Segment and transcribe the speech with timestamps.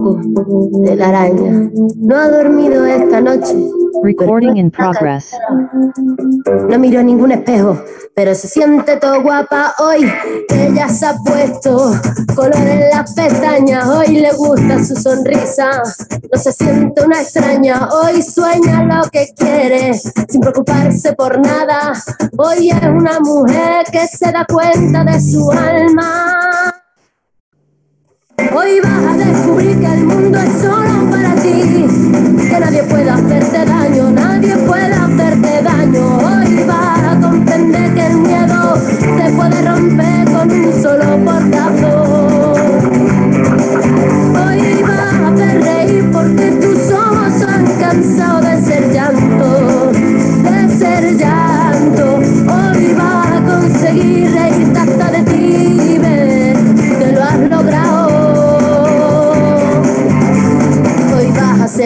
[0.00, 1.70] de la araña.
[1.96, 3.54] No ha dormido esta noche.
[4.02, 5.32] Recording in progress.
[6.68, 7.78] No miro ningún espejo,
[8.14, 10.10] pero se siente todo guapa hoy.
[10.48, 11.92] Ella se ha puesto
[12.34, 13.86] color en las pestañas.
[13.88, 15.82] Hoy le gusta su sonrisa.
[16.32, 17.88] No se siente una extraña.
[17.92, 21.92] Hoy sueña lo que quiere, sin preocuparse por nada.
[22.38, 26.79] Hoy es una mujer que se da cuenta de su alma.
[28.48, 31.86] Hoy vas a descubrir que el mundo es solo para ti,
[32.50, 36.18] que nadie puede hacerte daño, nadie puede hacerte daño.
[36.18, 38.69] Hoy vas a comprender que el miedo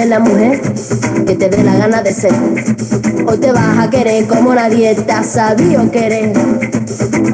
[0.07, 0.61] la mujer
[1.27, 2.33] que te dé la gana de ser.
[3.27, 6.33] Hoy te vas a querer como nadie te ha sabido querer.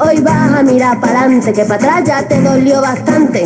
[0.00, 3.45] Hoy vas a mirar para adelante, que para atrás ya te dolió bastante.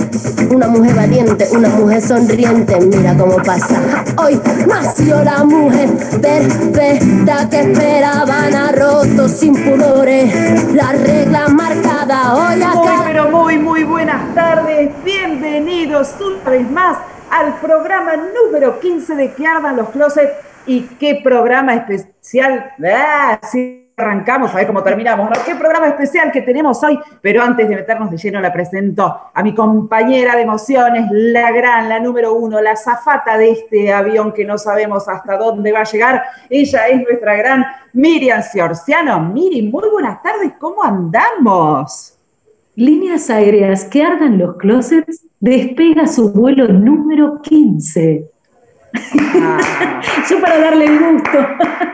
[0.50, 4.04] Una mujer valiente, una mujer sonriente, mira cómo pasa.
[4.22, 5.90] Hoy nació la mujer
[6.20, 10.72] perfecta que esperaban a rotos sin pudores.
[10.74, 13.02] La regla marcada hoy Muy, acá.
[13.06, 14.90] pero muy, muy buenas tardes.
[15.04, 16.98] Bienvenidos una vez más
[17.34, 20.32] al programa número 15 de Que Ardan los Closets.
[20.66, 22.72] Y qué programa especial.
[22.86, 25.28] Ah, sí, arrancamos, a ver cómo terminamos.
[25.28, 25.44] ¿no?
[25.44, 26.98] Qué programa especial que tenemos hoy.
[27.20, 31.88] Pero antes de meternos de lleno, la presento a mi compañera de emociones, la gran,
[31.88, 35.84] la número uno, la zafata de este avión que no sabemos hasta dónde va a
[35.84, 36.22] llegar.
[36.48, 39.18] Ella es nuestra gran Miriam Ciorciano.
[39.18, 40.52] Miri, muy buenas tardes.
[40.58, 42.13] ¿Cómo andamos?
[42.76, 48.28] Líneas aéreas que ardan los closets despega su vuelo número 15.
[49.40, 50.00] Ah.
[50.30, 51.38] Yo para darle el gusto.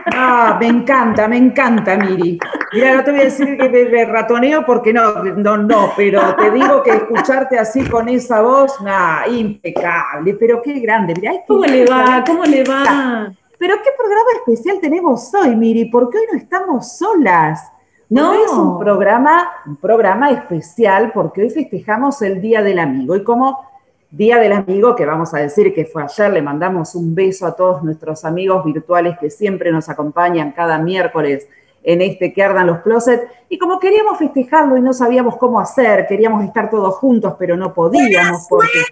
[0.07, 2.39] Ah, me encanta, me encanta, Miri.
[2.73, 6.49] Mira, no te voy a decir que me, ratoneo porque no, no, no, pero te
[6.51, 11.13] digo que escucharte así con esa voz, nah, impecable, pero qué grande.
[11.15, 12.23] Mirá, qué ¿Cómo le va?
[12.25, 13.31] ¿Cómo le va?
[13.59, 17.71] Pero qué programa especial tenemos hoy, Miri, porque hoy no estamos solas.
[18.11, 18.31] No.
[18.31, 23.15] Hoy es un programa, un programa especial porque hoy festejamos el Día del Amigo.
[23.15, 23.65] Y como
[24.09, 27.55] Día del Amigo, que vamos a decir que fue ayer, le mandamos un beso a
[27.55, 31.47] todos nuestros amigos virtuales que siempre nos acompañan cada miércoles
[31.83, 33.31] en este que ardan los closets.
[33.47, 37.73] Y como queríamos festejarlo y no sabíamos cómo hacer, queríamos estar todos juntos, pero no
[37.73, 38.83] podíamos porque...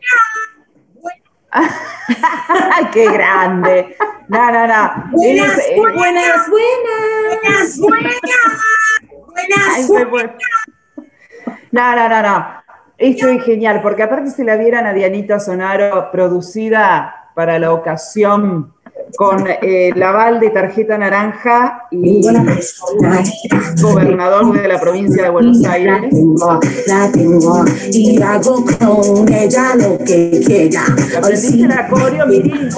[1.51, 3.97] ¡Ay, qué grande!
[4.29, 5.09] No, no, no.
[5.11, 6.49] Buenas, eh, buenas, buenas.
[6.49, 8.19] Buenas, buenas,
[10.09, 10.37] buenas.
[11.71, 12.47] No, no, no, no.
[12.97, 18.73] Esto es genial, porque aparte se la vieran a Dianita Sonaro producida para la ocasión
[19.15, 22.43] con eh, el aval de tarjeta naranja y la
[23.81, 26.09] gobernador de la provincia de Buenos La Aires.
[26.09, 30.83] tengo, la tengo y hago con ella lo que quiera.
[31.17, 32.69] ¿Aprendiste la coreo, Miri?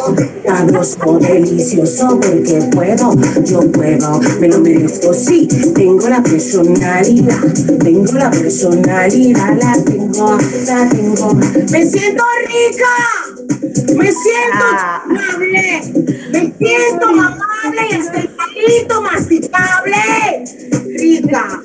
[0.45, 7.39] sabroso, delicioso, porque puedo, yo puedo, me lo merezco, sí, tengo la personalidad,
[7.79, 13.30] tengo la personalidad, la tengo, la tengo, me siento rica,
[13.95, 15.01] me siento Ah.
[15.05, 15.81] amable,
[16.31, 20.43] me siento amable y hasta el palito masticable,
[20.97, 21.61] rica.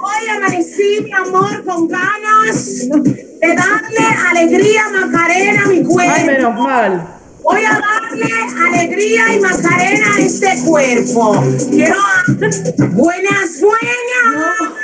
[0.00, 6.12] Hoy amanecí, mi amor, con ganas de darle alegría, Macarena, a mi cuerpo.
[6.14, 7.14] Ay, menos mal.
[7.42, 8.26] Voy a darle
[8.66, 11.42] alegría y macarena a este cuerpo.
[11.70, 11.96] Quiero
[12.92, 14.77] buenas, buenas.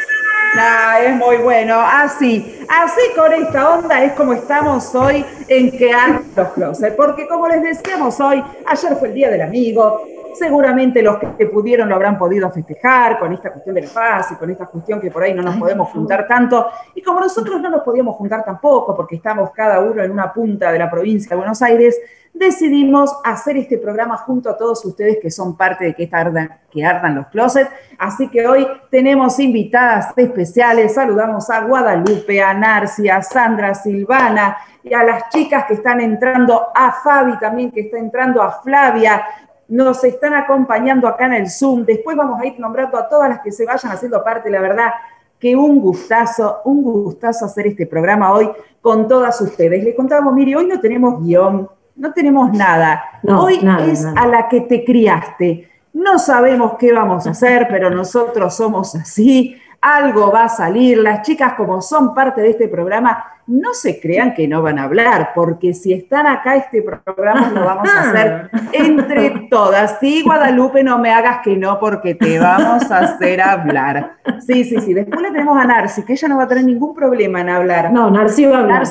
[1.03, 1.81] Es muy bueno.
[1.81, 5.92] Así, así con esta onda es como estamos hoy en que
[6.37, 6.94] los closets.
[6.94, 10.06] Porque como les decíamos hoy, ayer fue el Día del Amigo.
[10.34, 14.34] Seguramente los que, pudieron lo habrán podido festejar con esta cuestión de la paz y
[14.34, 16.67] con esta cuestión que por ahí no nos podemos juntar tanto.
[16.95, 20.72] Y como nosotros no nos podíamos juntar tampoco, porque estamos cada uno en una punta
[20.72, 21.99] de la provincia de Buenos Aires,
[22.34, 26.84] decidimos hacer este programa junto a todos ustedes que son parte de que, ardan, que
[26.84, 27.71] ardan los closets.
[27.97, 30.95] Así que hoy tenemos invitadas especiales.
[30.95, 36.01] Saludamos a Guadalupe, a Narci, a Sandra, a Silvana y a las chicas que están
[36.01, 39.25] entrando, a Fabi también que está entrando, a Flavia.
[39.74, 41.84] Nos están acompañando acá en el Zoom.
[41.84, 44.48] Después vamos a ir nombrando a todas las que se vayan haciendo parte.
[44.48, 44.92] La verdad
[45.36, 48.48] que un gustazo, un gustazo hacer este programa hoy
[48.80, 49.82] con todas ustedes.
[49.82, 53.03] Le contábamos, mire, hoy no tenemos guion, no tenemos nada.
[53.24, 54.22] No, hoy nada, es nada.
[54.22, 55.68] a la que te criaste.
[55.92, 59.60] No sabemos qué vamos a hacer, pero nosotros somos así.
[59.80, 60.98] Algo va a salir.
[60.98, 64.84] Las chicas, como son parte de este programa, no se crean que no van a
[64.84, 69.98] hablar, porque si están acá, este programa lo vamos a hacer entre todas.
[70.00, 74.16] Sí, Guadalupe, no me hagas que no, porque te vamos a hacer hablar.
[74.46, 74.94] Sí, sí, sí.
[74.94, 77.92] Después le tenemos a Narci, que ella no va a tener ningún problema en hablar.
[77.92, 78.82] No, Narci va a hablar.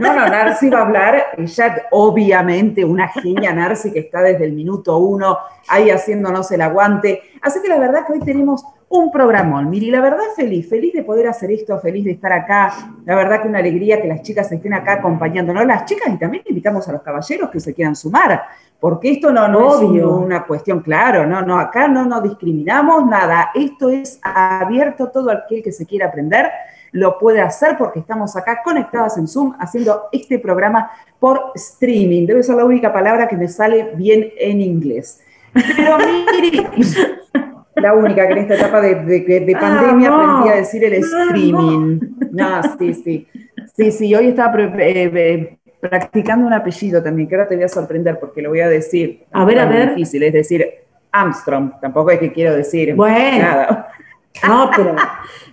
[0.00, 1.24] no, no, Narci va a hablar.
[1.36, 5.38] Ella, obviamente, una genia Narci que está desde el minuto uno
[5.68, 7.22] ahí haciéndonos el aguante.
[7.42, 9.68] Así que la verdad que hoy tenemos un programón.
[9.68, 12.72] Miri, la verdad feliz, feliz de poder hacer esto, feliz de estar acá.
[13.04, 16.42] La verdad que una alegría que las chicas estén acá acompañándonos, las chicas y también
[16.46, 18.42] invitamos a los caballeros que se quieran sumar,
[18.80, 23.50] porque esto no, no es una cuestión, claro, no, no, acá no nos discriminamos nada,
[23.54, 26.50] esto es abierto, todo aquel que se quiera aprender
[26.92, 32.26] lo puede hacer porque estamos acá conectadas en Zoom haciendo este programa por streaming.
[32.26, 35.20] Debe ser la única palabra que me sale bien en inglés.
[35.52, 36.66] Pero Miri,
[37.76, 42.00] la única que en esta etapa de, ah, pandemia aprendí a decir el streaming.
[42.32, 43.28] No, sí, sí.
[43.76, 47.68] Sí, sí, hoy estaba eh, eh, practicando un apellido también, que ahora te voy a
[47.68, 49.24] sorprender porque lo voy a decir.
[49.32, 49.90] A ver, a ver.
[49.90, 50.66] difícil, es decir,
[51.12, 51.72] Armstrong.
[51.80, 53.38] Tampoco es que quiero decir bueno.
[53.38, 53.88] nada.
[54.46, 54.96] No, pero...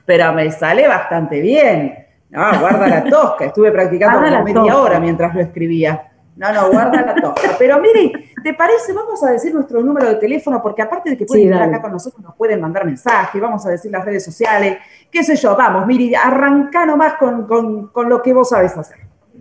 [0.05, 2.05] pero me sale bastante bien.
[2.29, 3.45] No, guarda la tosca.
[3.45, 6.12] Estuve practicando como media hora mientras lo escribía.
[6.35, 7.55] No, no, guarda la tosca.
[7.59, 8.91] Pero mire, ¿te parece?
[8.93, 11.91] Vamos a decir nuestro número de teléfono, porque aparte de que pueden estar acá con
[11.91, 14.77] nosotros, nos pueden mandar mensajes, vamos a decir las redes sociales,
[15.11, 15.55] qué sé yo.
[15.55, 18.97] Vamos, Miri, arranca nomás con, con, lo que vos sabes hacer.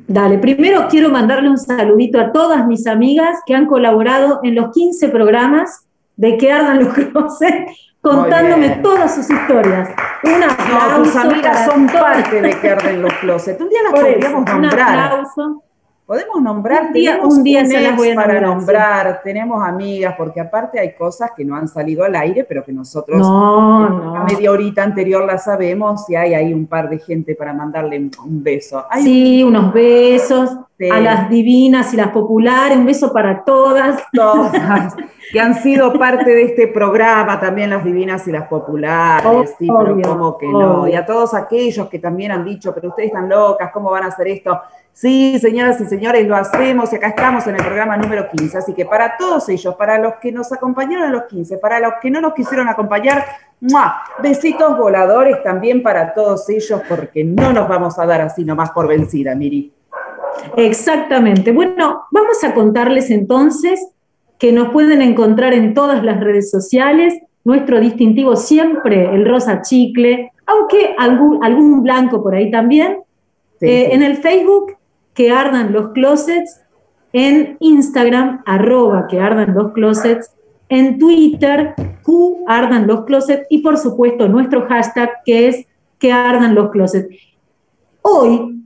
[0.06, 4.72] Dale, primero quiero mandarle un saludito a todas mis amigas que han colaborado en los
[4.72, 5.86] 15 programas
[6.16, 7.52] de que ardan los cruces,
[8.00, 9.88] contándome todas sus historias.
[10.24, 13.60] Una no, tus amigas son parte de que arden los closets.
[13.60, 14.72] Un día las podríamos nombrar.
[14.72, 15.62] Un aplauso
[16.12, 20.42] Podemos nombrar, un día, un día se las voy a para nombrar, tenemos amigas, porque
[20.42, 24.82] aparte hay cosas que no han salido al aire, pero que nosotros a media horita
[24.82, 28.84] anterior las sabemos y hay ahí un par de gente para mandarle un beso.
[29.02, 30.50] sí, unos besos
[30.90, 34.02] a las divinas y las populares, un beso para todas.
[34.12, 34.94] Todas,
[35.32, 39.98] que han sido parte de este programa, también las divinas y las populares, sí, pero
[40.02, 40.86] como que no.
[40.86, 44.08] Y a todos aquellos que también han dicho, pero ustedes están locas, ¿cómo van a
[44.08, 44.60] hacer esto?
[44.92, 48.58] Sí, señoras y señores, lo hacemos y acá estamos en el programa número 15.
[48.58, 51.94] Así que para todos ellos, para los que nos acompañaron a los 15, para los
[52.00, 53.24] que no nos quisieron acompañar,
[54.22, 58.86] besitos voladores también para todos ellos, porque no nos vamos a dar así nomás por
[58.86, 59.72] vencida, Miri.
[60.56, 61.52] Exactamente.
[61.52, 63.88] Bueno, vamos a contarles entonces
[64.38, 67.14] que nos pueden encontrar en todas las redes sociales.
[67.44, 72.98] Nuestro distintivo siempre, el rosa chicle, aunque algún, algún blanco por ahí también.
[73.60, 74.76] Eh, en el Facebook
[75.14, 76.60] que ardan los closets,
[77.12, 80.32] en Instagram, arroba que ardan los closets,
[80.68, 85.66] en Twitter, Q ardan los closets y por supuesto nuestro hashtag que es
[85.98, 87.14] que ardan los closets.
[88.00, 88.64] Hoy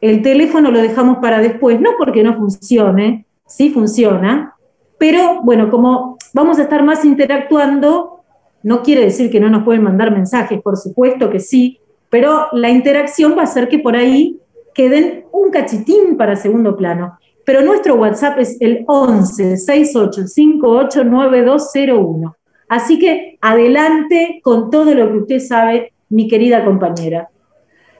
[0.00, 4.54] el teléfono lo dejamos para después, no porque no funcione, sí funciona,
[4.98, 8.20] pero bueno, como vamos a estar más interactuando,
[8.62, 12.68] no quiere decir que no nos pueden mandar mensajes, por supuesto que sí, pero la
[12.68, 14.38] interacción va a hacer que por ahí
[14.76, 17.18] queden un cachitín para segundo plano.
[17.44, 22.36] Pero nuestro WhatsApp es el 11 68 58 9201.
[22.68, 27.28] Así que adelante con todo lo que usted sabe, mi querida compañera.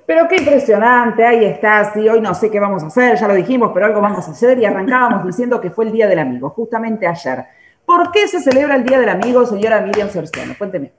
[0.05, 3.35] Pero qué impresionante, ahí está, sí, hoy no sé qué vamos a hacer, ya lo
[3.35, 6.51] dijimos, pero algo vamos a hacer y arrancábamos diciendo que fue el Día del Amigo,
[6.51, 7.45] justamente ayer.
[7.85, 10.55] ¿Por qué se celebra el Día del Amigo, señora Miriam Cerciano?
[10.57, 10.93] Cuénteme.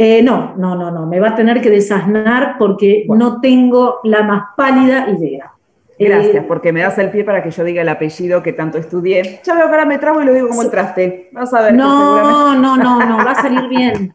[0.00, 4.22] Eh, no, no, no, no, me va a tener que desasnar porque no tengo la
[4.22, 5.50] más pálida idea.
[5.98, 8.78] Gracias, eh, porque me das el pie para que yo diga el apellido que tanto
[8.78, 9.40] estudié.
[9.42, 11.30] Ya veo que ahora me trago y lo digo como entraste.
[11.32, 11.74] Vas a ver.
[11.74, 14.14] No, no, no, no, va a salir bien.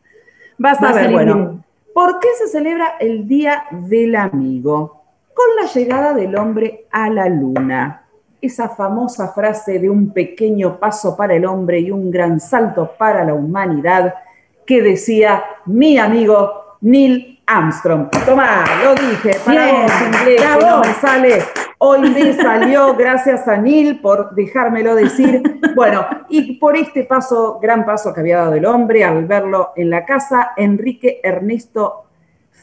[0.58, 1.62] Vas a ver, bueno.
[1.94, 5.04] ¿Por qué se celebra el Día del Amigo?
[5.34, 8.06] Con la llegada del hombre a la luna.
[8.42, 13.26] Esa famosa frase de un pequeño paso para el hombre y un gran salto para
[13.26, 14.14] la humanidad
[14.66, 18.10] que decía mi amigo Neil Armstrong.
[18.26, 21.44] Tomá, lo dije, para vos inglés, no me sale.
[21.78, 25.60] Hoy me salió, gracias a Neil por dejármelo decir.
[25.76, 29.90] Bueno, y por este paso, gran paso que había dado el hombre al verlo en
[29.90, 32.06] la casa, Enrique Ernesto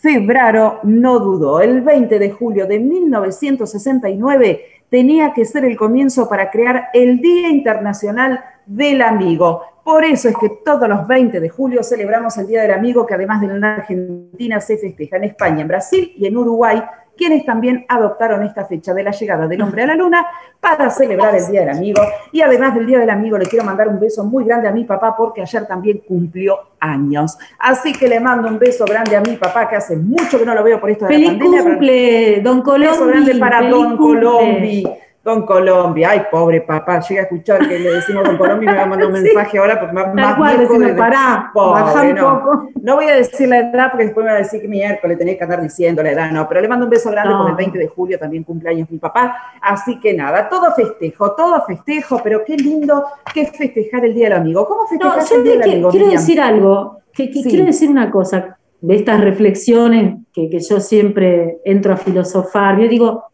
[0.00, 1.60] Febraro no dudó.
[1.60, 7.48] El 20 de julio de 1969 tenía que ser el comienzo para crear el Día
[7.48, 9.62] Internacional del Amigo.
[9.84, 13.14] Por eso es que todos los 20 de julio celebramos el Día del Amigo, que
[13.14, 16.82] además de en Argentina se festeja en España, en Brasil y en Uruguay,
[17.16, 20.26] quienes también adoptaron esta fecha de la llegada del hombre a la luna
[20.58, 22.00] para celebrar el Día del Amigo.
[22.32, 24.84] Y además del Día del Amigo, le quiero mandar un beso muy grande a mi
[24.84, 27.36] papá porque ayer también cumplió años.
[27.58, 30.54] Así que le mando un beso grande a mi papá, que hace mucho que no
[30.54, 31.58] lo veo por esto de Feliz la pandemia.
[31.62, 32.86] pero- cumple, don Colombi.
[32.88, 33.96] beso grande para feliz Don.
[33.98, 34.84] Colombi.
[35.22, 38.74] Don Colombi, ay, pobre papá, llega a escuchar que le decimos Don Colombi y me
[38.76, 39.22] va a mandar un Sí.
[39.24, 42.42] mensaje ahora porque más, más cual, viejo decime, de- pará, Pobre, no.
[42.42, 42.68] poco.
[42.82, 45.36] No voy a decir la edad porque después me va a decir que miércoles tenés
[45.36, 47.38] que andar diciendo la edad, no, pero le mando un beso grande No.
[47.40, 51.62] porque el 20 de julio también cumpleaños mi papá, así que nada, todo festejo, todo
[51.66, 54.66] festejo, pero qué lindo que es festejar el Día del Amigo.
[54.66, 56.20] ¿Cómo No, yo el Día del Amigo, quiero Miriam?
[56.22, 57.50] decir algo, que, que Sí.
[57.50, 62.78] quiero decir una cosa de estas reflexiones que, que yo siempre entro a filosofar.
[62.78, 63.24] Yo digo,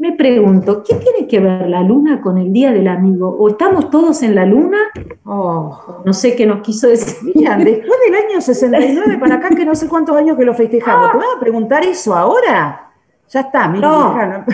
[0.00, 3.28] me pregunto, ¿qué tiene que ver la luna con el Día del Amigo?
[3.38, 4.78] ¿O estamos todos en la luna?
[5.24, 6.00] Oh.
[6.04, 7.16] No sé qué nos quiso decir.
[7.22, 11.12] Miriam, después del año 69 para acá, que no sé cuántos años que lo festejamos,
[11.12, 12.90] ¿te vas a preguntar eso ahora?
[13.28, 13.90] Ya está, Miriam.
[13.92, 14.44] No.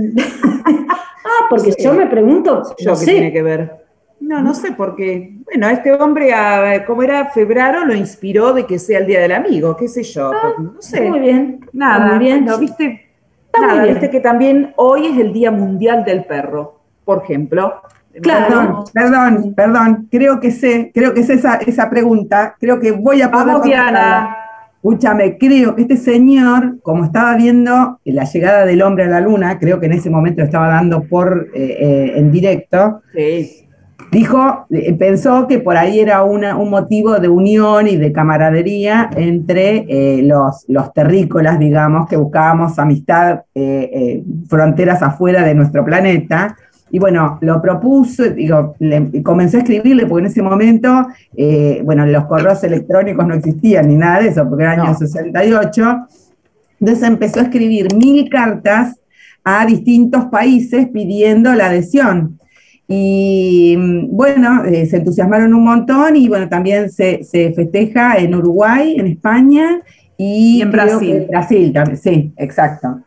[1.22, 1.82] Ah, porque Sí.
[1.84, 3.84] yo me pregunto, Yo no qué tiene que ver.
[4.20, 5.34] No, no sé por qué.
[5.44, 9.32] Bueno, este hombre, a- como era febrero, lo inspiró de que sea el Día del
[9.32, 10.30] Amigo, qué sé yo.
[10.30, 11.08] pues, no sé.
[11.08, 11.60] Muy bien.
[11.72, 12.44] Nada, Muy bien.
[12.44, 13.09] bueno, viste,
[13.58, 17.80] nada, viste que también hoy es el Día Mundial del Perro, por ejemplo.
[18.22, 18.46] Claro.
[18.46, 20.08] Perdón, perdón, perdón.
[20.10, 22.56] Creo que sé, creo que sé esa, esa pregunta.
[22.58, 23.62] Creo que voy a poder Vamos.
[23.62, 24.36] Diana.
[24.82, 29.58] Escúchame, creo que este señor, como estaba viendo la llegada del hombre a la luna,
[29.58, 33.68] creo que en ese momento lo estaba dando por eh, eh, en directo, Sí.
[34.10, 39.10] Dijo, eh, pensó que por ahí era una- un motivo de unión y de camaradería
[39.16, 45.84] entre eh, los, los terrícolas, digamos, que buscábamos amistad, eh, eh, fronteras afuera de nuestro
[45.84, 46.56] planeta.
[46.92, 51.06] Y bueno, lo propuso, digo, le, comenzó a escribirle, porque en ese momento,
[51.84, 54.98] bueno, los correos electrónicos no existían ni nada de eso, porque era el año No.
[54.98, 56.06] 68.
[56.80, 58.96] Entonces empezó a escribir mil cartas
[59.44, 62.40] a distintos países pidiendo la adhesión.
[62.92, 68.34] Y mm, bueno, eh, se entusiasmaron un montón y bueno, también se, se festeja en
[68.34, 69.80] Uruguay, en España
[70.16, 71.16] y, Y en Brasil.
[71.18, 73.00] en Brasil también, sí, exacto.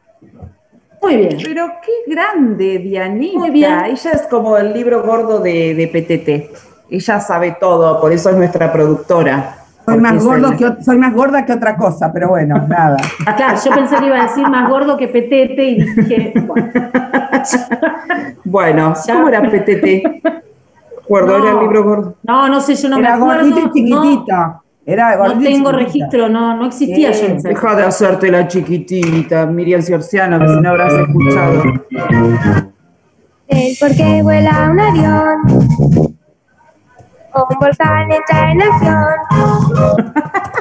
[1.01, 1.37] Muy bien.
[1.43, 3.37] Pero qué grande, Dianita.
[3.37, 3.73] Muy bien.
[3.87, 6.89] Ella es como el libro gordo de, de PTT.
[6.89, 9.62] Ella sabe todo, por eso es nuestra productora.
[9.85, 12.97] Soy más, gordo que, soy más gorda que otra cosa, pero bueno, nada.
[13.35, 16.71] Claro, yo pensé que iba a decir más gordo que petete y dije, bueno,
[18.45, 18.93] Bueno.
[19.05, 20.21] ¿cómo era PTT?
[21.01, 21.43] Recuerdo, No.
[21.43, 22.15] era el libro gordo.
[22.23, 23.49] no, no sé, yo no era me acuerdo.
[23.49, 24.61] gordito y chiquitito.
[24.85, 29.81] Era No, tengo registro, no, no existía yo en Deja de hacerte la chiquitita, Miriam
[29.81, 31.63] Ciorciano, que si no habrás escuchado.
[33.47, 36.12] El por qué vuela un avión.
[37.35, 39.07] Un volcán entra en acción.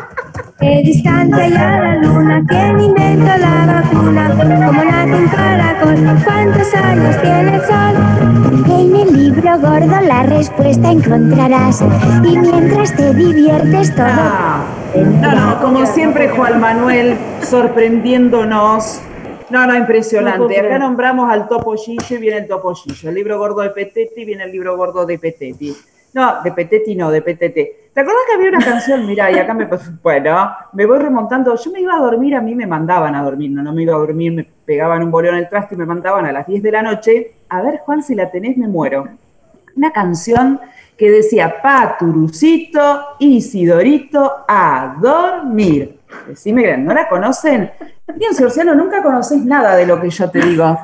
[0.58, 7.20] Qué distante ya la luna, quién inventó la vacuna, cómo nace un caracol, cuántos años
[7.20, 8.70] tiene el sol.
[8.70, 11.82] En el libro gordo la respuesta encontrarás
[12.22, 14.06] y mientras te diviertes todo.
[14.06, 14.64] Ah,
[14.94, 19.00] no, no, como siempre, Juan Manuel sorprendiéndonos.
[19.50, 20.60] No, no, impresionante.
[20.60, 23.08] Acá nombramos al Topo Gillo y viene el Topo Gillo.
[23.08, 25.76] El libro gordo de Petetti viene el libro gordo de Petetti.
[26.14, 27.92] No, de Petetti no, de PTT.
[27.94, 29.06] ¿Te acuerdas que había una canción?
[29.06, 29.68] Mirá, y acá me.
[30.02, 31.54] Bueno, me voy remontando.
[31.56, 33.94] Yo me iba a dormir, a mí me mandaban a dormir, no, no me iba
[33.94, 36.62] a dormir, me pegaban un bolón en el traste y me mandaban a las 10
[36.62, 37.32] de la noche.
[37.48, 39.08] A ver, Juan, si la tenés, me muero.
[39.76, 40.60] Una canción
[40.96, 45.98] que decía Paturucito, Isidorito, a dormir.
[46.28, 47.70] Decime no la conocen.
[48.16, 50.78] Bien, Sorciano, nunca conocéis nada de lo que yo te digo.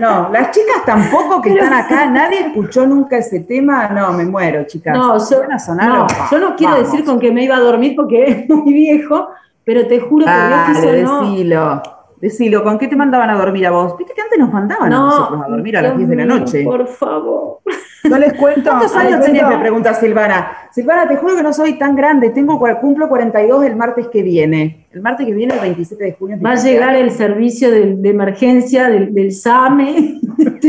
[0.00, 3.88] No, las chicas tampoco que están acá, nadie escuchó nunca ese tema.
[3.88, 4.96] No, me muero, chicas.
[4.96, 5.88] No, yo, ¿Van a sonar?
[5.88, 6.90] no, Pa, yo no quiero vamos.
[6.90, 9.28] decir con que me iba a dormir porque es muy viejo,
[9.64, 11.82] pero te juro que Dios quiso Dale, no.
[12.24, 12.62] Decilo.
[12.64, 13.96] ¿con qué te mandaban a dormir a vos?
[13.98, 16.24] Viste que antes nos mandaban a nosotros a dormir a las Dios 10 de la
[16.24, 16.64] noche.
[16.64, 17.58] Por favor.
[18.02, 18.68] Yo les cuento.
[18.70, 19.48] ¿Cuántos años cuento- tenés?
[19.48, 20.48] Me pregunta Silvana.
[20.72, 22.30] Silvana, te juro que no soy tan grande.
[22.30, 24.86] Tengo, cumplo 42 el martes que viene.
[24.92, 26.38] El martes que viene, el 27 de junio.
[26.44, 30.20] Va a llegar el servicio de, de emergencia del, del SAME.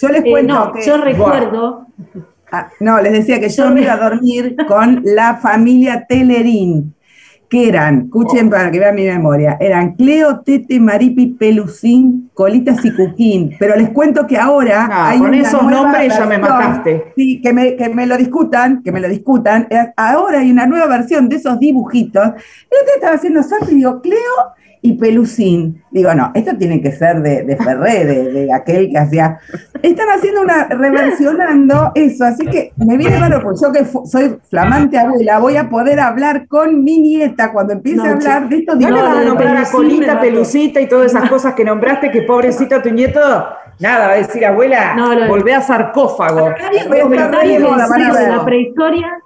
[0.00, 0.82] Yo les Eh, cuento no, que.
[0.82, 1.86] yo recuerdo.
[2.50, 6.94] Ah, no, les decía que yo Yo me iba a dormir con la familia Telerín,
[7.52, 12.90] que eran, escuchen para que vean mi memoria, eran Cleo, Tete, Maripi, Pelucín, Colitas y
[12.94, 13.56] Cuquín.
[13.58, 17.12] Pero les cuento que ahora No, hay con esos nombres ya me mataste.
[17.14, 19.66] Sí, que me, que me lo discutan, que me lo discutan.
[19.68, 22.26] Eh, Ahora hay una nueva versión de esos dibujitos.
[22.26, 24.16] Otro día estaba haciendo salto y digo, Cleo
[24.84, 25.82] y Pelusín.
[25.92, 29.38] Digo, no, esto tiene que ser de, de Ferré, de, de aquel que hacía.
[29.80, 34.98] Están haciendo una, reversionando eso, así que me viene raro, porque yo que soy flamante
[34.98, 38.76] abuela, voy a poder hablar con mi nieta cuando empiece No, a hablar de estos
[38.76, 40.20] No a de nombrar a Colita.
[40.20, 43.20] Pelucita y todas esas cosas que nombraste, que pobrecita tu nieto.
[43.78, 45.28] Nada, va a decir, abuela, No, no.
[45.28, 46.46] volvé a sarcófago.
[46.48, 47.62] Acá comentarios
[48.18, 49.21] de la prehistoria.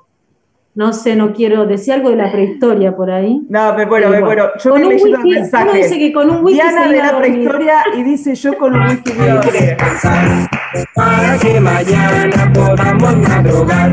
[0.77, 3.41] No sé, no quiero decir algo de la prehistoria por ahí.
[3.49, 4.51] No, me muero, me Pero muero.
[4.63, 5.99] Yo con me un wiki, uno dice mensaje.
[5.99, 9.13] que con un wiki Diana se de la prehistoria y dice yo con un wiki
[9.19, 9.77] a dormir.
[10.95, 13.91] para que mañana podamos madrugar.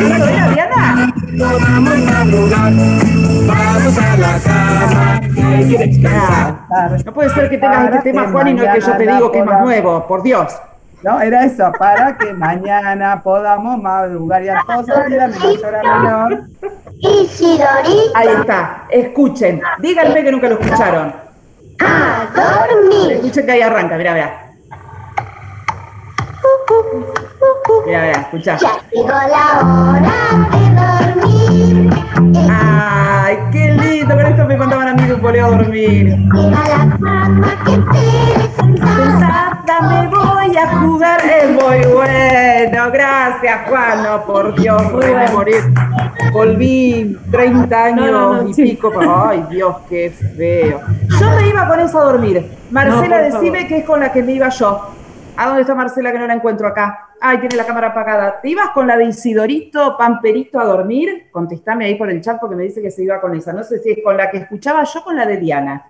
[0.00, 1.14] ¿Eso era Diana?
[1.38, 2.72] Podamos madrugar.
[3.46, 7.04] Vamos a la cama, que hay que descansar.
[7.04, 9.30] No puede ser que tengas este tema, Juan, y no el que yo te digo
[9.30, 10.58] que es más nuevo, por Dios.
[11.04, 15.98] No, era eso, para que mañana podamos madrugar y a todos de la mayor a
[15.98, 16.42] menor.
[18.14, 19.60] Ahí está, escuchen.
[19.80, 21.14] Díganme que nunca lo escucharon.
[21.80, 23.12] a dormir.
[23.12, 24.40] Escuchen que ahí arranca, mira, mira.
[27.84, 28.56] Mira, mira, escuchá.
[28.56, 30.16] Ya llegó la hora
[30.52, 31.92] de dormir.
[32.50, 36.16] Ay, qué lindo, con esto me mandaban a mí que volví a dormir.
[36.16, 38.54] Llega la cama que te
[39.82, 42.90] me voy a jugar, es muy bueno.
[42.92, 45.62] Gracias, Juan, no, por Dios, voy a morir.
[46.32, 50.80] Volví 30 años No, no, no, y pico, pero ay, Dios, qué feo.
[51.20, 52.50] Yo me iba con eso a dormir.
[52.70, 54.90] Marcela, decime que es con la que me iba yo.
[55.36, 57.08] ¿A dónde está Marcela que no la encuentro acá?
[57.20, 58.40] Ay, tiene la cámara apagada.
[58.40, 61.28] ¿Te ibas con la de Isidorito Pamperito a dormir?
[61.32, 63.52] Contestame ahí por el chat porque me dice que se iba con esa.
[63.52, 65.86] No sé si es con la que escuchaba yo o con la de Diana.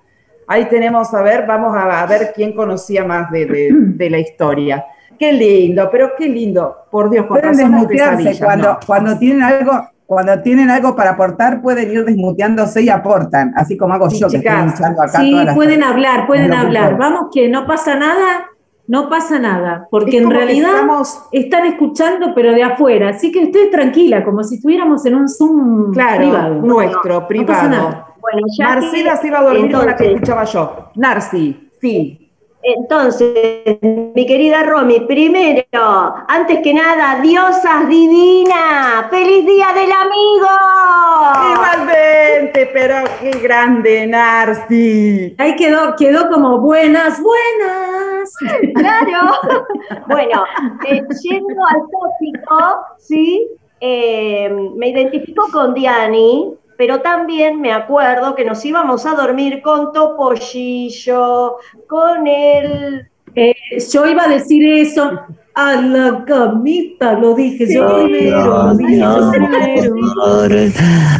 [0.46, 4.84] Ahí tenemos, a ver, vamos a, ver quién conocía más de, de- de la historia.
[5.18, 6.76] Qué lindo, pero qué lindo.
[6.90, 8.78] Por Dios, con Pueden desmutearse cuando, ¿no?
[8.86, 9.88] cuando tienen algo.
[10.06, 14.28] Cuando tienen algo para aportar, pueden ir desmuteándose y aportan, así como hago Sí, yo
[14.28, 16.98] que estoy acá Sí, pueden hablar, pueden hablar.
[16.98, 18.50] Vamos que no pasa nada,
[18.86, 23.70] no pasa nada, porque en realidad estamos- están escuchando pero de afuera, así que ustedes
[23.70, 26.54] tranquila, como si estuviéramos en un Zoom Claro, privado.
[26.56, 27.68] nuestro, pasa privado.
[27.70, 28.06] nada.
[28.20, 30.76] Bueno, ya Marcela que- se iba a dormir con la que escuchaba yo.
[30.96, 32.23] Narci, sí.
[32.66, 35.64] Entonces, mi querida Romy, primero,
[36.28, 40.48] antes que nada, diosas divinas, feliz día del amigo.
[41.52, 45.34] Igualmente, pero qué grande, Narci.
[45.36, 48.32] Ahí quedó, quedó como buenas, buenas.
[48.74, 49.34] Claro.
[50.08, 50.44] bueno,
[50.88, 53.46] eh, yendo al tópico, sí,
[53.80, 59.92] eh, me identifico con Diani, pero también me acuerdo que nos íbamos a dormir con
[59.92, 61.56] Topollillo,
[61.88, 63.54] con el Eh,
[63.92, 65.10] yo iba a decir eso.
[65.56, 69.94] A la camita, lo dije yo primero, lo dije yo primero.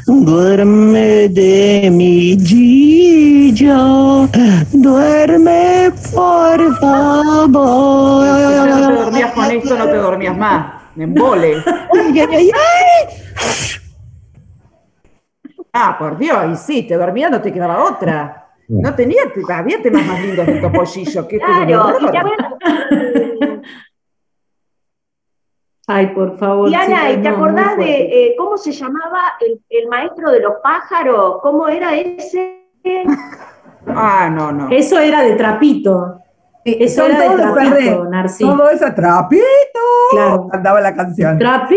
[0.06, 4.28] Duerme de mi Gillo,
[4.72, 9.04] duerme por Si ya no te favor.
[9.04, 10.66] dormías con esto, no te dormías más.
[10.96, 11.54] Me embole.
[11.92, 12.50] Ay, ay, ay.
[15.76, 18.46] Ah, por Dios, y sí, te dormías, no te quedaba otra.
[18.68, 21.28] No tenía, había temas más lindos del topollillo.
[21.28, 22.16] ¿Qué Claro, y te horror.
[22.16, 23.60] acuerdas-
[25.86, 26.68] Ay, por favor.
[26.70, 27.84] Diana, ¿y te no, acordás de
[28.28, 31.40] eh, cómo se llamaba el, el maestro de los pájaros?
[31.42, 32.62] ¿Cómo era ese?
[33.88, 34.68] Ah, no, no.
[34.70, 36.20] Eso era de trapito.
[36.64, 37.98] Eso era de trapito, Ferré.
[38.08, 38.44] Narci.
[38.44, 39.42] Todo eso, trapito.
[40.12, 40.48] Claro.
[40.50, 41.38] Cantaba la canción.
[41.38, 41.76] ¡Trapito!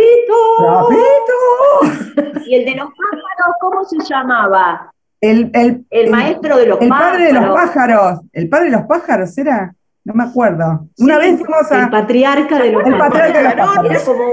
[0.57, 2.33] Trapito.
[2.45, 3.25] Y el de los pájaros,
[3.59, 4.91] ¿cómo se llamaba?
[5.21, 7.65] El, el, El maestro de los el padre de los pájaros.
[7.67, 8.19] pájaros.
[8.33, 9.73] El padre de los pájaros era.
[10.05, 10.87] No me acuerdo.
[10.99, 11.89] Una vez fuimos El a.
[11.89, 14.03] patriarca de los El patriarca de los Era pájaros.
[14.03, 14.23] como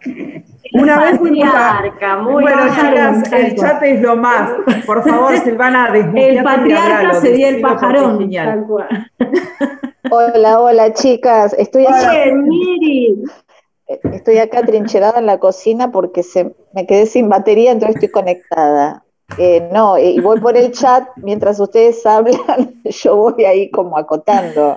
[0.72, 1.72] Una vez fuimos a.
[1.74, 4.50] patriarca, muy Bueno, chicas, el chat es lo más.
[4.86, 8.30] Por favor, Silvana, El patriarca sería el pajarón.
[10.10, 11.54] Hola, hola chicas.
[11.58, 11.86] Estoy
[12.34, 13.22] Miri.
[14.12, 19.04] Estoy acá trincherada en la cocina porque se, me quedé sin batería, entonces estoy conectada.
[19.36, 22.38] Eh, no, eh, y voy por el chat mientras ustedes hablan,
[22.84, 24.74] yo voy ahí como acotando.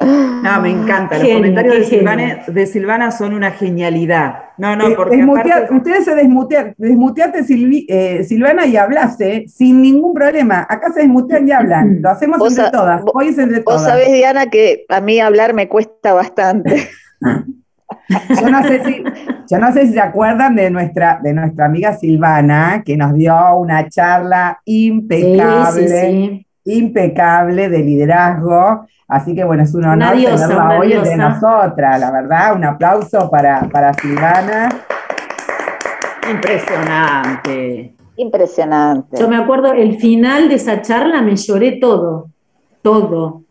[0.00, 1.18] No, me encanta.
[1.18, 1.84] Los comentarios de.
[1.84, 4.34] Silvana, de Silvana son una genialidad.
[4.58, 9.46] No, no, Eh, porque desmutea- aparte- ustedes se desmutean, desmuteate Silvi- eh, Silvana y hablaste
[9.48, 10.64] sin ningún problema.
[10.68, 12.00] Acá se desmutean y hablan.
[12.00, 13.02] Lo hacemos Vos entre todas.
[13.02, 13.86] vos- Hoy es entre Vos todas.
[13.88, 16.88] sabés, Diana, que a mí hablar me cuesta bastante.
[18.08, 19.02] Yo no sé si,
[19.50, 23.56] yo no sé si se acuerdan de nuestra, de nuestra amiga Silvana, que nos dio
[23.56, 26.76] una charla impecable, sí, sí.
[26.78, 28.86] impecable de liderazgo.
[29.08, 32.56] Así que bueno, es un honor Una diosa, tenerla hoy entre nosotras, la verdad.
[32.56, 34.68] Un aplauso para, para Silvana.
[36.30, 37.94] Impresionante.
[38.16, 39.16] Impresionante.
[39.18, 42.30] Yo me acuerdo, el final de esa charla me lloré todo,
[42.82, 43.43] todo.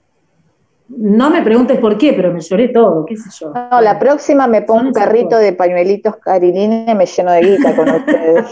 [0.90, 3.54] No me preguntes por qué, pero me lloré todo, qué sé yo.
[3.54, 7.76] No, la próxima me pongo un carrito de pañuelitos carilina y me lleno de guita
[7.76, 8.46] con ustedes.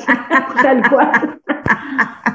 [0.62, 1.40] Tal cual.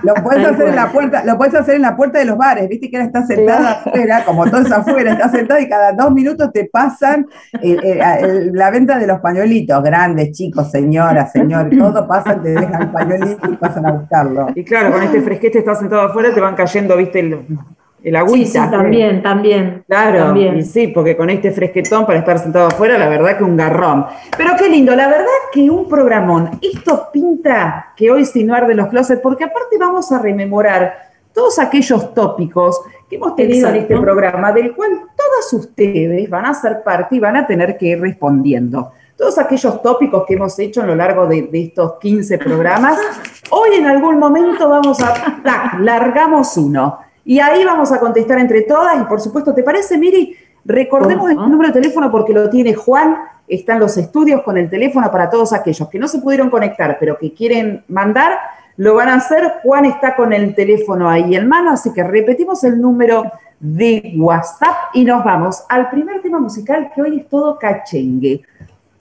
[0.02, 2.36] Lo puedes Tal hacer en la puerta, lo puedes hacer en la puerta de los
[2.36, 6.12] bares, viste que ahora estás sentada afuera, como todos afuera, estás sentada y cada dos
[6.12, 7.26] minutos te pasan
[7.62, 12.50] eh, eh, el- la venta de los pañuelitos, grandes, chicos, señoras, señor, todo pasan, te
[12.50, 14.46] dejan el pañuelito y pasan a buscarlo.
[14.54, 17.38] Y claro, con este fresquete estás sentado afuera, te van cayendo, viste, el,
[18.06, 18.66] el agüita.
[18.66, 19.84] sí, también, también.
[19.88, 20.58] Claro, también.
[20.58, 24.06] y sí, porque con este fresquetón para estar sentado afuera, la verdad que un garrón.
[24.36, 26.50] Pero qué lindo, la verdad que un programón.
[26.62, 30.94] Esto pinta que hoy sinuar de los closets, porque aparte vamos a rememorar
[31.34, 36.54] todos aquellos tópicos que hemos tenido en este programa, del cual todas ustedes van a
[36.54, 38.92] ser parte y van a tener que ir respondiendo.
[39.16, 43.00] Todos aquellos tópicos que hemos hecho a lo largo de, de estos 15 programas,
[43.50, 45.80] hoy en algún momento vamos a, ¡tac!
[45.80, 47.00] largamos uno.
[47.26, 49.02] Y ahí vamos a contestar entre todas.
[49.02, 50.36] Y por supuesto, ¿te parece, Miri?
[50.64, 53.18] Recordemos el número de teléfono porque lo tiene Juan.
[53.48, 56.96] Está en los estudios con el teléfono para todos aquellos que no se pudieron conectar,
[57.00, 58.38] pero que quieren mandar,
[58.76, 59.54] lo van a hacer.
[59.64, 63.24] Juan está con el teléfono ahí en mano, así que repetimos el número
[63.58, 68.42] de WhatsApp y nos vamos al primer tema musical que hoy es todo cachengue.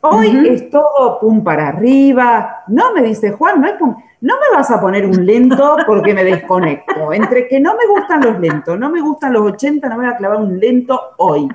[0.10, 2.63] Hoy es todo pum para arriba.
[2.68, 3.96] No, me dice Juan, no pum.
[4.22, 7.13] No me vas a poner un lento porque me desconecto.
[7.13, 10.13] Entre que no me gustan los lentos, no me gustan los 80, no me voy
[10.13, 11.48] a clavar un lento hoy.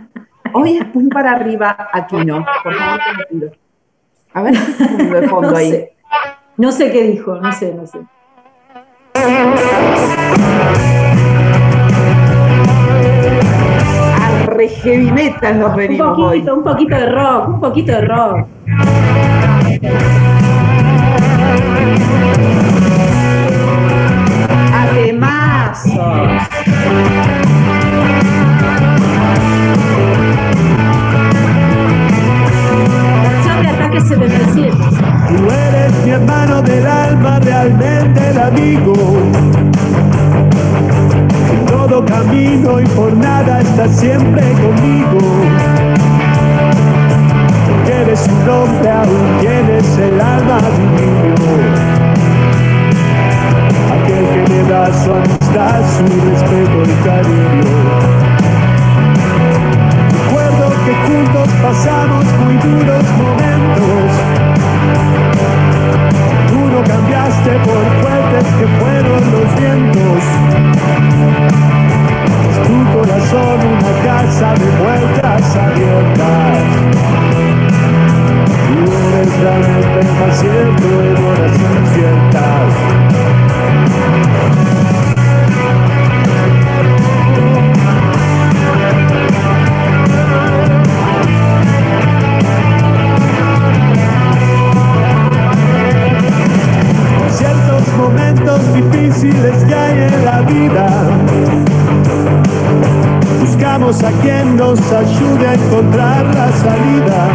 [0.52, 2.44] Hoy es pum para arriba, aquí no.
[2.62, 3.52] Por favor, te lo pido.
[4.34, 5.70] A ver, ¿qué está poniendo de fondo No ahí?
[5.70, 5.96] sé.
[6.56, 7.98] No sé qué dijo, no sé, no sé.
[14.60, 16.40] Re heavy metal nos Un venimos hoy.
[16.40, 18.46] poquito, un poquito de rock, un poquito de rock.
[24.74, 25.84] Además.
[33.62, 34.70] De Ataque 77.
[35.28, 38.94] Tú eres mi hermano del alma, realmente el amigo.
[42.04, 45.18] Camino y por nada estás siempre conmigo.
[47.68, 50.58] Porque eres un hombre, aún tienes el alma
[50.96, 51.34] niño.
[53.92, 58.20] Aquel que me da su amistad, su respeto y cariño.
[60.24, 64.10] Recuerdo que juntos pasamos muy duros momentos.
[66.48, 70.22] Tú no cambiaste por fuertes que fueron los vientos.
[72.70, 76.62] Tu corazón una casa de puertas abiertas.
[78.68, 78.76] Tú
[79.16, 79.34] eres
[80.00, 82.70] el más cierto en horas inciertas.
[97.96, 101.08] momentos difíciles que hay en la vida.
[103.40, 107.28] Buscamos a quien nos ayude a encontrar la salida.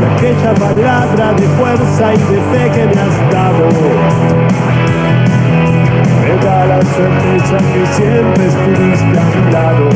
[0.00, 3.68] Y aquella palabra de fuerza y de fe que me has dado.
[6.22, 9.88] Me da la certeza que siempre estuviste a mi lado.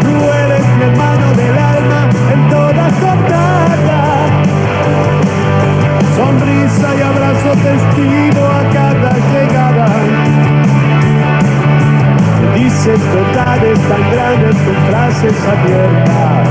[0.00, 3.98] Tú eres mi hermano del alma en toda jornada.
[6.16, 8.69] Sonrisa y abrazo testigo a
[12.82, 16.48] Dices verdades tan grandes con frases abiertas.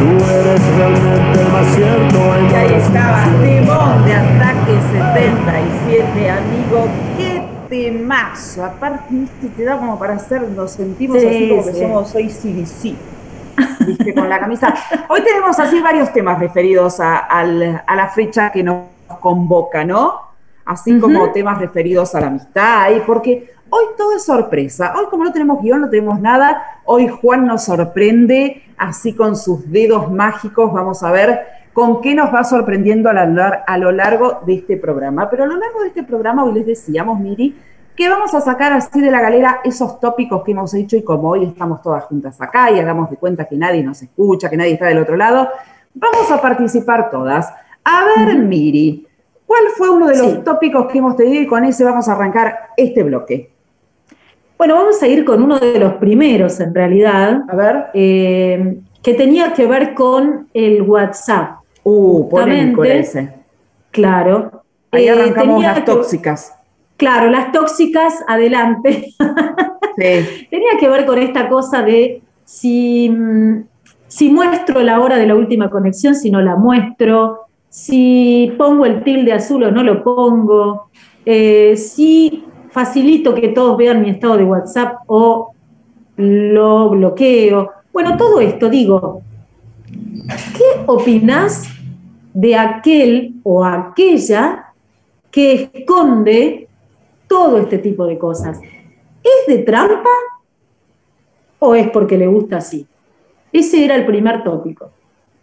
[0.00, 3.24] Tú eres realmente el más cierto en Y ahí estaba.
[3.24, 6.88] Timón de Ataque 77, amigo.
[7.16, 8.64] ¡Qué temazo!
[8.64, 11.80] Aparte, viste, te da como para hacer, nos sentimos Sí, así como que sí.
[11.80, 13.86] somos hoy CDC.
[13.86, 14.74] Viste, con la camisa.
[15.08, 18.82] Hoy tenemos así varios temas referidos a, al- a la fecha que nos
[19.20, 20.26] convoca, ¿no?
[20.64, 24.94] Así como temas referidos a la amistad, y porque hoy todo es sorpresa.
[24.98, 29.70] Hoy, como no tenemos guion, no tenemos nada, hoy Juan nos sorprende así con sus
[29.70, 30.72] dedos mágicos.
[30.72, 31.40] Vamos a ver
[31.72, 35.30] con qué nos va sorprendiendo a, lo largo de este programa.
[35.30, 37.56] Pero a lo largo de este programa, hoy les decíamos, Miri,
[37.94, 41.30] que vamos a sacar así de la galera esos tópicos que hemos hecho y como
[41.30, 44.72] hoy estamos todas juntas acá y hagamos de cuenta que nadie nos escucha, que nadie
[44.72, 45.48] está del otro lado,
[45.94, 47.52] vamos a participar todas.
[47.84, 49.06] A ver, Miri,
[49.46, 50.40] ¿cuál fue uno de los Sí.
[50.44, 53.57] tópicos que hemos tenido y con ese vamos a arrancar este bloque?
[54.58, 57.42] Bueno, vamos a ir con uno de los primeros en realidad.
[57.48, 57.84] A ver.
[57.94, 61.58] Eh, que tenía que ver con el WhatsApp.
[61.84, 63.32] Uh, polémico ese.
[63.92, 64.62] Claro.
[64.90, 66.54] Ahí Eh, arrancamos las que- tóxicas.
[66.96, 69.14] Claro, las tóxicas, adelante.
[69.14, 69.16] Sí.
[70.50, 73.62] Tenía que ver con esta cosa de si, mm,
[74.08, 79.04] si muestro la hora de la última conexión, si no la muestro, si pongo el
[79.04, 80.90] tilde azul o no lo pongo,
[81.24, 85.52] eh, si facilito que todos vean mi estado de WhatsApp o
[86.16, 87.70] lo bloqueo.
[87.92, 89.22] Bueno, todo esto, digo,
[89.86, 91.68] ¿qué opinás
[92.34, 94.72] de aquel o aquella
[95.30, 96.68] que esconde
[97.26, 98.60] todo este tipo de cosas?
[98.60, 100.10] ¿Es de trampa
[101.58, 102.86] o es porque le gusta así?
[103.52, 104.90] Ese era el primer tópico.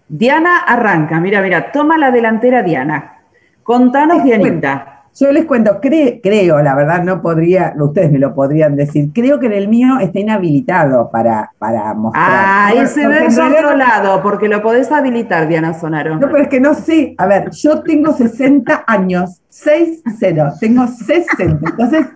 [0.08, 3.24] Diana arranca, mira, mira, toma la delantera Diana.
[3.64, 4.95] Contanos, Dianita.
[5.18, 9.40] Yo les cuento, cre- creo, la verdad no podría, ustedes me lo podrían decir, creo
[9.40, 12.26] que en el mío está inhabilitado para, para mostrar.
[12.28, 16.16] Ah, Porque ese realidad- otro lado, porque lo podés habilitar, Diana Sonaro.
[16.16, 17.16] No, pero es que no sé.
[17.18, 21.70] A ver, yo tengo 60 años, 6-0, tengo 60.
[21.70, 22.08] Entonces,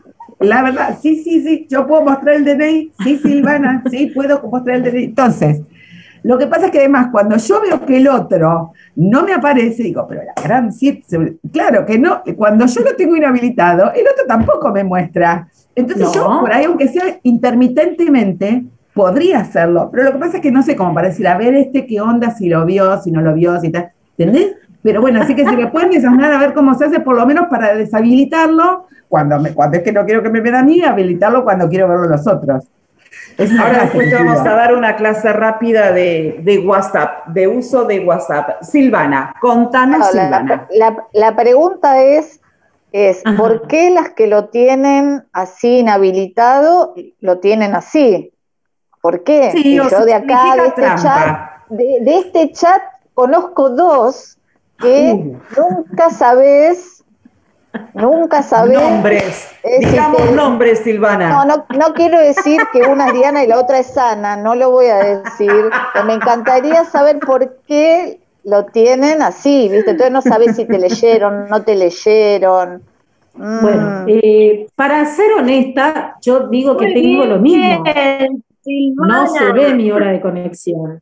[0.42, 4.78] la verdad, sí, sí, sí, yo puedo mostrar el DNI, sí, Silvana, sí, puedo mostrar
[4.78, 5.04] el DNI.
[5.06, 5.62] Entonces,
[6.24, 9.84] lo que pasa es que además, cuando yo veo que el otro no me aparece,
[9.84, 14.26] digo, pero la gran siete, claro que no, cuando yo lo tengo inhabilitado, el otro
[14.28, 15.48] tampoco me muestra.
[15.76, 20.52] Entonces yo, por ahí, aunque sea intermitentemente, podría hacerlo, pero lo que pasa es que
[20.52, 23.22] no sé cómo para decir, a ver este qué onda, si lo vio, si no
[23.22, 24.56] lo vio, si tal, ¿entendés?
[24.82, 27.26] Pero bueno, así que si me pueden desahogar a ver cómo se hace, por lo
[27.26, 30.82] menos para deshabilitarlo, cuando, me, cuando es que no quiero que me vean a mí,
[30.82, 32.66] habilitarlo cuando quiero verlo a los otros.
[33.60, 38.00] Ahora después te vamos a dar una clase rápida de, de WhatsApp, de uso de
[38.02, 38.62] WhatsApp.
[38.62, 40.68] Silvana, contanos, No, Silvana.
[40.72, 42.42] la- la pregunta es,
[42.92, 43.38] es Ajá.
[43.38, 48.34] ¿por qué las que lo tienen así inhabilitado lo tienen así?
[49.02, 49.52] ¿Por qué?
[49.52, 51.38] Sí, Y o yo de acá, de este, chat,
[51.70, 52.82] de, de este chat,
[53.14, 54.38] conozco dos
[54.80, 55.38] que Uh.
[55.58, 56.99] nunca sabes,
[57.94, 58.74] nunca sabes.
[58.80, 59.52] Nombres.
[59.64, 61.30] es Digamos nombres, Silvana.
[61.30, 64.56] No, no, no quiero decir que una es Diana y la otra es Ana, no
[64.56, 65.52] lo voy a decir.
[66.06, 69.92] Me encantaría saber por qué lo tienen así, ¿viste?
[69.92, 72.82] Entonces no sabes si te leyeron, no te leyeron.
[73.36, 77.84] Mm, Bueno, eh, para ser honesta, yo digo que Muy tengo lo mismo.
[78.64, 79.22] Silvana.
[79.24, 81.02] No se ve mi hora de conexión.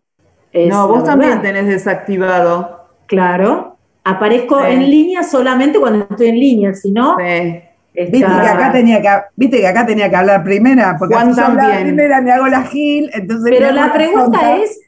[0.52, 1.44] Es no, vos también verdad.
[1.44, 2.88] tenés desactivado.
[3.06, 3.77] Claro.
[4.10, 4.72] Aparezco Sí.
[4.72, 7.62] en línea solamente cuando estoy en línea, si no, Sí.
[8.00, 11.42] Viste que, acá tenía que, viste que acá tenía que hablar primera, porque Juan si
[11.42, 14.56] hablaba primera me hago la gil, entonces Pero la pregunta tonta.
[14.58, 14.80] es,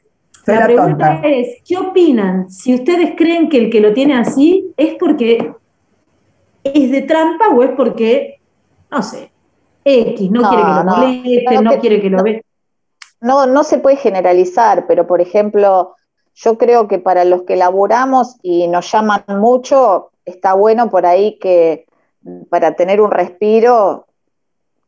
[0.46, 1.28] Soy la la pregunta tonta.
[1.28, 2.48] es, ¿qué opinan?
[2.48, 5.52] Si ustedes creen que el que lo tiene así es porque
[6.62, 8.38] es de trampa o es porque,
[8.92, 9.32] no sé,
[9.84, 12.22] X, no, No, quiere que lo moleste, No, no, quiere que lo no.
[12.22, 12.40] vea.
[13.22, 15.94] no, no se puede generalizar, pero por ejemplo,
[16.34, 21.38] yo creo que para los que laburamos y nos llaman mucho, está bueno por ahí
[21.38, 21.86] que
[22.50, 24.06] para tener un respiro,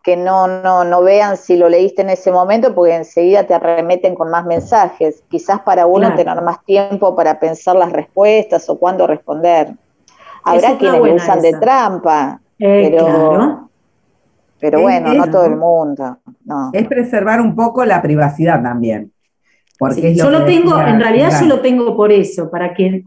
[0.03, 4.15] que no, no, no vean si lo leíste en ese momento, porque enseguida te arremeten
[4.17, 5.23] con más mensajes.
[5.29, 6.17] Quizás para uno Claro.
[6.17, 9.73] tener más tiempo para pensar las respuestas o cuándo responder.
[10.45, 13.69] Habrá quienes lo usan de trampa, Eh, pero, claro.
[14.59, 16.19] pero bueno, es- no todo el mundo.
[16.45, 16.71] No.
[16.73, 19.13] Es preservar un poco la privacidad también.
[19.89, 21.49] Porque Sí, es yo lo que tengo, decía en realidad Silvana.
[21.49, 23.03] yo lo tengo por eso, para que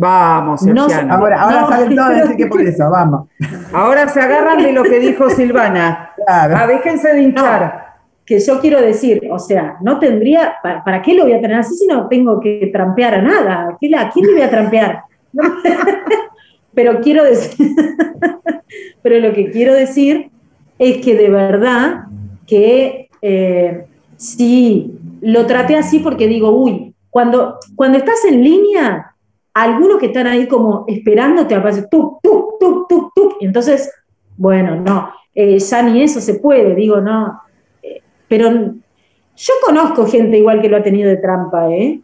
[0.00, 0.86] Vamos, No.
[1.10, 3.28] Ahora, ahora No, saben todos pero- decir que por eso, vamos.
[3.72, 6.10] Ahora se agarran de lo que dijo Silvana.
[6.24, 6.54] Claro.
[6.56, 7.88] Ah, déjense de hinchar.
[8.24, 11.58] que yo quiero decir, o sea, no tendría, ¿para, para qué lo voy a tener
[11.58, 13.54] así si no tengo que trampear a nada?
[13.70, 15.02] ¿A qué la- ¿A quién le voy a trampear?
[16.74, 17.66] Pero quiero decir,
[19.02, 20.30] pero lo que quiero decir
[20.78, 22.04] es que de verdad
[22.46, 23.84] que eh,
[24.16, 29.14] sí, lo traté así porque digo, uy, cuando, cuando estás en línea,
[29.54, 33.92] algunos que están ahí como esperando te aparece tuk, tuk, tuk, tuk, tuk, y entonces,
[34.36, 37.40] bueno, no, eh, ya ni eso se puede, digo, no,
[37.82, 42.00] Eh, pero yo conozco gente igual que lo ha tenido de trampa, ¿eh?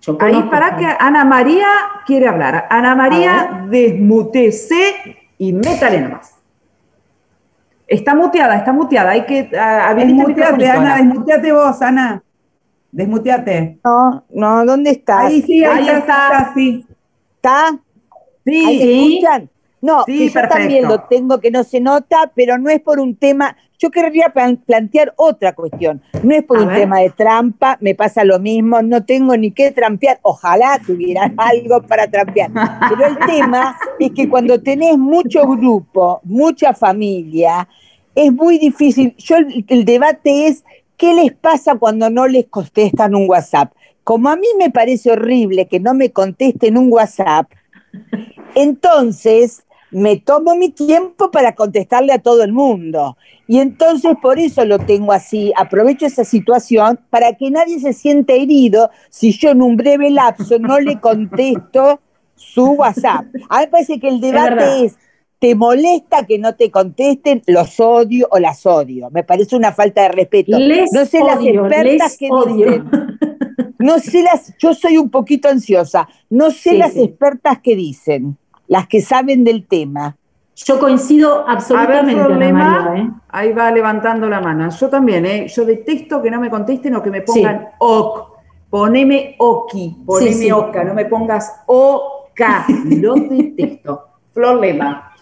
[0.00, 1.66] Yo Ahí para que Ana María
[2.06, 2.66] quiere hablar.
[2.70, 6.41] Ana María, desmutece y métale nomás.
[7.86, 9.10] Está muteada, está muteada.
[9.10, 12.22] Hay que Desmuteate, Ana, desmuteate vos, Ana.
[12.90, 13.78] Desmuteate.
[13.84, 15.24] No, no, ¿dónde estás?
[15.26, 16.38] Ahí sí, ahí, Ahí está, está.
[16.38, 16.86] está, sí.
[17.36, 17.66] ¿Está?
[17.68, 17.78] ¿Ahí
[18.44, 19.18] Sí, se Sí.
[19.18, 19.50] escuchan?
[19.82, 20.56] No, Sí, que yo perfecto.
[20.58, 23.56] también lo tengo que no se nota, pero no es por un tema.
[23.78, 26.00] Yo querría plan- plantear otra cuestión.
[26.22, 26.78] No es por A un ver.
[26.78, 30.20] tema de trampa, me pasa lo mismo, no tengo ni qué trampear.
[30.22, 32.50] Ojalá tuvieran algo para trampear.
[32.88, 37.68] Pero el tema es que cuando tenés mucho grupo, mucha familia,
[38.14, 39.16] es muy difícil.
[39.18, 40.64] Yo el, el debate es
[40.96, 43.72] ¿qué les pasa cuando no les contestan un WhatsApp?
[44.04, 47.50] Como a mí me parece horrible que no me contesten un WhatsApp,
[48.54, 53.16] entonces me tomo mi tiempo para contestarle a todo el mundo.
[53.46, 58.32] Y entonces por eso lo tengo así, aprovecho esa situación para que nadie se sienta
[58.32, 62.00] herido si yo en un breve lapso no le contesto
[62.34, 63.26] su WhatsApp.
[63.48, 64.96] A mí me parece que el debate es,
[65.38, 67.42] ¿te molesta que no te contesten?
[67.46, 69.10] Los odio o las odio.
[69.10, 70.58] Me parece una falta de respeto.
[70.58, 72.66] Les no sé las expertas que odio.
[72.66, 72.90] dicen.
[73.78, 76.08] No sé las, yo soy un poquito ansiosa.
[76.30, 77.02] No sé Sí, las sí.
[77.02, 78.38] expertas que dicen,
[78.72, 80.16] las que saben del tema.
[80.56, 83.10] Yo coincido A ver, absolutamente, Ana problema, María, ¿eh?
[83.28, 84.70] ahí va levantando la mano.
[84.70, 85.46] Yo también, ¿eh?
[85.46, 88.32] Yo detesto que no me contesten o que me pongan ok.
[88.70, 90.50] Poneme oki, poneme Sí, sí.
[90.50, 92.64] oca, no me pongas oka.
[92.86, 94.08] Lo detesto.
[94.32, 95.12] Flor Lema.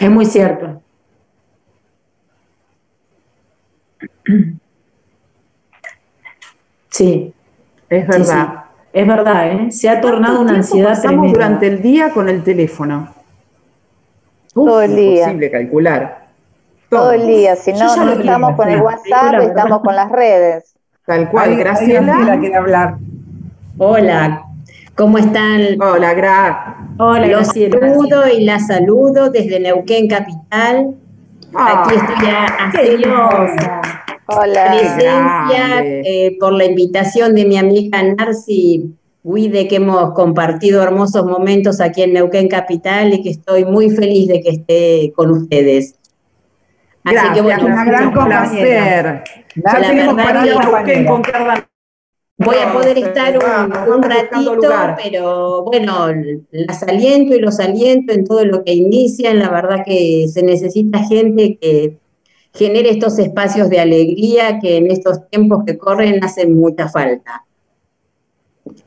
[0.00, 0.82] Es muy cierto.
[6.90, 7.32] Sí,
[7.88, 8.48] Es verdad.
[8.54, 8.58] sí.
[8.92, 9.72] Es verdad, ¿eh?
[9.72, 11.32] Se ha tornado una ¿Cuánto tiempo ansiedad pasamos tremenda.
[11.32, 13.08] durante el día con el teléfono?
[14.54, 15.20] Uf, Todo el día.
[15.22, 16.21] Imposible calcular.
[16.92, 18.82] Todo el día, si no, no estamos con el.
[18.82, 20.74] WhatsApp, la estamos con las redes.
[21.06, 22.02] Tal cual, Graciela.
[22.02, 22.96] Graciela quiere hablar.
[23.78, 24.44] Hola,
[24.94, 25.80] ¿cómo están?
[25.80, 26.76] Hola, Gra.
[26.98, 30.94] Hola, Los saludo y las saludo desde Neuquén Capital.
[31.54, 33.40] Ah, Aquí estoy a.
[34.26, 34.66] Hola.
[34.72, 41.80] presencia eh, por la invitación de mi amiga Narci Guide, que hemos compartido hermosos momentos
[41.80, 45.94] aquí en Neuquén Capital y que estoy muy feliz de que esté con ustedes.
[47.04, 49.24] Así Gracias, que bueno, gran un compañera.
[49.54, 50.04] placer.
[50.64, 51.68] Neuquén con Carla.
[52.38, 56.08] Voy a poder estar un, ratito, pero bueno,
[56.50, 59.38] las aliento y los aliento en todo lo que inician.
[59.38, 61.98] La verdad que se necesita gente que
[62.54, 67.44] genere estos espacios de alegría que en estos tiempos que corren hacen mucha falta.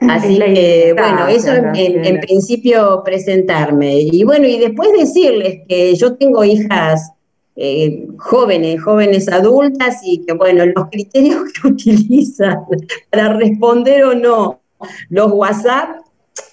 [0.02, 2.22] Así que, bueno, eso en, Gracias, en- en Graciela.
[2.22, 4.00] principio presentarme.
[4.00, 7.12] Y bueno, y después decirles que yo tengo hijas
[7.56, 12.60] eh, jóvenes, jóvenes adultas y que, bueno, los criterios que utilizan
[13.10, 14.62] para responder o no
[15.10, 16.02] los WhatsApp,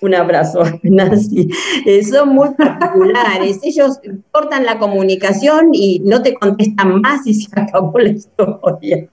[0.00, 1.48] un abrazo, Nancy,
[1.86, 3.58] eh, son muy particulares.
[3.62, 9.08] Ellos cortan la comunicación y no te contestan más y se acabó la historia.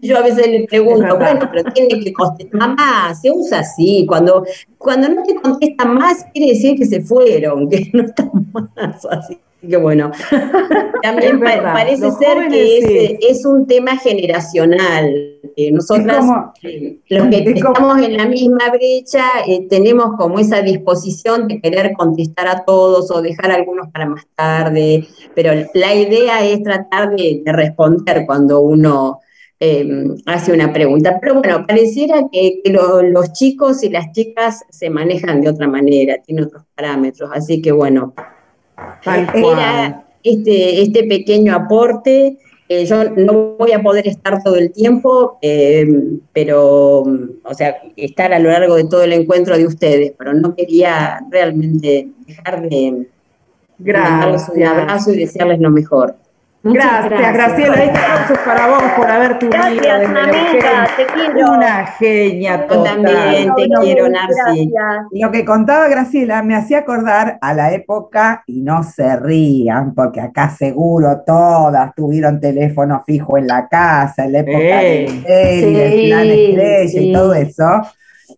[0.00, 4.06] Yo a veces les Es pregunto, bueno, pero tiene que contestar, mamá, se usa así,
[4.06, 4.44] cuando,
[4.76, 9.38] cuando no te contestan más, quiere decir que se fueron, que no están más, así
[9.66, 10.10] que bueno.
[11.02, 13.18] También verdad, parece ser que es, sí.
[13.28, 15.12] es un tema generacional.
[15.56, 20.16] Eh, nosotras, como- eh, los que es como- estamos en la misma brecha, eh, tenemos
[20.16, 25.52] como esa disposición de querer contestar a todos o dejar algunos para más tarde, pero
[25.74, 29.20] la idea es tratar de, de responder cuando uno
[29.60, 29.88] eh,
[30.26, 31.18] hace una pregunta.
[31.20, 35.66] Pero bueno, pareciera que, que lo- los chicos y las chicas se manejan de otra
[35.66, 38.14] manera, tienen otros parámetros, así que bueno.
[39.34, 42.38] Era este, este pequeño aporte.
[42.68, 45.86] Eh, yo no voy a poder estar todo el tiempo, eh,
[46.34, 50.54] pero, o sea, estar a lo largo de todo el encuentro de ustedes, pero no
[50.54, 53.06] quería realmente dejar de,
[53.78, 56.16] de darles un abrazo y desearles lo mejor.
[56.64, 57.84] Muchas Gracias, Graciela.
[57.84, 59.60] Este para vos por haberte unido.
[59.62, 61.52] Gracias, amiga, te quiero.
[61.52, 63.02] Una genia Yo total.
[63.02, 64.06] también te No, quiero.
[64.06, 64.66] Gracias.
[65.12, 70.20] Lo que contaba Graciela me hacía acordar a la época, y no se rían, porque
[70.20, 75.92] acá seguro todas tuvieron teléfono fijo en la casa, en la época cel y del
[75.92, 76.98] Sí, plan estrella sí.
[77.08, 77.82] y todo eso,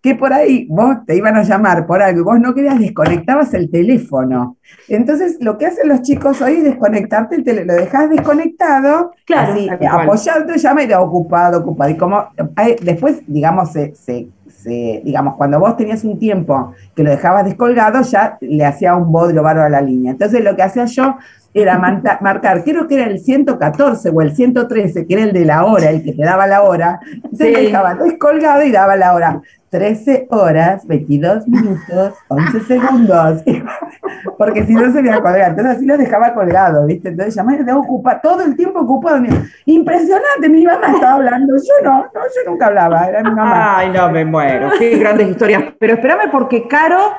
[0.02, 3.52] que por ahí vos te iban a llamar por algo y vos no querías, desconectabas
[3.54, 4.56] el teléfono.
[4.88, 9.52] Entonces, lo que hacen los chicos hoy es desconectarte el teléfono, lo dejas desconectado, Claro,
[9.52, 11.90] así, apoyado, te llama y te ocupado, ocupado.
[11.90, 12.24] Y como
[12.64, 17.44] eh, después, digamos, se, se, se- digamos, cuando vos tenías un tiempo que lo dejabas
[17.44, 20.12] descolgado, ya le hacía un bodrio bárbaro a la línea.
[20.12, 21.16] Entonces lo que hacía yo
[21.52, 25.64] era marcar, creo que era el 114 o el 113, que era el de la
[25.64, 27.00] hora, el que te daba la hora.
[27.12, 27.64] Entonces Sí.
[27.66, 29.40] dejaba descolgado y daba la hora.
[29.70, 33.42] 13 horas, 22 minutos, 11 segundos.
[34.38, 35.50] Porque si no se me iba a colgar.
[35.50, 37.10] Entonces así lo dejaba colgado, ¿viste?
[37.10, 39.22] Entonces llamé, de ocupar todo el tiempo ocupado.
[39.66, 41.54] Impresionante, mi mamá estaba hablando.
[41.56, 43.78] Yo no, no, yo nunca hablaba, era mi mamá.
[43.78, 44.70] Ay, no me muero.
[44.76, 45.62] Qué grandes historias.
[45.78, 47.12] Pero espérame porque Caro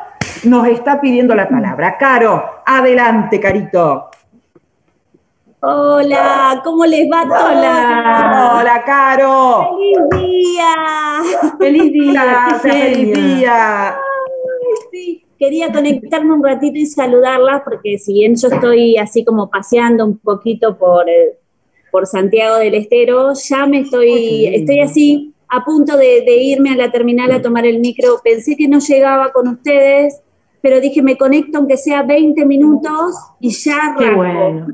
[0.43, 1.95] nos está pidiendo la palabra.
[1.97, 4.09] Caro, adelante, Carito.
[5.63, 7.35] Hola, ¿cómo les va todo?
[7.35, 8.57] Hola.
[8.59, 9.77] Hola, Caro.
[10.09, 10.73] ¡Feliz día!
[11.59, 13.95] Feliz día, feliz día.
[14.91, 20.03] Sí, quería conectarme un ratito y saludarlas porque si bien yo estoy así como paseando
[20.03, 21.37] un poquito por, eh,
[21.91, 26.75] por Santiago del Estero, ya me estoy, estoy así a punto de, de irme a
[26.75, 28.19] la terminal a tomar el micro.
[28.23, 30.23] Pensé que no llegaba con ustedes,
[30.61, 34.67] pero dije me conecto aunque sea 20 minutos y ya Qué bueno.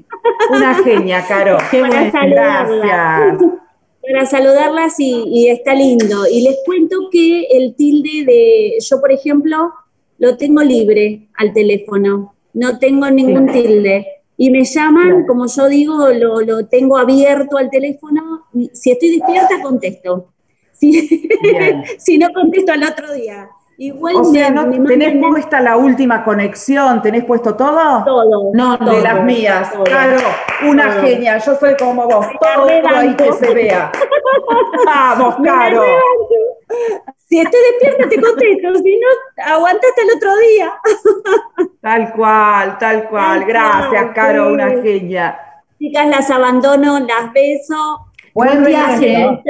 [0.50, 1.58] Una genia, Caro.
[1.72, 2.70] Qué Para saludarlas.
[2.80, 3.52] Gracias.
[4.08, 6.26] para saludarlas y, y está lindo.
[6.32, 9.74] Y les cuento que el tilde de, yo por ejemplo,
[10.18, 14.08] lo tengo libre al teléfono, no tengo ningún tilde.
[14.38, 18.46] Y me llaman, como yo digo, lo, lo tengo abierto al teléfono.
[18.72, 20.32] Si estoy despierta, contesto.
[20.74, 21.28] Si,
[21.98, 23.50] si no, contesto al otro día.
[23.80, 27.00] Igual O sea, me- ¿no me tenés puesta la última conexión?
[27.02, 28.04] ¿Tenés puesto todo?
[28.06, 28.52] todo.
[28.54, 29.72] No, De todo, las mías.
[29.72, 29.84] todo.
[29.84, 30.18] Claro,
[30.68, 31.02] una Todo.
[31.04, 31.38] genia.
[31.38, 32.26] Yo soy como vos.
[32.40, 33.92] Todo, ahí que se vea.
[34.86, 35.84] Vamos, Caro.
[37.28, 38.76] Si estoy despierta, te contesto.
[38.84, 40.74] Si no, aguanta hasta el otro día.
[41.82, 43.46] Tal cual, tal cual.
[43.46, 45.40] Gracias, Caro, una genia.
[45.78, 48.07] Chicas, las abandono, las beso.
[48.38, 49.42] Buen viaje.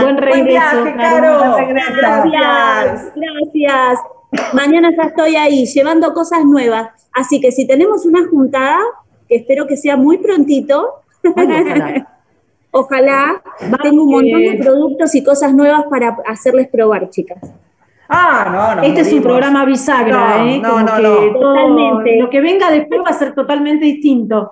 [0.00, 0.44] Buen regreso.
[0.46, 1.56] viaje, Caro.
[1.68, 4.00] Gracias, gracias.
[4.54, 6.88] Mañana ya estoy ahí, llevando cosas nuevas.
[7.12, 8.78] Así que si tenemos una juntada,
[9.28, 12.08] que espero que sea muy prontito, ojalá.
[12.70, 13.42] ojalá,
[13.82, 17.40] tengo un montón de productos y cosas nuevas para hacerles probar, chicas.
[18.08, 18.82] Ah, no, no.
[18.88, 20.58] Este es un programa bisagra, No, ¿eh?
[20.62, 21.32] no, Como no, no.
[21.34, 22.16] Totalmente.
[22.16, 24.50] lo que venga después va a ser totalmente distinto.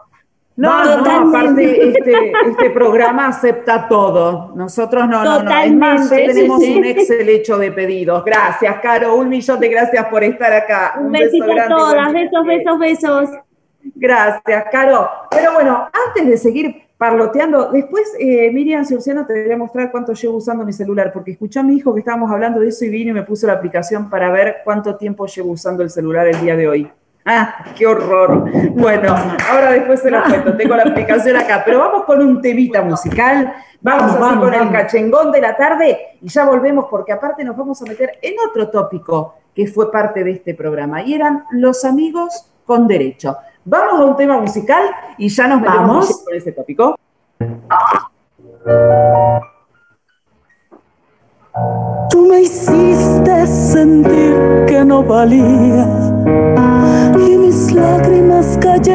[0.58, 4.50] No, no, aparte este, este programa acepta todo.
[4.56, 5.56] Nosotros no, no, no.
[5.56, 6.78] Es más, ya tenemos sí, sí.
[6.78, 8.24] un Excel hecho de pedidos.
[8.24, 9.14] Gracias, Caro.
[9.14, 10.96] Un millón de gracias por estar acá.
[11.00, 13.30] Un besito a grande, todas, besos, besos, besos.
[13.94, 15.08] Gracias, Caro.
[15.30, 20.12] Pero bueno, antes de seguir parloteando, después eh, Miriam Ciurciano te voy a mostrar cuánto
[20.12, 22.88] llevo usando mi celular, porque escuchó a mi hijo que estábamos hablando de eso y
[22.88, 26.40] vino y me puso la aplicación para ver cuánto tiempo llevo usando el celular el
[26.40, 26.90] día de hoy.
[27.24, 28.50] Ah, qué horror.
[28.72, 29.14] Bueno,
[29.50, 33.52] ahora después se lo cuento, tengo la aplicación acá, pero vamos con un temita musical,
[33.82, 37.44] vamos, Vamos, así vamos, con el cachengón de la tarde y ya volvemos porque aparte
[37.44, 41.44] nos vamos a meter en otro tópico que fue parte de este programa y eran
[41.50, 43.36] los amigos con derecho.
[43.64, 44.84] Vamos a un tema musical
[45.18, 46.22] y ya nos Vamos.
[46.24, 46.96] con ese tópico.
[52.08, 55.86] Tú me hiciste sentir que no valía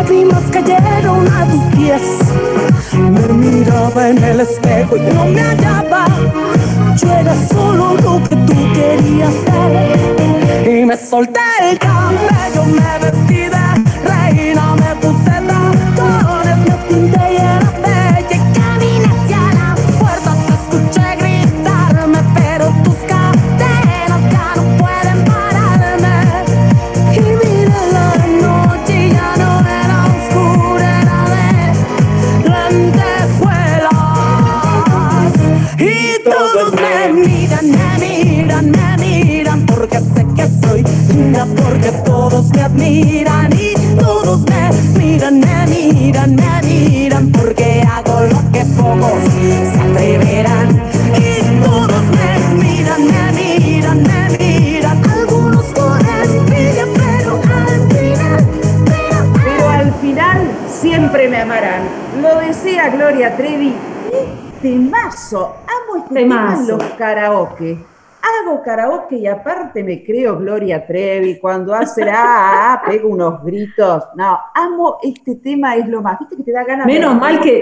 [0.00, 2.02] lágrimas cayeron a tus pies.
[2.92, 6.06] Me miraba en el espejo y no me hallaba.
[6.96, 13.34] Yo era solo lo que tú querías ser y Me solté el cabello, me vestí
[13.34, 13.59] de
[63.20, 63.74] Gloria Trevi.
[64.10, 64.28] ¡Qué
[64.62, 65.56] temazo!
[65.66, 66.78] Amo este tema en Temazo.
[66.78, 67.78] los karaoke.
[68.22, 71.38] Hago karaoke y aparte me creo Gloria Trevi.
[71.38, 74.04] Cuando hace la ah, ah, pego unos gritos.
[74.16, 76.18] No, amo este tema, es lo más.
[76.18, 77.60] Viste que te da ganas Menos de mal que,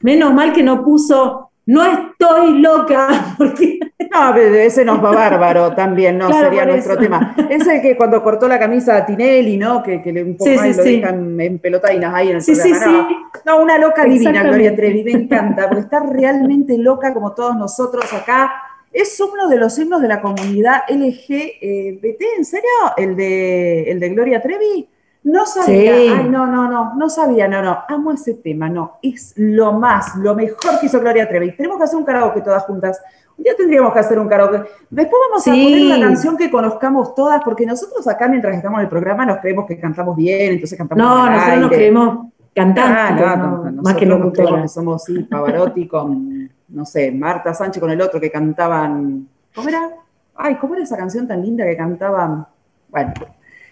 [0.00, 3.78] menos mal que no puso, no estoy loca, porque
[4.10, 7.02] No, ese nos va bárbaro también, no Claro, sería nuestro eso.
[7.02, 7.34] tema.
[7.50, 9.82] Es el que cuando cortó la camisa a Tinelli, ¿no?
[9.82, 10.96] Que, que le un poco Sí, más sí, lo sí.
[11.00, 13.08] dejan en pelotainas ahí en el Sí, sí, programa.
[13.08, 13.16] sí.
[13.44, 14.42] No, no, una loca divina.
[14.44, 18.52] Gloria Trevi, me encanta, porque está realmente loca como todos nosotros acá.
[18.92, 22.68] Es uno de los himnos de la comunidad LGBT, ¿en serio?
[22.96, 24.88] ¿El de, el de Gloria Trevi?
[25.26, 26.08] No sabía, Sí.
[26.08, 30.14] ay, no, no, no, no sabía, no, no, amo ese tema, no, es lo más,
[30.14, 31.56] lo mejor que hizo Gloria Trevi.
[31.56, 33.02] Tenemos que hacer un karaoke todas juntas.
[33.36, 34.62] Un día tendríamos que hacer un karaoke.
[34.88, 38.84] Después vamos a poner una canción que conozcamos todas, porque nosotros acá mientras estamos en
[38.84, 43.36] el programa nos creemos que cantamos bien, entonces cantamos no, nosotros nos creemos cantantes, Ah,
[43.36, 47.52] no, no, no, más que nos creemos que somos, sí, Pavarotti con, no sé, Marta
[47.52, 49.90] Sánchez con el otro que cantaban, ¿cómo era?
[50.36, 52.46] Ay, ¿cómo era esa canción tan linda que cantaban?
[52.88, 53.12] Bueno,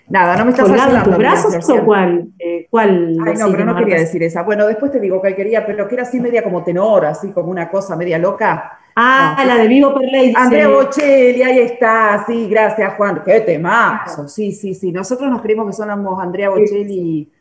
[0.09, 1.11] nada, no me estás ¿Colgado en ayudando.
[1.11, 2.27] tus brazos o cuál?
[2.39, 3.17] Eh, ¿Cuál?
[3.27, 4.43] Ay, no, pero no quería decir esa.
[4.43, 7.51] Bueno, después te digo que quería, pero que era así media como tenor, así como
[7.51, 8.79] una cosa media loca.
[8.97, 9.45] Ah, No.
[9.45, 10.29] la de Vivo per Ley.
[10.29, 15.43] dice- Andrea Bocelli, ahí está, sí, gracias Juan, qué temazo, sí, sí, sí, nosotros nos
[15.43, 17.33] creímos que somos Andrea Bocelli y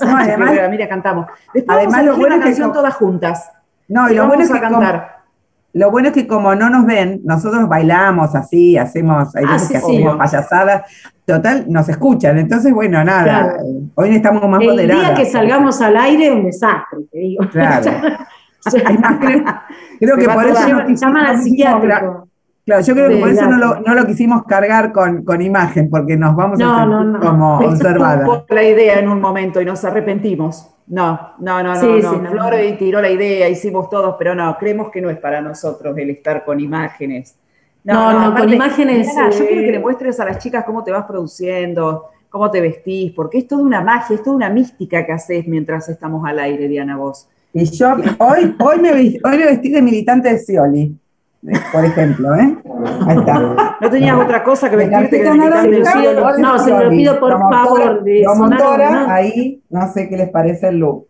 [0.00, 1.26] además- mira, cantamos.
[1.54, 3.50] Después además, vamos a lo bueno una es que canción todas juntas.
[3.88, 5.15] No, y lo bueno es que como- cantar.
[5.76, 9.68] Lo bueno es que como no nos ven, nosotros bailamos así, hacemos, hay Ah, veces
[9.68, 9.86] sí, que sí.
[9.96, 10.82] hacemos payasadas,
[11.26, 12.38] total, nos escuchan.
[12.38, 13.56] Entonces, bueno, nada, Claro.
[13.94, 15.04] hoy estamos más El moderadas.
[15.06, 17.44] día que salgamos al aire, un desastre, te digo.
[17.50, 17.90] Claro.
[18.66, 19.44] Creo,
[20.00, 22.28] creo que por eso Llaman al psiquiátrico.
[22.66, 25.88] Claro, yo creo que por eso no lo, no lo quisimos cargar con, con imagen,
[25.88, 27.20] porque nos vamos No, a sentir no, no.
[27.20, 28.28] como observadas.
[28.48, 30.68] La idea en un momento y nos arrepentimos.
[30.88, 32.10] No, no, no, no, Sí, no.
[32.12, 32.30] sí, no.
[32.32, 35.96] Flor y tiró la idea, hicimos todos, pero no, creemos que no es para nosotros
[35.96, 37.36] el estar con imágenes.
[37.84, 40.82] No, no, con imágenes, Diana, yo eh, quiero que le muestres a las chicas cómo
[40.82, 45.06] te vas produciendo, cómo te vestís, porque es toda una magia, es toda una mística
[45.06, 47.28] que haces mientras estamos al aire, Diana, vos.
[47.52, 50.98] Y yo hoy, hoy, me, vestí, hoy me vestí de militante de Scioli,
[51.72, 52.56] por ejemplo, ¿eh?
[53.06, 53.38] Ahí está.
[53.80, 56.40] No tenías otra cosa que Me vestirte que de.
[56.40, 60.78] No, se lo pido por favor, de promotora, ahí, no sé qué les parece el
[60.78, 61.06] look.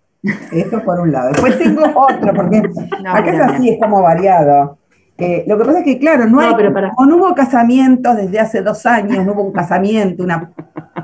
[0.53, 1.31] Eso por un lado.
[1.31, 2.63] Después tengo otro, porque
[3.03, 4.79] No, acá es así, es como variado.
[5.19, 8.17] Eh, lo que pasa es que, claro, no, No, hay, pero como no hubo casamientos
[8.17, 10.51] desde hace dos años, no hubo un casamiento, una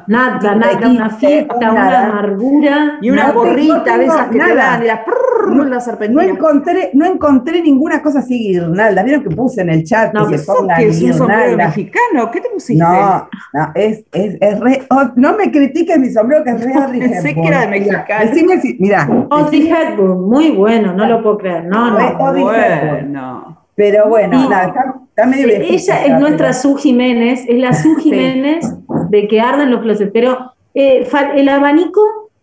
[0.07, 2.07] Nada, nada, una fiesta, una Nada.
[2.07, 2.99] amargura.
[3.01, 4.55] Y una No gorrita no de esas que te nada.
[4.55, 5.05] dan, y la
[5.75, 6.25] no serpentina.
[6.25, 9.03] encontré, no encontré ninguna cosa así guirnalda.
[9.03, 11.57] ¿Vieron que puse en el chat No, que se ¿Sos pongan que es un sombrero
[11.57, 12.31] mexicano?
[12.31, 12.83] ¿Qué te pusiste?
[12.83, 16.75] No, no, es, es, es re, oh, no me critiques mi sombrero que es re
[16.75, 18.31] Audrey Pensé que era de mexicano.
[18.31, 21.65] Decime mirá, Audrey Hepburn, muy bueno, no lo puedo creer.
[21.67, 21.99] No, no.
[21.99, 22.41] Hepburn.
[22.43, 23.59] Bueno.
[23.75, 28.67] Pero bueno, nada, está, medio Eh, Ella es nuestra Su Jiménez, es la Su Jiménez
[29.11, 30.11] de que arden los closets.
[30.13, 32.01] Pero eh, el abanico,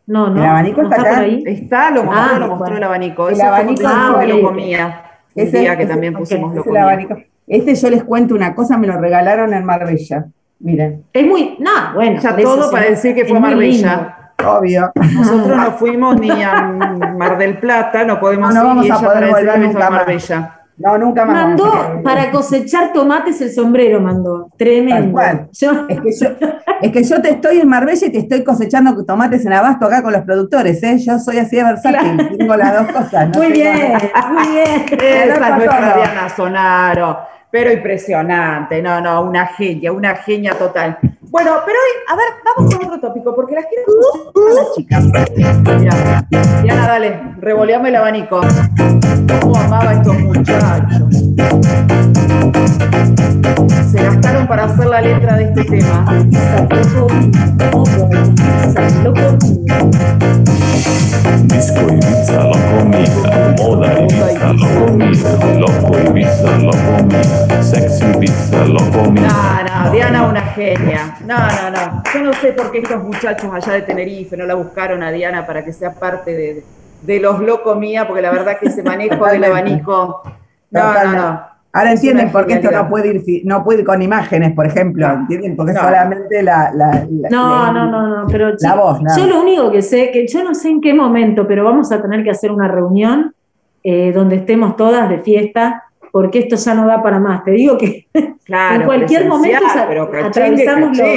[0.08, 0.42] no, no.
[0.42, 1.10] El abanico ¿no está acá.
[1.16, 1.44] por ahí.
[1.46, 2.78] Está, lo mostró, Ah, lo mostró bueno.
[2.78, 3.28] el abanico.
[3.30, 5.04] El Eso abanico ah, que lo comía.
[5.36, 6.84] Un Ese- día que ese- también pusimos lo comía.
[6.84, 7.18] abanico.
[7.48, 10.26] Este yo les cuento una cosa, me lo regalaron en Marbella.
[10.60, 12.20] Miren, Es muy, no, bueno.
[12.22, 14.34] Ya todo sí, para decir que es fue Marbella.
[14.46, 14.92] obvio.
[14.96, 16.54] Nosotros no fuimos ni a
[17.18, 19.48] Mar del Plata, no podemos No, no ir vamos y a ella poder para decir
[19.48, 19.90] volver nunca a.
[19.90, 20.59] Marbella.
[20.80, 21.36] No, nunca más.
[21.48, 24.50] Mandó para cosechar tomates el sombrero, mandó.
[24.58, 24.96] Tremendo.
[24.96, 25.50] Tal cual.
[25.52, 26.30] Yo- Es que, yo,
[26.82, 30.02] es que yo te estoy en Marbella y te estoy cosechando tomates en abasto acá
[30.02, 30.98] con los productores, ¿eh?
[31.00, 33.30] Yo soy así de versátil, tengo las dos cosas.
[33.30, 34.30] no muy tengo bien, nada.
[34.32, 34.86] muy bien.
[35.02, 37.20] Esa es Sonaro.
[37.52, 40.98] Pero impresionante, no, no, una genia, una genia total.
[41.32, 43.84] Bueno, pero hoy, a ver, vamos con otro tópico, porque las quiero
[44.50, 45.06] a las chicas.
[45.80, 46.26] Mira,
[46.64, 48.42] Diana, dale, revoleame el abanico.
[49.42, 51.16] ¿Cómo amaba a estos muchachos?
[53.92, 56.06] Se gastaron para hacer la letra de este tema.
[61.44, 68.92] Disco Ibiza, la comida, moda Ibiza, la comida, loco Ibiza, la comida, sexy Ibiza, la
[68.92, 69.28] comida.
[69.28, 71.19] No, no, Diana una genia.
[71.26, 72.04] No, no, no.
[72.14, 75.46] Yo no sé por qué estos muchachos allá de Tenerife no la buscaron a Diana
[75.46, 76.64] para que sea parte de,
[77.02, 80.22] de los locos mía, porque la verdad que ese manejo del abanico.
[80.72, 81.42] No, no, no.
[81.72, 85.06] Ahora entienden por qué esto no puede ir, no puede ir con imágenes, por ejemplo,
[85.08, 85.56] ¿entienden?
[85.56, 85.82] Porque No.
[85.82, 89.16] solamente la, la, la- No, la- no, no, no, pero la voz, nada.
[89.16, 92.02] yo lo único que sé, que yo no sé en qué momento, pero vamos a
[92.02, 93.36] tener que hacer una reunión
[93.84, 97.44] eh, donde estemos todas de fiesta, porque esto ya no da para más.
[97.44, 98.08] Te digo que
[98.46, 101.08] Claro, en cualquier momento sa- pero cachengue, atravesamos los...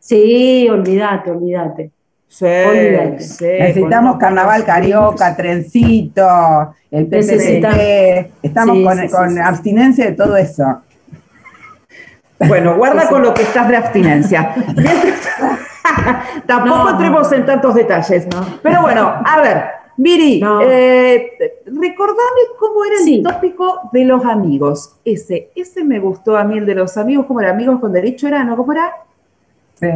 [0.00, 1.90] Sí, olvídate, olvídate.
[2.28, 3.20] Sí, Olvídate.
[3.20, 7.78] sí, Necesitamos con- carnaval carioca, trencito, el Necesitamos.
[7.78, 9.40] PPP, estamos Sí, con, con sí.
[9.42, 10.82] abstinencia de todo eso.
[12.40, 14.52] Bueno, guarda con lo que estás de abstinencia.
[14.76, 15.28] Mientras-
[16.46, 16.90] Tampoco No.
[16.90, 18.26] entremos en tantos detalles.
[18.62, 19.64] Pero bueno, a ver,
[20.00, 20.60] Viri, No.
[20.62, 21.32] eh,
[21.66, 24.94] recordame cómo era el tópico de los amigos.
[25.04, 27.50] Ese, ese me gustó a mí, el de los amigos, ¿cómo era?
[27.50, 28.44] ¿Amigos con derecho era?
[28.44, 28.56] ¿No?
[28.56, 28.92] ¿Cómo era?
[29.74, 29.88] Sí.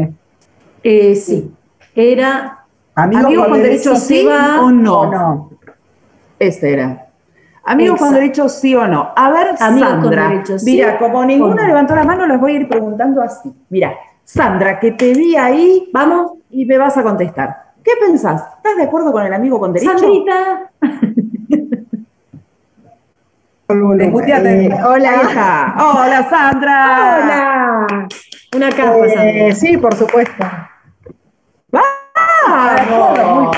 [0.83, 1.53] Eh, sí,
[1.95, 2.59] era...
[2.97, 5.01] Amigos, ¿Amigos con derecho derecho sí o no?
[5.01, 5.51] o no.
[6.39, 7.07] Ese era.
[7.65, 8.21] Amigos con Exacto.
[8.21, 9.13] derecho sí o no.
[9.17, 10.29] A ver, Amigos con Sandra.
[10.29, 11.69] derecho sí Mira, como ninguna no.
[11.69, 13.51] levantó la mano, las voy a ir preguntando así.
[13.71, 13.95] Mira,
[14.25, 17.72] Sandra, que te vi ahí, Vamos, y me vas a contestar.
[17.85, 18.43] ¿Qué pensás?
[18.59, 19.99] ¿Estás de acuerdo con el amigo con derecho?
[19.99, 20.71] Sandrita.
[23.69, 25.75] Eh, hola.
[25.79, 27.17] Hola, Sandra.
[27.25, 28.09] Hola.
[28.55, 29.55] Una capa, Eh, Sandra.
[29.55, 30.45] sí, por supuesto.
[31.71, 33.57] ¡Vamos!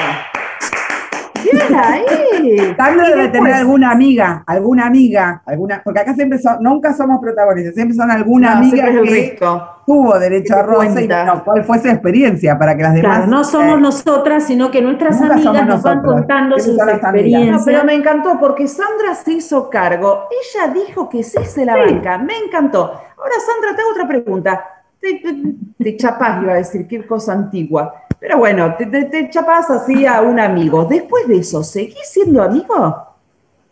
[1.59, 1.95] Sandra
[2.43, 7.19] Y debe después- tener alguna amiga, alguna amiga, alguna, porque acá siempre son, nunca somos
[7.21, 9.39] protagonistas, siempre son alguna No, amiga que
[9.87, 13.17] tuvo derecho a rosa y bueno, cuál fue su experiencia para que las demás.
[13.19, 16.77] Claro, no somos eh, nosotras, sino que nuestras amigas nos van contando sus.
[16.77, 17.63] No, experiencias.
[17.65, 20.29] pero me encantó porque Sandra se hizo cargo.
[20.31, 22.19] Ella dijo que sí se la banca.
[22.19, 22.85] Me encantó.
[23.17, 24.65] Ahora, Sandra, te hago otra pregunta.
[25.05, 27.95] Te, te, te chapás, iba a decir, qué cosa antigua.
[28.19, 30.87] Pero bueno, te, te, te chapás así a un amigo.
[30.87, 33.07] Después de eso, ¿seguís siendo amigo?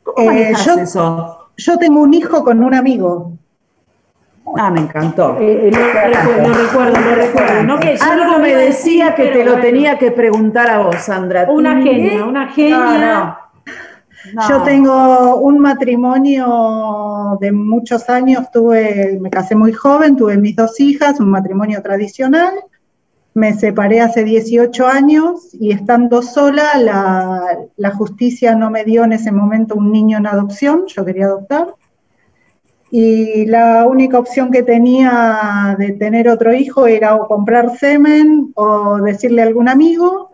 [0.03, 1.39] ¿Cómo Eh, yo- eso?
[1.57, 3.33] Yo tengo un hijo con un amigo.
[4.59, 5.39] Ah, me encantó.
[5.39, 7.63] Eh, eh, lo, recu- lo recuerdo, lo recuerdo.
[7.63, 9.63] No, que yo Algo no me decía decir, que te lo bueno.
[9.67, 11.47] tenía que preguntar a vos, Sandra.
[11.51, 12.77] Una ¿Tú, genia, una genia.
[12.79, 13.39] No, no.
[14.35, 14.49] No.
[14.49, 20.79] Yo tengo un matrimonio de muchos años, tuve, me casé muy joven, tuve mis dos
[20.81, 22.55] hijas, un matrimonio tradicional.
[23.35, 29.15] Me separé hace 18 años y estando sola, la, la justicia no me dio en
[29.15, 31.75] ese momento un niño en adopción, yo quería adoptar.
[32.95, 38.99] Y la única opción que tenía de tener otro hijo era o comprar semen o
[38.99, 40.32] decirle a algún amigo.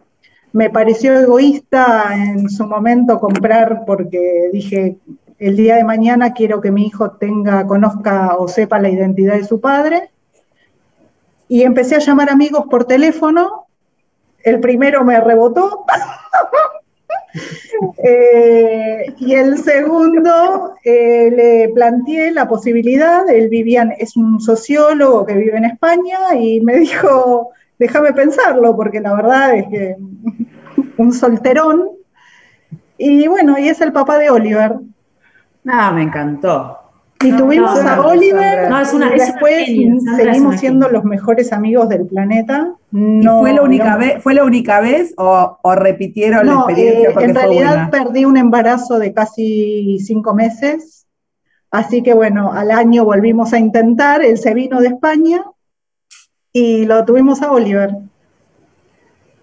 [0.59, 4.97] Me pareció egoísta en su momento comprar porque dije,
[5.39, 9.45] el día de mañana quiero que mi hijo tenga, conozca o sepa la identidad de
[9.45, 10.11] su padre.
[11.49, 13.67] Y empecé a llamar amigos por teléfono.
[14.43, 15.85] El primero me rebotó.
[18.03, 25.25] Eh, y el segundo eh, le planteé la posibilidad, él vivía, en- es un sociólogo
[25.27, 29.97] que vive en España y me dijo, déjame pensarlo, porque la verdad es que
[30.99, 31.89] un solterón.
[32.97, 34.77] Y bueno, y es el papá de Oliver.
[35.65, 36.79] No, me encantó.
[37.21, 40.01] Y No, tuvimos no, a no, Oliver, No, es una, y es una después genia,
[40.17, 40.99] seguimos una siendo genia.
[41.01, 42.75] los mejores amigos del planeta.
[42.93, 46.55] ¿Y No, fue la única no- vez, fue la única vez o, o repitieron la
[46.55, 51.07] experiencia eh, porque en realidad perdí un embarazo de casi cinco meses,
[51.73, 55.45] así que bueno, al año volvimos a intentar, él se vino de España
[56.53, 57.97] y lo tuvimos a Oliver.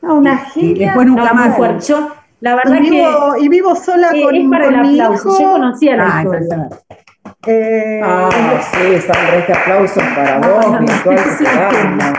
[0.05, 0.87] No, una Y genia.
[0.87, 1.87] después nunca No, más.
[1.87, 2.09] Yo,
[2.41, 4.99] la verdad Y que vivo, y vivo sola eh, con, es para con el mi
[4.99, 5.29] aplauso.
[5.29, 5.39] hijo.
[5.41, 6.69] Yo conocía la Ah, historia.
[7.47, 8.29] eh, Ah,
[8.71, 12.13] sí, Sandra, este aplauso para No, vos, no, que una genia.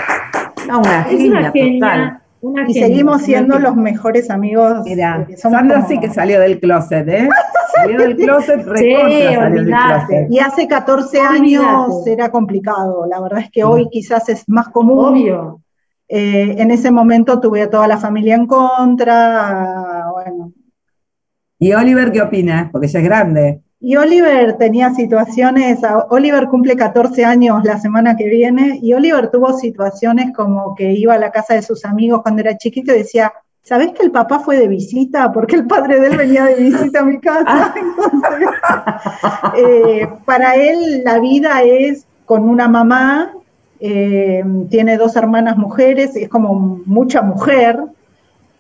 [0.68, 1.80] No, una Es genia, una genia.
[1.80, 2.20] total.
[2.42, 3.68] Una y genia, seguimos una siendo genia.
[3.68, 4.80] los mejores amigos.
[4.84, 7.28] Mira, Sandra como- sí que salió del closet, ¿eh?
[7.74, 10.06] Salió del closet, recontra salió del olvidate.
[10.06, 10.26] closet.
[10.30, 11.36] Y hace 14 Olvídate.
[11.36, 13.06] años era complicado.
[13.08, 15.04] La verdad es que hoy quizás es más común.
[15.14, 15.60] Obvio.
[16.08, 20.06] Eh, en ese momento tuve a toda la familia en contra.
[20.12, 20.52] Bueno,
[21.58, 22.68] ¿Y Oliver qué opina?
[22.70, 23.62] Porque ella es grande.
[23.78, 25.78] Y Oliver tenía situaciones,
[26.08, 31.14] Oliver cumple 14 años la semana que viene, y Oliver tuvo situaciones como que iba
[31.14, 33.32] a la casa de sus amigos cuando era chiquito y decía,
[33.62, 35.30] ¿sabés que el papá fue de visita?
[35.30, 37.74] Porque el padre de él venía de visita a mi casa.
[38.22, 38.48] Entonces,
[39.58, 43.34] eh, para él la vida es con una mamá,
[43.80, 47.78] eh, tiene dos hermanas mujeres, es como mucha mujer.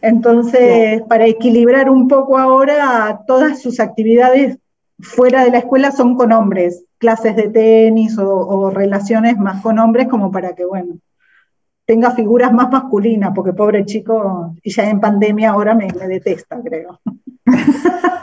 [0.02, 4.58] Entonces, para equilibrar un poco ahora, todas sus actividades
[5.00, 9.78] fuera de la escuela son con hombres, clases de tenis o, o relaciones más con
[9.78, 10.98] hombres, como para que, bueno,
[11.86, 16.60] tenga figuras más masculinas, porque pobre chico, y ya en pandemia ahora me, me detesta,
[16.62, 17.00] creo.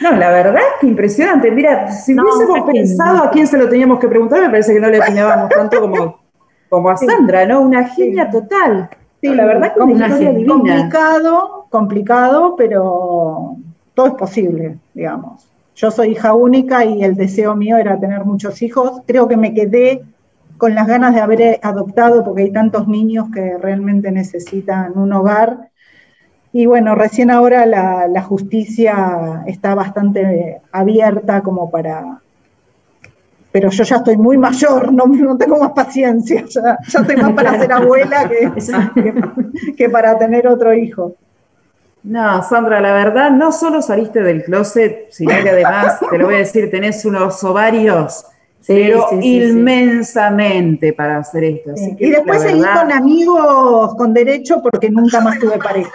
[0.00, 1.50] No, la verdad es que impresionante.
[1.50, 4.80] Mira, si hubiésemos está pensado a quién se lo teníamos que preguntar, me parece que
[4.80, 6.20] no le atinábamos tanto como,
[6.68, 7.60] como a Sandra, ¿no?
[7.60, 8.90] Una genia total.
[9.20, 10.52] Sí, No, la verdad que una historia divina.
[10.52, 13.56] Complicado, complicado, pero
[13.94, 15.48] todo es posible, digamos.
[15.76, 19.00] Yo soy hija única y el deseo mío era tener muchos hijos.
[19.06, 20.04] Creo que me quedé
[20.56, 25.70] con las ganas de haber adoptado porque hay tantos niños que realmente necesitan un hogar.
[26.56, 32.20] Y bueno, recién ahora la, justicia está bastante abierta como para...
[33.50, 37.32] Pero yo ya estoy muy mayor, no, no tengo más paciencia, ya, ya estoy más
[37.32, 38.52] para ser abuela que,
[38.94, 41.16] que- que para tener otro hijo.
[42.04, 46.36] No, Sandra, la verdad, no solo saliste del closet, sino que además, te lo voy
[46.36, 48.26] a decir, tenés unos ovarios,
[48.66, 49.36] pero sí, sí, sí.
[49.44, 51.72] inmensamente para hacer esto.
[51.72, 55.90] Así que, Y después seguí verdad, con amigos con derecho porque nunca más tuve pareja.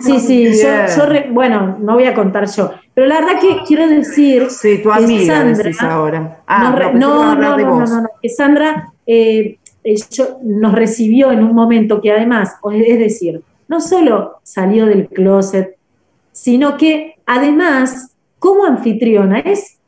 [0.00, 0.86] Sí, sí, yo, Bien.
[0.96, 4.78] yo re- bueno, no voy a contar yo, pero la verdad que quiero decir Sí,
[4.82, 6.42] tu que amiga, Sandra decís ahora.
[6.46, 7.56] Ah, nos re- no, que no, no,
[7.86, 9.58] no, no, que Sandra eh,
[10.10, 15.76] yo- nos recibió en un momento que además, es decir, no solo salió del closet,
[16.32, 19.78] sino que además, como anfitriona, es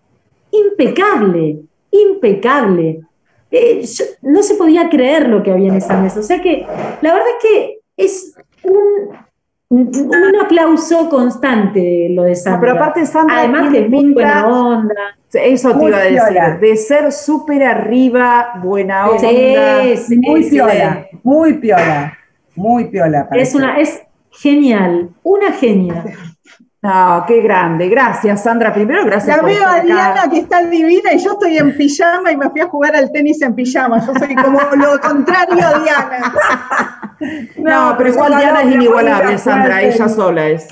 [0.51, 1.59] impecable,
[1.90, 3.01] impecable.
[3.51, 6.20] Eh, yo- no se podía creer lo que había en esa mesa.
[6.20, 6.66] O sea que
[7.01, 8.34] la verdad es que es
[8.64, 9.16] un,
[9.68, 12.61] un aplauso constante lo de Sandra.
[12.61, 14.94] pero aparte Sandra Además que es muy buena onda.
[15.32, 16.57] Eso te Muy iba a decir, piola.
[16.57, 19.97] de ser súper arriba, buena Sí, onda.
[19.97, 20.51] sí, Muy sí.
[20.51, 22.16] piola, muy piola,
[22.55, 23.20] muy piola.
[23.22, 23.57] Es parece.
[23.59, 26.05] una, es genial, una genia.
[26.87, 27.89] No, qué grande.
[27.89, 28.72] Gracias, Sandra.
[28.72, 29.84] Primero, gracias La por veo estar a acá.
[29.84, 33.11] Diana que está divina y yo estoy en pijama y me fui a jugar al
[33.11, 33.99] tenis en pijama.
[34.07, 36.34] Yo soy como lo contrario a Diana.
[37.57, 40.68] No, pero igual Diana es inigualable, Sandra, ella sola es.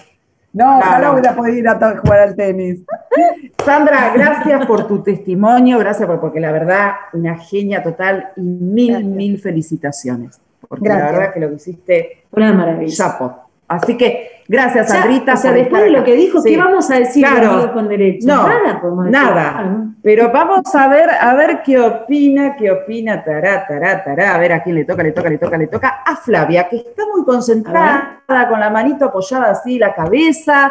[0.52, 2.80] No, ojalá hubiera podido ir a jugar al tenis.
[3.64, 9.04] Sandra, gracias por tu testimonio, gracias por, porque la verdad, una genia total y mil,
[9.06, 10.38] mil felicitaciones.
[10.68, 12.94] Porque la verdad que lo que hiciste, Una maravilla.
[12.94, 13.34] chapo.
[13.66, 15.34] Así que gracias, Ya, Sandrita.
[15.34, 16.50] o sea, después de lo que dijo, Sí.
[16.50, 17.50] ¿qué vamos a decir de Claro.
[17.52, 18.26] Amigos con Derecho?
[18.26, 19.20] No, nada podemos decir.
[19.20, 19.54] Nada.
[19.56, 24.38] Ah, Pero vamos a ver, a ver qué opina, qué opina, tará, tará, tará, a
[24.38, 27.04] ver a quién le toca, le toca, le toca, le toca, a Flavia, que está
[27.14, 30.70] muy concentrada, con la manito apoyada así, la cabeza.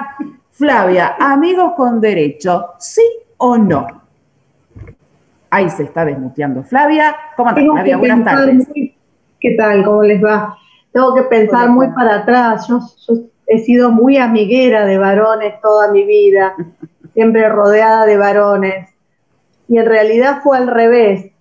[0.51, 3.01] Flavia, amigos con derecho, ¿sí
[3.37, 3.87] o no?
[5.49, 6.63] Ahí se está desmuteando.
[6.63, 7.93] Flavia, ¿cómo andás, Flavia?
[7.93, 8.67] que Buenas pensar tardes.
[8.69, 8.95] muy-
[9.39, 9.83] ¿Qué tal?
[9.83, 10.57] ¿Cómo les va?
[10.91, 12.67] Tengo que pensar muy para atrás.
[12.67, 13.15] Yo, yo
[13.53, 16.55] he sido muy amiguera de varones toda mi vida,
[17.13, 18.89] siempre rodeada de varones.
[19.67, 21.31] Y en realidad fue al revés.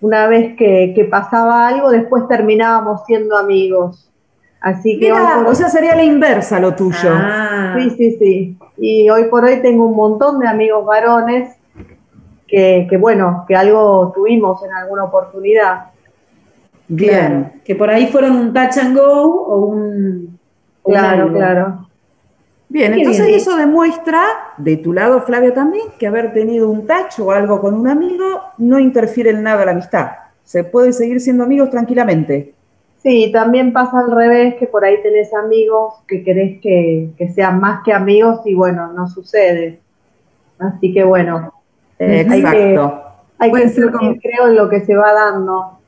[0.00, 4.10] Una vez que, que pasaba algo, después terminábamos siendo amigos.
[4.60, 7.10] Así que hoy Mira, por o sea, sería la inversa lo tuyo.
[7.12, 8.58] Ah, Sí, sí, sí.
[8.78, 11.56] Y hoy por hoy tengo un montón de amigos varones
[12.46, 15.90] que, que, bueno, que algo tuvimos en alguna oportunidad.
[16.88, 17.60] Bien.
[17.64, 20.35] que por ahí fueron un touch and go o un.
[20.86, 21.36] Claro, algo.
[21.36, 21.88] claro.
[22.68, 23.38] Bien, Qué entonces bien.
[23.38, 24.24] eso demuestra,
[24.56, 28.42] de tu lado, Flavia, también, que haber tenido un tacho o algo con un amigo
[28.58, 30.08] no interfiere en nada la amistad.
[30.42, 32.54] Se puede seguir siendo amigos tranquilamente.
[33.02, 37.60] Sí, también pasa al revés, que por ahí tenés amigos que querés que, que sean
[37.60, 39.78] más que amigos y bueno, no sucede.
[40.58, 41.52] Así que bueno,
[42.00, 42.78] hay que,
[43.38, 45.78] hay que ser como- creo, en lo que se va dando.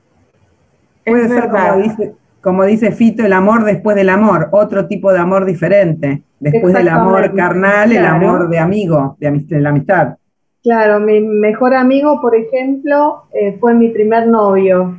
[1.05, 1.71] Puede Es ser verdad.
[1.73, 2.15] como dice,
[2.49, 6.23] como dice Fito, el amor después del amor, otro tipo de amor diferente.
[6.41, 10.17] Después del amor carnal, el amor de amigo, de, amist- de la amistad.
[10.63, 14.99] Claro, mi mejor amigo, por ejemplo, eh, fue mi primer novio.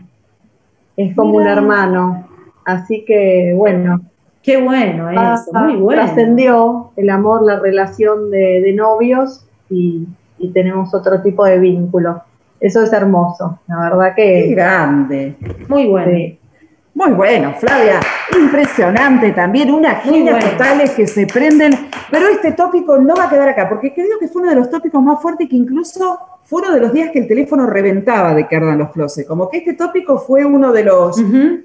[0.95, 2.28] Es como un hermano.
[2.66, 4.02] Así que, bueno,
[4.43, 6.02] Qué bueno eso, muy bueno.
[6.04, 12.22] trascendió el amor, la relación de, de novios y, y tenemos otro tipo de vínculo.
[12.60, 15.36] Eso es hermoso, la verdad Qué que grande.
[15.68, 16.12] Muy bueno.
[16.12, 16.39] sí.
[17.00, 18.02] Muy bueno, Flavia.
[18.38, 20.52] Impresionante también, unas genias bueno.
[20.52, 21.72] totales que se prenden.
[22.12, 24.70] Pero este tópico no va a quedar acá, porque creo que fue uno de los
[24.70, 28.50] tópicos más fuertes que incluso fue uno de los días que el teléfono reventaba de
[28.50, 29.26] que ardan los closets.
[29.26, 31.16] Como que este tópico fue uno de los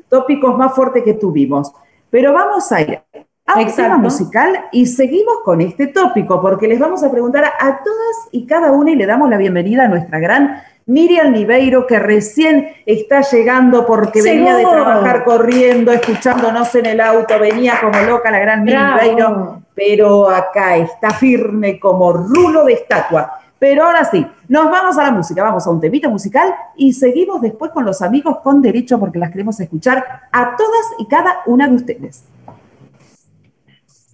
[0.08, 1.72] tópicos más fuertes que tuvimos.
[2.10, 3.00] Pero vamos a ir
[3.46, 7.82] a un tema musical y seguimos con este tópico, porque les vamos a preguntar a
[7.82, 11.98] todas y cada una y le damos la bienvenida a nuestra gran Miriam Niveiro, que
[11.98, 14.34] recién está llegando porque Llegó.
[14.34, 18.94] venía de trabajar corriendo, escuchándonos en el auto, venía como loca la gran Miriam.
[18.94, 23.40] Niveiro, pero acá está firme como rulo de estatua.
[23.58, 27.40] Pero ahora sí, nos vamos a la música, vamos a un temita musical y seguimos
[27.40, 31.66] después con los amigos con derecho porque las queremos escuchar a todas y cada una
[31.66, 32.24] de ustedes.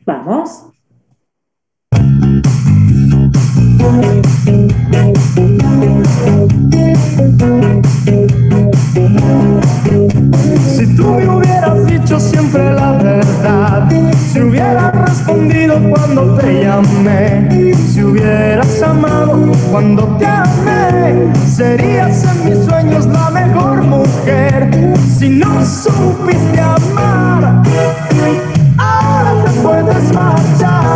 [0.06, 0.66] Vamos.
[10.74, 13.90] Si tú me hubieras dicho siempre la verdad,
[14.32, 22.64] si hubieras respondido cuando te llamé, si hubieras amado cuando te amé, serías en mis
[22.64, 24.70] sueños la mejor mujer.
[25.18, 27.62] Si no supiste amar,
[28.78, 30.89] ahora te puedes marchar.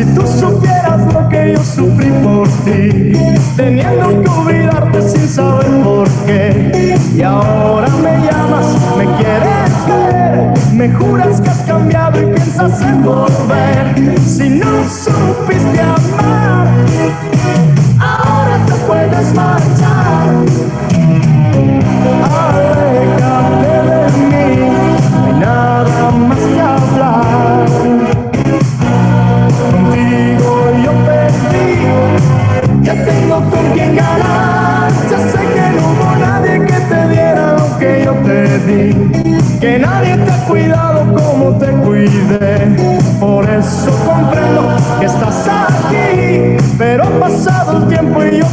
[0.00, 3.12] Si tú supieras lo que yo sufrí por ti,
[3.54, 6.96] teniendo que olvidarte sin saber por qué.
[7.14, 13.02] Y ahora me llamas, me quieres ver, me juras que has cambiado y piensas en
[13.02, 14.18] volver.
[14.24, 16.66] Si no supiste amar,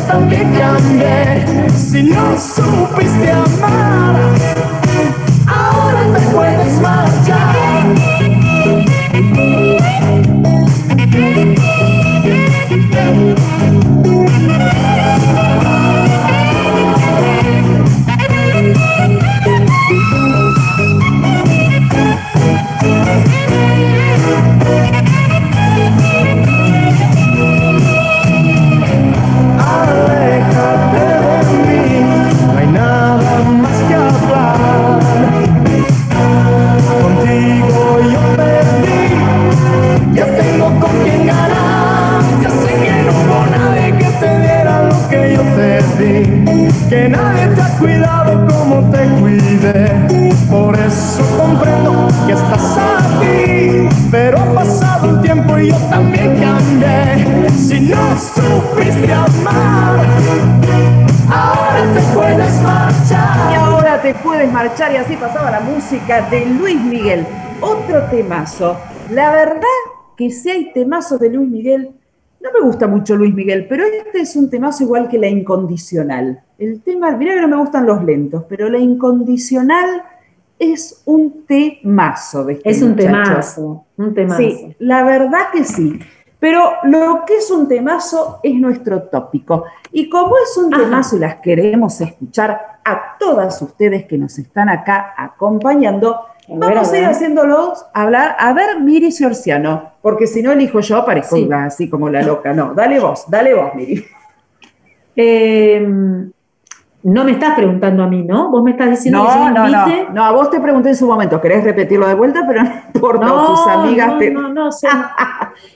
[0.08, 1.70] yo también cambié.
[1.76, 3.32] Si no supiste
[66.08, 67.26] música de Luis Miguel.
[67.60, 68.78] Otro temazo.
[69.12, 69.62] La verdad
[70.16, 71.92] que si hay temazos de Luis Miguel,
[72.40, 76.44] no me gusta mucho Luis Miguel, pero este es un temazo igual que la incondicional.
[76.58, 80.04] El tema, mirá que no me gustan los lentos, pero la incondicional
[80.58, 84.38] es un temazo de este Es un temazo, un temazo.
[84.38, 86.00] Sí, la verdad que sí.
[86.40, 89.66] Pero lo que es un temazo es nuestro tópico.
[89.92, 94.70] Y como es un temazo y las queremos escuchar a todas ustedes que nos están
[94.70, 98.36] acá acompañando, vamos a ir haciéndolos hablar.
[98.40, 101.50] A ver, Miri Ciorciano, porque si no elijo yo, parezco Sí.
[101.52, 102.54] así como la loca.
[102.54, 104.06] No, dale vos, dale vos, Miri.
[105.20, 105.84] Eh,
[107.10, 108.50] no me estás preguntando a mí, ¿no?
[108.52, 110.04] Vos me estás diciendo que yo no, invite.
[110.10, 110.14] no.
[110.14, 112.44] No, a vos te pregunté en su momento, ¿querés repetirlo de vuelta?
[112.46, 114.32] Pero no importa, No, tus amigas no, te.
[114.32, 114.90] no, no, son-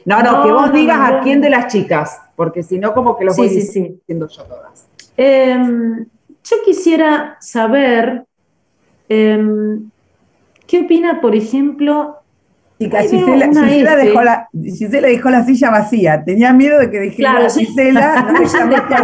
[0.04, 3.16] No, no, No, que vos digas a quién de las chicas, porque si no, como
[3.16, 3.82] que los Sí, voy sí, sí.
[3.98, 4.88] diciendo yo todas.
[5.16, 6.06] Em,
[6.44, 8.26] yo quisiera saber
[9.08, 9.90] em,
[10.68, 12.18] qué opina, por ejemplo.
[12.86, 16.24] Chica, ahí Gisela, dejó la, Gisela dejó la silla vacía.
[16.24, 17.50] Tenía miedo de que dijera Claro.
[17.54, 18.26] Gisela.
[18.34, 19.02] No, me llamaste a.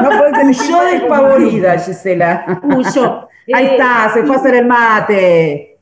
[0.00, 2.60] No Yo despavorida, Gisela.
[2.62, 3.28] Huyó.
[3.54, 5.78] Ahí Eh, está, se fue a hacer el mate.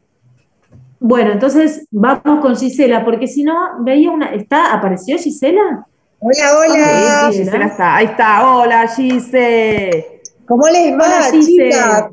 [0.99, 4.33] Bueno, entonces vamos con Gisela, porque si no, veía una.
[4.35, 4.75] ¿Está?
[4.75, 5.87] ¿Apareció Gisela?
[6.19, 7.97] Hola, Sí, Gisela está.
[7.97, 8.47] Ahí está.
[8.57, 10.21] Hola, Gise.
[10.47, 11.69] ¿Cómo les va, Hola, Gise.
[11.71, 12.05] chicas?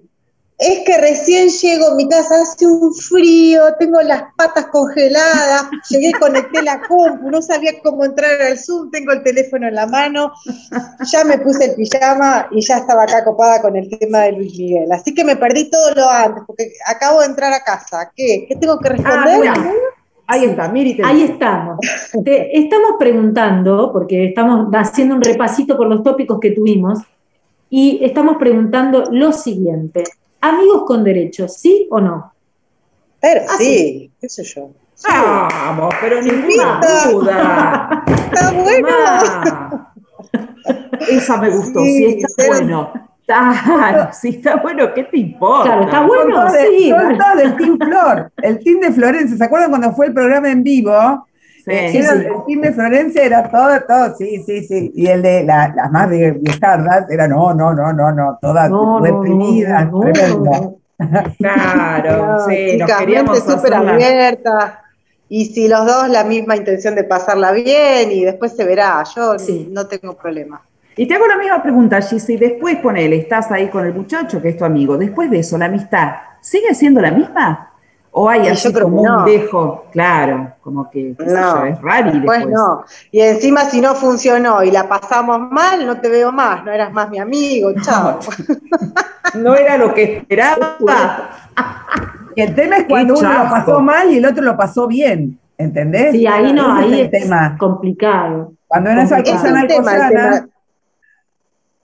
[0.57, 6.11] Es que recién llego a mi casa, hace un frío, tengo las patas congeladas, llegué,
[6.13, 10.31] conecté la compu, no sabía cómo entrar al Zoom, tengo el teléfono en la mano,
[11.11, 14.57] ya me puse el pijama y ya estaba acá copada con el tema de Luis
[14.57, 14.91] Miguel.
[14.91, 18.11] Así que me perdí todo lo antes, porque acabo de entrar a casa.
[18.15, 18.45] ¿Qué?
[18.47, 19.47] ¿Qué tengo que responder?
[19.49, 19.71] Ah,
[20.29, 20.99] Ahí está, Miri.
[21.05, 21.77] Ahí estamos.
[22.25, 26.99] Te estamos preguntando, porque estamos haciendo un repasito por los tópicos que tuvimos,
[27.69, 30.03] y estamos preguntando lo siguiente.
[30.41, 32.33] ¿Amigos con derechos, sí o no?
[33.19, 34.69] Pero Ah, sí, qué sé yo.
[35.07, 36.79] Vamos, pero ninguna
[37.11, 38.03] duda.
[38.07, 39.91] Está bueno.
[41.09, 42.91] Esa me gustó, sí, Sí, está bueno.
[43.25, 45.63] Claro, sí está bueno, ¿qué te importa?
[45.65, 46.89] Claro, está Son bueno, de- sí.
[46.89, 48.31] son todos del Team Flor.
[48.41, 51.27] El team de Florencia, ¿se acuerdan cuando fue el programa en vivo?
[51.67, 51.97] Sí, Eh, sí.
[51.97, 54.91] El de Florencia era todo, todo, sí, sí, sí.
[54.95, 58.69] Y el de la- las más vie- viejardas era no, no, no, no, no, todas
[58.69, 60.75] No, reprimidas, no, no, tremendo.
[61.37, 64.81] Claro, sí, nos queríamos súper abierta.
[65.29, 69.37] Y si los dos la misma intención de pasarla bien y después se verá, yo
[69.37, 69.67] Sí.
[69.71, 70.61] no tengo problema.
[70.95, 74.49] Y te hago la misma pregunta, Gise, después ponele, estás ahí con el muchacho que
[74.49, 77.71] es tu amigo, después de eso, ¿la amistad sigue siendo la misma?
[78.19, 79.25] ¿O hay así yo creo como que un no.
[79.25, 79.85] dejo?
[79.91, 82.55] Claro, como que, qué sé No, yo, es raro y Después después.
[82.55, 82.83] no.
[83.11, 86.91] Y encima si no funcionó y la pasamos mal, no te veo más, no eras
[86.91, 88.17] más mi amigo, chao.
[89.35, 90.77] No era lo que esperaba.
[92.35, 95.39] Y el tema es cuando uno lo pasó mal y el otro lo pasó bien,
[95.57, 96.11] ¿entendés?
[96.11, 97.55] Sí, ahí no, ahí es el es tema.
[97.57, 98.53] complicado.
[98.67, 99.67] Cuando en esa cosa no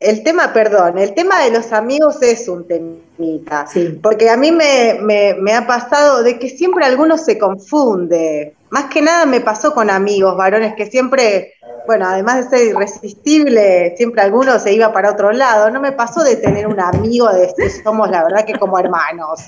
[0.04, 0.54] el tema.
[0.54, 3.66] Perdón, el tema de los amigos es un temita.
[3.68, 4.00] Sí.
[4.02, 8.56] Porque a mí me, me- me ha pasado de que siempre alguno se confunde.
[8.70, 11.54] Más que nada me pasó con amigos, varones, que siempre,
[11.86, 15.70] bueno, además de ser irresistible, siempre alguno se iba para otro lado.
[15.70, 19.42] No me pasó de tener un amigo de que somos la verdad que como hermanos.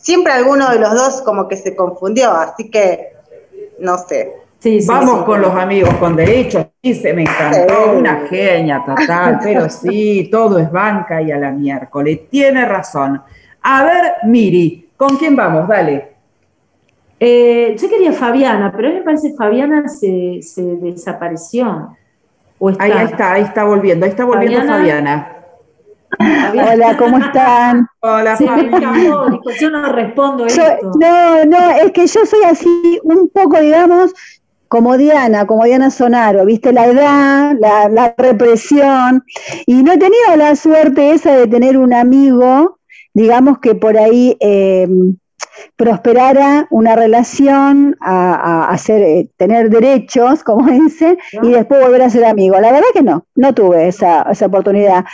[0.00, 3.12] Siempre alguno de los dos como que se confundió, así que
[3.78, 4.32] no sé.
[4.62, 5.24] Sí, sí, Vamos sí.
[5.26, 10.70] con los amigos con derechos, dice, me encantó, una genia total, pero sí, todo es
[10.70, 13.20] banca y a la miércoles, tiene razón.
[13.62, 15.66] A ver, Miri, ¿con quién vamos?
[15.66, 16.12] Dale.
[17.18, 21.96] Eh, yo quería Fabiana, pero a mí me parece que Fabiana se, se desapareció.
[22.60, 22.84] ¿O está?
[22.84, 25.38] Ahí, ahí está, ahí está volviendo, ahí está volviendo Fabiana.
[26.18, 26.72] Fabiana.
[26.72, 27.88] Hola, ¿cómo están?
[28.00, 28.66] Hola, Se me Fabi.
[28.66, 30.92] escapó, dijo, yo no respondo Yo- esto.
[31.00, 34.12] no, no, es que yo soy así un poco, digamos,
[34.72, 39.22] como Diana, como Diana Sonaro, viste, la edad, la, la represión,
[39.66, 42.78] y no he tenido la suerte esa de tener un amigo,
[43.12, 44.88] digamos, que por ahí eh,
[45.76, 52.08] prosperara una relación, a, a hacer, eh, tener derechos, como dice, y después volver a
[52.08, 52.58] ser amigo.
[52.58, 55.04] La verdad que no, no tuve esa, esa oportunidad.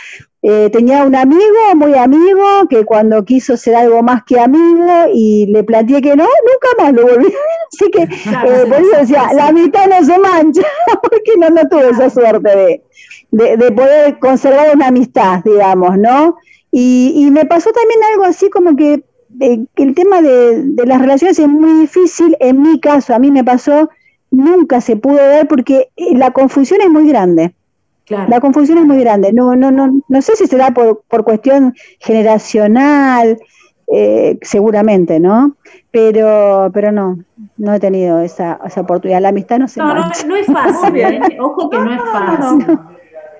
[0.41, 5.47] Eh, tenía un amigo, muy amigo, que cuando quiso ser algo más que amigo y
[5.47, 7.31] le planteé que no, nunca más lo volví a ver.
[7.73, 10.63] Así que Claro, eh, por eso decía, la mitad no se mancha,
[11.01, 12.83] porque no, no tuve esa suerte de,
[13.31, 16.37] de, de poder conservar una amistad, digamos, ¿no?
[16.71, 19.03] Y, y me pasó también algo así como que,
[19.41, 23.19] eh, que el tema de, de las relaciones es muy difícil, en mi caso, a
[23.19, 23.89] mí me pasó,
[24.31, 27.55] nunca se pudo ver porque eh, la confusión es muy grande.
[28.09, 28.29] Claro.
[28.29, 29.31] La confusión es muy grande.
[29.31, 33.37] No, no, no, no sé si será por, por cuestión generacional,
[33.91, 35.55] eh, seguramente, ¿no?
[35.91, 37.19] Pero, pero no,
[37.57, 39.21] no he tenido esa, esa oportunidad.
[39.21, 40.25] La amistad no se No, no, mancha.
[40.27, 41.21] no es fácil, ¿eh?
[41.39, 42.79] Ojo que no es fácil.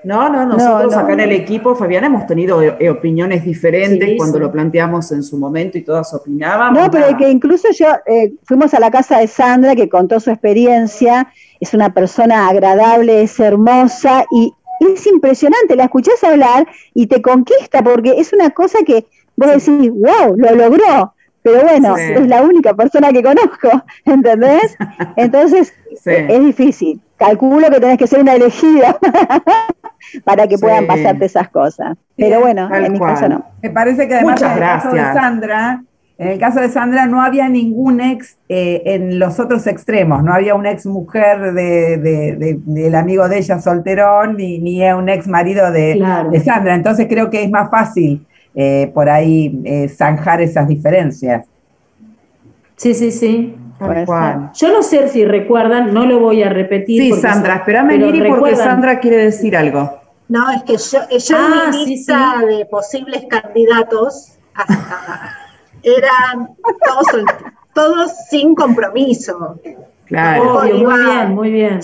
[0.02, 1.00] No, no, nosotros no.
[1.02, 4.44] acá en el equipo, Fabiana, hemos tenido eh, opiniones diferentes Sí, cuando sí.
[4.44, 6.80] lo planteamos en su momento y todas opinábamos.
[6.82, 10.30] No, pero que incluso yo eh, fuimos a la casa de Sandra que contó su
[10.32, 11.28] experiencia,
[11.60, 17.82] es una persona agradable, es hermosa y es impresionante, la escuchás hablar y te conquista
[17.84, 19.06] porque es una cosa que
[19.36, 22.04] vos decís, wow, lo logró, pero bueno, Sí.
[22.16, 23.70] es la única persona que conozco,
[24.06, 24.76] ¿entendés?
[25.16, 25.74] Entonces
[26.04, 26.10] Sí.
[26.12, 28.98] eh, es difícil, calculo que tenés que ser una elegida
[30.24, 30.62] para que Sí.
[30.62, 33.14] puedan pasarte esas cosas, pero bueno, Tal en mi cual.
[33.14, 33.46] caso no.
[33.62, 35.00] Me parece que además Muchas en el caso de.
[35.02, 35.84] Sandra,
[36.20, 40.34] en el caso de Sandra no había ningún ex eh, en los otros extremos, no
[40.34, 45.08] había un ex mujer de, de- de- del amigo de ella solterón, ni, ni un
[45.10, 46.30] ex marido de, Claro.
[46.30, 46.76] de Sandra.
[46.76, 51.46] Entonces creo que es más fácil eh, por ahí eh, zanjar esas diferencias.
[52.76, 53.56] Sí, sí, sí.
[54.56, 57.02] Yo no sé si recuerdan, no lo voy a repetir.
[57.02, 59.98] Sí, Sandra, espérame, Miri, porque Sandra quiere decir algo.
[60.28, 65.38] No, es que yo, yo Ah, en mi sí, lista de posibles candidatos hasta-
[65.84, 66.56] eran
[66.86, 67.26] todos,
[67.74, 69.60] todos sin compromiso.
[70.06, 70.60] Claro.
[70.60, 71.80] Obvio, muy bien, muy bien.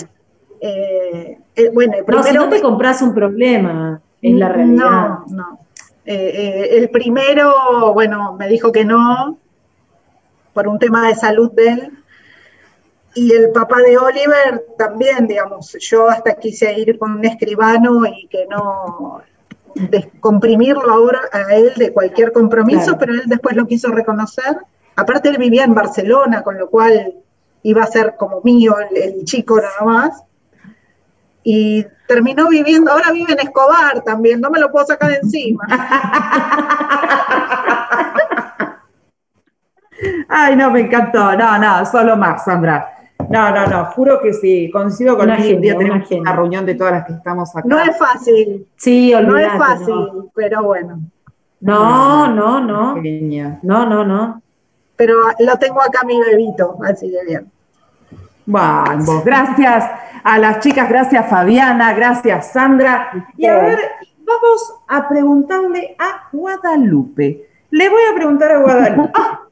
[0.60, 4.84] Eh, eh, bueno, el No, si primero no te compras un problema, es la realidad.
[4.88, 5.58] No, no.
[6.04, 9.38] Eh, eh, el primero, bueno, me dijo que no,
[10.52, 11.92] por un tema de salud de él.
[13.14, 18.26] Y el papá de Oliver también, digamos, yo hasta quise ir con un escribano y
[18.28, 19.22] que no
[19.90, 22.98] descomprimirlo ahora a él de cualquier compromiso, Claro.
[22.98, 24.56] pero él después lo quiso reconocer.
[24.96, 27.14] Aparte él vivía en Barcelona, con lo cual
[27.62, 30.22] iba a ser como mío el, el chico nada más.
[31.42, 35.64] Y terminó viviendo, ahora vive en Escobar también, no me lo puedo sacar de encima.
[40.28, 41.36] Ay, no, me encantó.
[41.36, 42.95] No, no, solo más, Sandra.
[43.30, 45.56] No, no, no, juro que sí, coincido Una contigo.
[45.56, 47.66] Un día tenemos una una reunión de todas las que estamos acá.
[47.68, 50.26] No es fácil, Sí, no olvídate, es fácil, no.
[50.34, 51.00] pero bueno.
[51.60, 52.96] No, no, no.
[53.62, 54.42] No, no, no.
[54.96, 57.50] Pero lo tengo acá mi bebito, así que bien.
[58.46, 59.90] Vamos, gracias
[60.22, 63.28] a las chicas, gracias Fabiana, gracias Sandra.
[63.36, 63.78] Y a ver,
[64.18, 67.48] vamos a preguntarle a Guadalupe.
[67.70, 69.12] Le voy a preguntar a Guadalupe.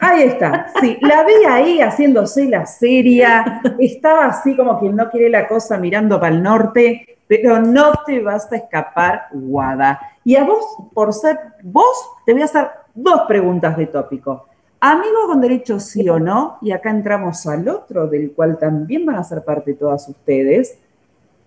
[0.00, 5.08] Ah, ahí está, sí, la vi ahí haciéndose la seria, estaba así como quien no
[5.10, 10.00] quiere la cosa mirando para el norte, pero no te vas a escapar, Guada.
[10.24, 14.46] Y a vos, por ser vos, te voy a hacer dos preguntas de tópico.
[14.80, 19.16] Amigo con derecho sí o no, y acá entramos al otro, del cual también van
[19.16, 20.78] a ser parte todas ustedes.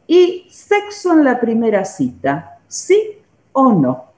[0.08, 3.20] Y sexo en la primera cita, ¿sí
[3.54, 4.09] o no?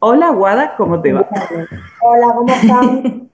[0.00, 1.28] Hola, Guada, ¿cómo te va?
[2.02, 3.30] Hola, ¿cómo están?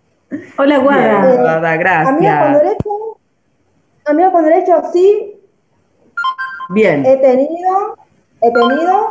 [0.58, 1.32] Hola, Guada.
[1.32, 2.62] Eh, Guada, Amigo con gracias.
[2.62, 2.90] derecho,
[4.04, 5.40] amigo con derecho, sí,
[6.68, 7.96] Bien, he tenido,
[8.40, 9.06] he tenido,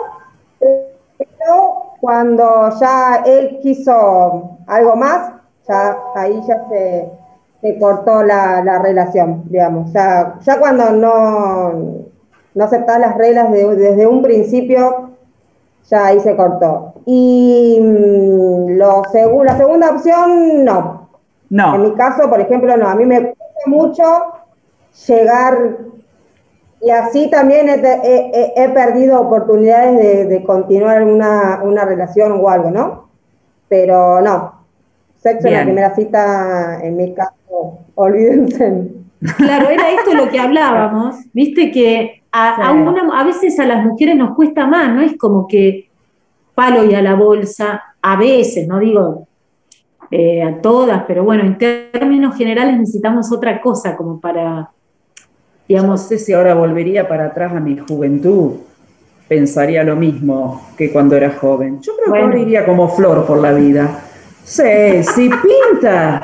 [0.60, 5.32] pero cuando ya él quiso algo más,
[5.68, 7.12] ya ahí ya se,
[7.62, 9.91] se cortó la, la relación, digamos.
[9.91, 11.74] Ya, ya cuando no,
[12.53, 15.09] no aceptás las reglas de- desde un principio,
[15.90, 16.94] ya ahí se cortó.
[17.06, 21.10] Y mm, lo segu- la segunda opción, no.
[21.50, 21.76] No.
[21.76, 22.88] En mi caso, por ejemplo, no.
[22.88, 24.04] A mí me cuesta mucho
[25.08, 25.78] llegar
[26.82, 31.84] y así también he, te- he- he- he perdido oportunidades de, de continuar una, una
[31.86, 33.10] relación o algo, ¿no?
[33.68, 34.54] Pero no.
[35.18, 38.92] Sexo en la primera cita, en mi caso, olvídense.
[39.38, 42.80] Claro, era esto lo que hablábamos, viste que a, a Sí.
[42.80, 45.90] una- a veces a las mujeres nos cuesta más, no es como que
[46.56, 49.28] palo y a la bolsa, a veces, no digo
[50.12, 54.70] eh, a todas, pero bueno, en términos generales necesitamos otra cosa como para,
[55.70, 58.54] no sé si ahora volvería para atrás a mi juventud,
[59.28, 61.80] pensaría lo mismo que cuando era joven.
[61.82, 62.26] Yo creo que Bueno.
[62.26, 64.02] ahora iría como flor por la vida.
[64.44, 64.64] Sí,
[65.04, 66.22] si pinta,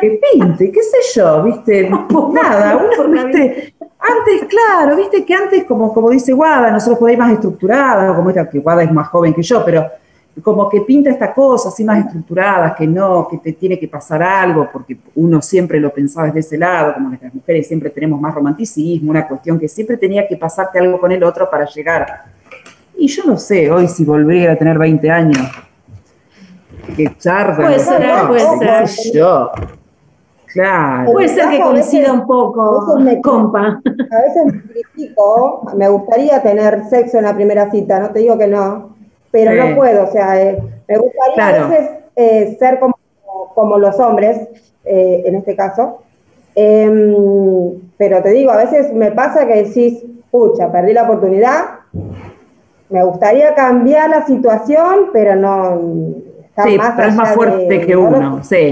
[0.00, 1.90] que pinte, qué sé yo, viste,
[2.32, 7.16] nada, uno, viste, antes, claro, viste que antes, como, como dice Guada, nosotros por ahí
[7.16, 9.86] más estructuradas, como esta, que Guada es más joven que yo, pero
[10.42, 14.22] como que pinta esta cosa así más estructuradas, que no, que te tiene que pasar
[14.22, 18.34] algo, porque uno siempre lo pensaba desde ese lado, como las mujeres siempre tenemos más
[18.34, 22.24] romanticismo, una cuestión que siempre tenía que pasarte algo con el otro para llegar.
[22.96, 25.38] Y yo no sé, hoy si volviera a tener 20 años,
[26.96, 29.12] que charla, Puede ser, puede ser.
[29.12, 29.50] yo.
[30.52, 31.12] Claro.
[31.12, 33.80] puede ser que Bajo, a veces- coincida un poco, me- compa.
[34.10, 38.36] A veces me critico, me gustaría tener sexo en la primera cita, no te digo
[38.38, 38.96] que no,
[39.30, 39.58] pero Sí.
[39.70, 41.64] no puedo, o sea, eh, me gustaría Claro.
[41.64, 42.96] a veces eh, ser como,
[43.54, 44.48] como los hombres,
[44.84, 45.98] eh, en este caso,
[46.60, 47.14] Em,
[47.96, 51.64] pero te digo, a veces me pasa que decís, pucha, perdí la oportunidad,
[52.90, 55.78] me gustaría cambiar la situación, pero no...
[56.48, 58.70] está Sí, más pero es más fuerte de- que no uno, sí.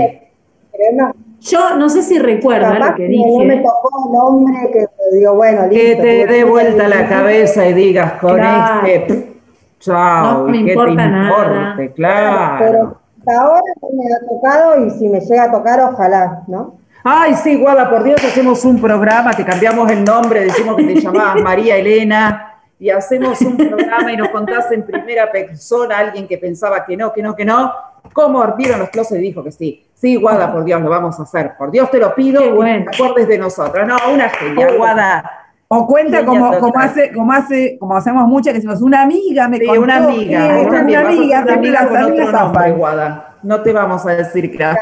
[0.72, 3.62] pero es más- Yo no sé si recuerda lo que que no me dije.
[3.62, 7.72] tocó el hombre que digo, bueno, Que listo, te tuve dé vuelta la cabeza y
[7.74, 8.86] digas con Claro.
[8.86, 9.32] este,
[9.78, 11.28] chao, No me que te importa nada.
[11.70, 12.56] importe, claro.
[12.58, 16.78] Pero hasta ahora no me ha tocado y si me llega a tocar, ojalá, ¿no?
[17.04, 20.94] Ay, sí, Guada, por Dios, hacemos un programa, te cambiamos el nombre, decimos que te
[21.00, 26.26] llamabas María Elena, y hacemos un programa y nos contás en primera persona a alguien
[26.26, 27.72] que pensaba que no, que no, que no,
[28.12, 29.85] cómo abrieron los closets y dijo que sí.
[29.98, 31.52] Sí, Guada, por Dios, lo vamos a hacer.
[31.56, 32.84] Por Dios te lo pido, Qué que bueno.
[32.90, 33.88] te acuerdes de nosotros.
[33.88, 35.30] No, una genia, Guada.
[35.68, 39.56] O cuenta como, como hace, como hace, como hacemos muchas, que decimos, una amiga me
[39.58, 42.72] Sí, contó una amiga, que- también una amiga, ser una amiga con nombre.
[42.72, 43.36] Guada.
[43.42, 44.76] No te vamos a decir que a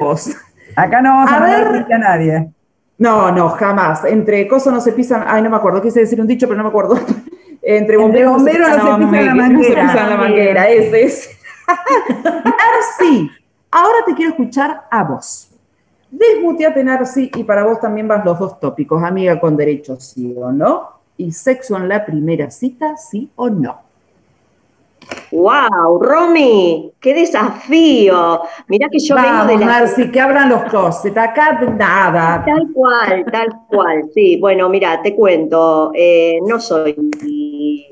[0.00, 0.30] vos.
[0.76, 1.40] Acá no vamos a, A
[1.72, 1.86] ver.
[1.92, 2.48] a nadie.
[2.96, 4.04] No, no, jamás.
[4.04, 5.24] Entre cosas no se pisan.
[5.26, 5.82] Ay, no me acuerdo.
[5.82, 6.98] Quise decir un dicho, pero no me acuerdo.
[7.62, 9.82] Entre bomberos, bomberos no se pisan la no se manguera.
[9.92, 10.68] pisan la manguera.
[10.68, 11.30] Ese es.
[12.24, 13.30] Narci,
[13.70, 15.50] ahora te quiero escuchar a vos.
[16.10, 19.02] Desmuteate, Narci, y para vos también vas los dos tópicos.
[19.02, 20.90] Amiga con derecho, sí o no.
[21.16, 23.78] Y sexo en la primera cita, sí o no.
[25.32, 26.00] ¡Wow!
[26.00, 28.42] Romy, qué desafío.
[28.68, 29.80] Mirá que yo Vamos, vengo de la.
[29.80, 31.16] Narci, que abran los closets.
[31.16, 32.44] Acá nada.
[32.44, 34.38] Tal cual, tal cual, sí.
[34.40, 36.96] Bueno, mira, te cuento, eh, no soy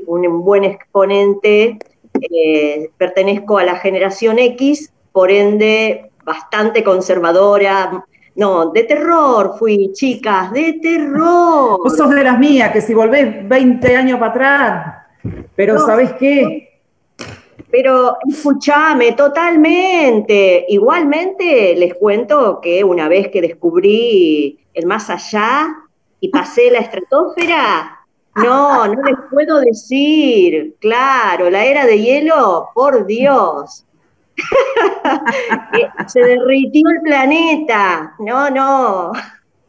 [0.06, 1.78] un buen exponente,
[2.20, 8.04] eh, pertenezco a la generación X, por ende, bastante conservadora.
[8.36, 11.80] No, de terror fui, chicas, de terror.
[11.82, 14.94] Vos sos de las mías, que si volvés 20 años para atrás,
[15.56, 16.80] pero No, ¿sabés qué?
[17.70, 20.64] Pero escúchame, totalmente.
[20.68, 25.68] Igualmente les cuento que una vez que descubrí el más allá
[26.20, 27.98] y pasé la estratosfera,
[28.36, 30.76] no, no les puedo decir.
[30.78, 33.84] Claro, la era de hielo, por Dios.
[35.72, 38.14] Que Se derritió el planeta.
[38.18, 39.12] No, no.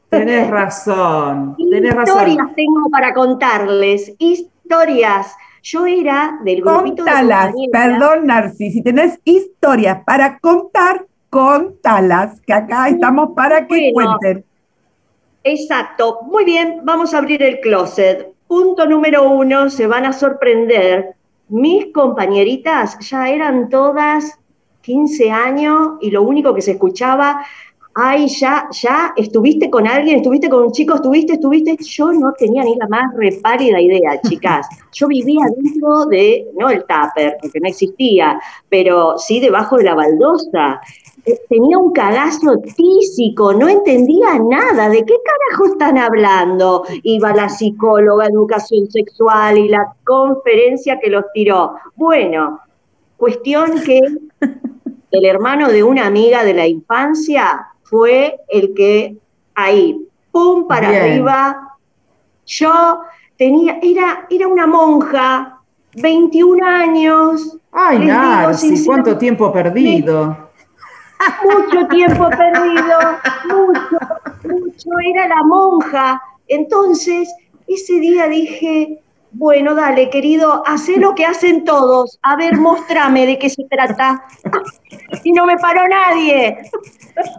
[0.10, 2.56] Tenés razón, tenés Historias razón.
[2.56, 5.36] tengo para contarles, historias.
[5.62, 12.54] Yo era del grupito de Contalas, perdón, Narci, si tenés historias para contar, contalas, que
[12.54, 14.18] acá estamos para que Bueno.
[14.20, 14.46] cuenten.
[15.44, 16.22] Exacto.
[16.24, 18.34] Muy bien, vamos a abrir el closet.
[18.48, 21.14] Punto número uno, se van a sorprender.
[21.50, 24.40] Mis compañeritas ya eran todas
[24.82, 27.46] 15 años y lo único que se escuchaba,
[27.96, 31.76] ay, ya, ya, estuviste con alguien, estuviste con un chico, estuviste, estuviste.
[31.84, 34.68] Yo no tenía ni la más repálida idea, chicas.
[34.94, 38.40] Yo vivía dentro de, no el tupper, porque no existía,
[38.70, 40.82] pero sí debajo de la baldosa.
[41.26, 44.90] Eh, Tenía un cagazo tísico, no entendía nada.
[44.90, 46.86] ¿De qué carajo están hablando?
[47.04, 51.74] Iba la psicóloga, educación sexual y la conferencia que los tiró.
[51.96, 52.60] Bueno,
[53.20, 54.00] cuestión que
[55.12, 59.18] el hermano de una amiga de la infancia fue el que
[59.54, 60.00] ahí,
[60.32, 61.02] pum, para Bien.
[61.04, 61.78] arriba.
[62.46, 63.02] Yo
[63.38, 65.60] tenía, era, era una monja,
[65.96, 67.58] 21 años.
[67.72, 70.50] Ay, sinceramente, cuánto tiempo perdido.
[71.44, 73.00] mucho tiempo perdido,
[73.50, 73.98] mucho,
[74.44, 76.22] mucho, era la monja.
[76.48, 77.30] Entonces,
[77.68, 82.20] ese día dije, bueno, dale, querido, haz lo que hacen todos.
[82.24, 84.24] A ver, mostrame de qué se trata.
[85.24, 86.58] Y no me paró nadie.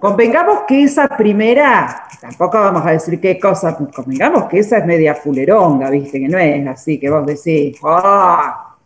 [0.00, 5.14] Convengamos que esa primera, tampoco vamos a decir qué cosa, convengamos que esa es media
[5.14, 8.76] fuleronga, viste, que no es así, que vos decís, ¡ah!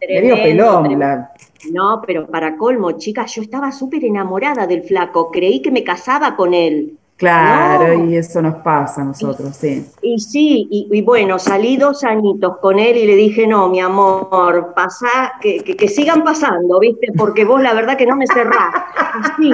[0.00, 0.82] medio Tremendo, pelón.
[0.84, 1.06] tremendo.
[1.06, 1.32] la-
[1.72, 5.30] No, pero para colmo, chicas, yo estaba súper enamorada del flaco.
[5.30, 6.98] Creí que me casaba con él.
[7.16, 8.04] Claro, No.
[8.10, 9.86] y eso nos pasa a nosotros, sí.
[10.02, 13.78] Y sí, y, y bueno, salí dos añitos con él y le dije, no, mi
[13.80, 17.12] amor, pasá, que, que- que sigan pasando, ¿viste?
[17.16, 18.74] Porque vos la verdad que no me cerrás.
[18.96, 19.52] Así,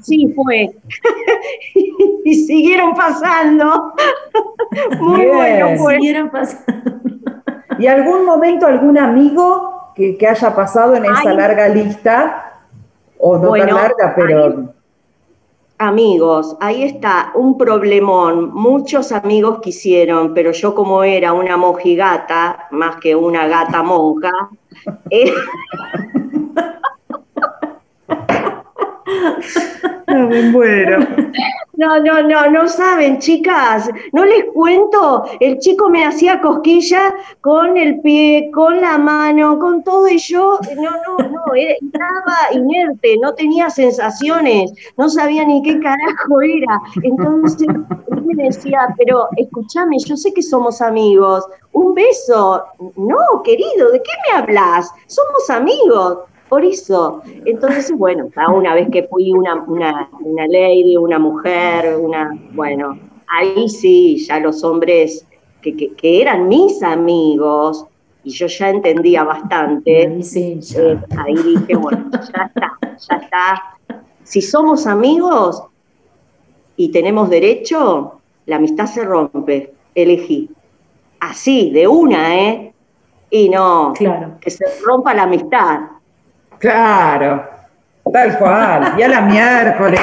[0.00, 0.70] así fue.
[2.24, 3.92] y siguieron pasando.
[5.00, 5.34] Muy Bien.
[5.36, 5.94] bueno fue.
[5.96, 6.82] Siguieron pasando.
[7.78, 11.36] ¿Y algún momento algún amigo que, que haya pasado en esa Ay.
[11.36, 12.52] larga lista?
[13.18, 14.74] O no Bueno, tan larga, pero
[15.78, 18.54] Amigos, ahí está un problemón.
[18.54, 24.30] Muchos amigos quisieron, pero yo como era una mojigata, más que una gata monja,
[25.10, 25.32] eh,
[30.06, 30.98] no me muero.
[31.76, 33.90] No, no, no, no saben, chicas.
[34.12, 35.24] No les cuento.
[35.40, 40.58] El chico me hacía cosquilla con el pie, con la mano, con todo y yo,
[40.76, 46.80] no, no, no, estaba inerte, no tenía sensaciones, no sabía ni qué carajo era.
[47.02, 51.44] Entonces, él me decía, pero escúchame, yo sé que somos amigos.
[51.72, 52.64] Un beso.
[52.96, 54.90] No, querido, ¿de qué me hablas?
[55.06, 56.18] Somos amigos.
[56.54, 61.96] Por eso, entonces, bueno, ya una vez que fui una, una, una lady, una mujer,
[61.96, 65.26] una, bueno, ahí sí, ya los hombres
[65.60, 67.84] que, que- que eran mis amigos,
[68.22, 70.80] y yo ya entendía bastante, Ahí sí, ya.
[70.80, 72.78] eh, ahí dije, bueno, ya está,
[73.08, 73.62] ya está.
[74.22, 75.60] Si somos amigos
[76.76, 80.48] y tenemos derecho, la amistad se rompe, elegí.
[81.18, 82.74] Así, de una, ¿eh?
[83.28, 84.34] Y no, Claro.
[84.40, 85.80] que se rompa la amistad.
[86.70, 87.44] Claro,
[88.12, 88.94] tal cual.
[88.96, 90.00] Y a la miércoles.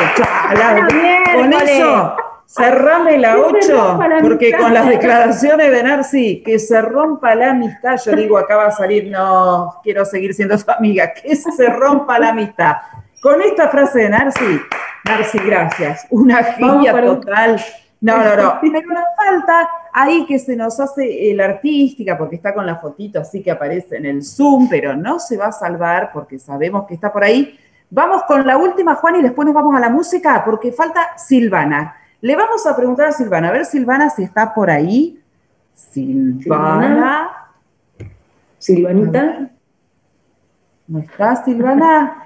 [0.53, 0.87] la-
[1.33, 2.15] con eso,
[2.45, 6.79] cerrame la Que se 8, rompa la porque con las declaraciones de Narci, que se
[6.81, 11.13] rompa la amistad, yo digo, acá va a salir, no, quiero seguir siendo su amiga,
[11.13, 12.75] que se rompa la amistad.
[13.23, 14.61] Con esta frase de Narci,
[15.05, 16.05] Narci, gracias.
[16.11, 17.59] Una un- total.
[18.01, 18.59] No, no, no.
[18.61, 23.19] Pero nos falta ahí que se nos hace el artística, porque está con la fotito
[23.19, 26.95] así que aparece en el Zoom, pero no se va a salvar porque sabemos que
[26.95, 27.57] está por ahí.
[27.89, 31.95] Vamos con la última, Juan, y después nos vamos a la música, porque falta Silvana.
[32.21, 35.21] Le vamos a preguntar a Silvana, a ver Silvana si está por ahí.
[35.73, 36.39] Silvana.
[36.39, 37.31] Silvana.
[38.57, 39.49] Silvanita.
[40.87, 42.25] ¿No está Silvana?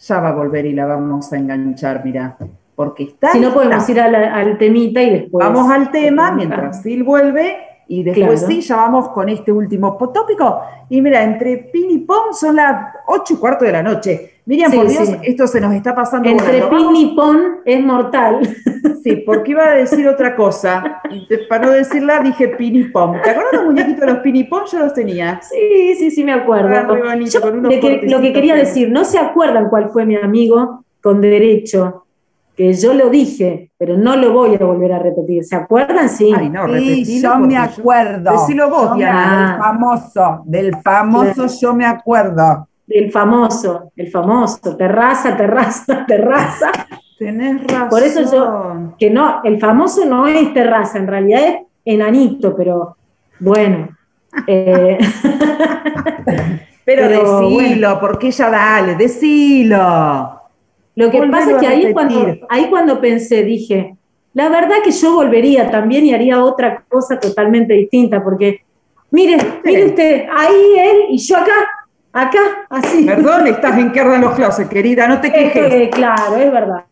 [0.00, 2.36] Ya va a volver y la vamos a enganchar, mira.
[2.80, 3.32] Porque está.
[3.32, 5.46] Si no podemos ir al temita y después.
[5.46, 7.58] Vamos al tema mientras Sil vuelve
[7.88, 8.46] y después Claro.
[8.54, 10.60] sí, ya vamos con este último tópico.
[10.88, 14.30] Y mira, entre pin y pong son las ocho y cuarto de la noche.
[14.46, 15.16] Miriam, Sí, por Dios, sí.
[15.24, 16.26] esto se nos está pasando.
[16.26, 18.40] Entre pin y pon es mortal.
[19.02, 21.00] Sí, porque iba a decir otra cosa.
[21.48, 23.16] Para no decirla, dije pin y pong.
[23.22, 24.64] ¿Te acuerdas los muñequitos de los pin y pong?
[24.72, 25.40] Yo los tenía.
[25.42, 26.68] Sí, sí, sí, me acuerdo.
[27.26, 30.16] Yo con unos de que- lo que quería decir, no se acuerdan cuál fue mi
[30.16, 32.04] amigo con derecho,
[32.60, 35.42] que yo lo dije, pero no lo voy a volver a repetir.
[35.44, 36.10] ¿Se acuerdan?
[36.10, 36.30] Sí.
[36.36, 38.32] Ay, no, Sí, yo me acuerdo.
[38.32, 39.52] Decilo vos, Diana.
[39.52, 41.52] Del famoso, del famoso Claro.
[41.58, 42.68] yo me acuerdo.
[42.86, 46.70] El famoso, el famoso, terraza, terraza, terraza.
[47.18, 47.88] Tenés razón.
[47.88, 51.56] Por eso yo, que no, el famoso no es terraza, en realidad es
[51.86, 52.94] enanito, pero
[53.38, 53.88] bueno.
[54.46, 54.98] eh,
[56.84, 60.39] Pero, Pero, decilo, porque ella dale, decilo.
[61.00, 63.96] Lo que pasa es que ahí cuando, ahí cuando pensé, dije,
[64.34, 68.62] la verdad que yo volvería también y haría otra cosa totalmente distinta, porque
[69.10, 71.52] mire, mire usted, ahí él y yo acá,
[72.12, 73.04] acá, así.
[73.06, 75.72] Perdón, estás en que ardan los closets, querida, no te quejes.
[75.72, 76.84] Eh, claro, es verdad.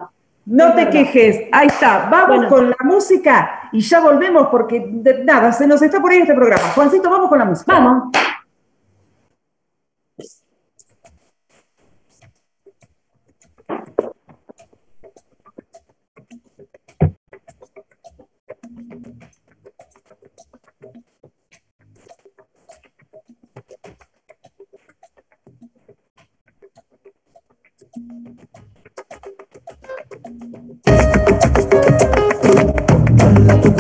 [0.47, 0.93] No Es te verdad.
[0.93, 1.41] quejes.
[1.53, 2.09] Ahí está.
[2.11, 2.49] Vamos Bueno.
[2.49, 6.33] con la música y ya volvemos porque de- nada, se nos está por ahí este
[6.33, 6.63] programa.
[6.75, 7.71] Juancito, vamos con la música.
[7.71, 8.05] Vamos.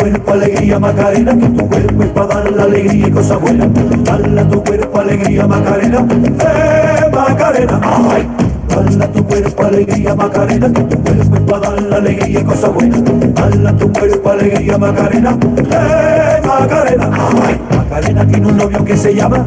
[0.08, 3.68] Cuerpo alegría Macarena, que tu cuerpo es para dar la alegría y cosas buenas.
[4.04, 8.28] Dale tu cuerpo alegría Macarena, eh Macarena, ay.
[8.68, 12.72] Dale tu cuerpo alegría Macarena, que tu cuerpo es para dar la alegría y cosas
[12.72, 13.02] buenas.
[13.34, 15.38] Dale tu cuerpo alegría Macarena,
[15.70, 17.10] eh Macarena,
[17.46, 17.60] ay.
[17.76, 19.46] Macarena tiene un novio que se llama,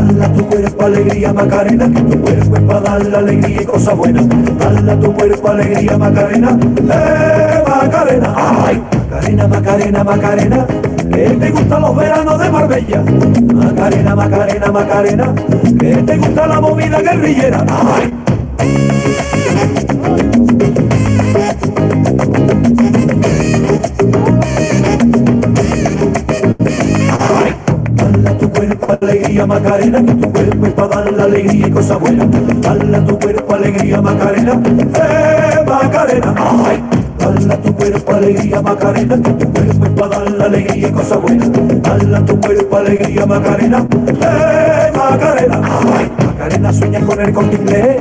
[0.00, 3.64] Dale a tu cuerpo alegría Macarena, que tu cuerpo es para dar la alegría y
[3.66, 4.26] cosas buenas.
[4.58, 6.58] Dale a tu cuerpo alegría Macarena,
[6.90, 10.66] eh Macarena, ay, Macarena, Macarena, Macarena,
[11.12, 13.04] que te gustan los veranos de Marbella.
[13.54, 15.34] Macarena, Macarena, Macarena,
[15.78, 17.66] que te gusta la movida guerrillera.
[17.68, 18.12] Ay,
[29.30, 32.26] alegría Macarena, que tu cuerpo es para dar la alegría y cosas buenas.
[32.60, 36.34] Dale a tu cuerpo alegría Macarena, eh Macarena,
[36.66, 36.82] ay.
[37.18, 40.92] Dale a tu cuerpo alegría Macarena, que tu cuerpo es para dar la alegría y
[40.92, 41.50] cosas buenas.
[41.82, 45.60] Dale a tu cuerpo alegría Macarena, eh Macarena.
[46.26, 48.00] Macarena sueña con el corte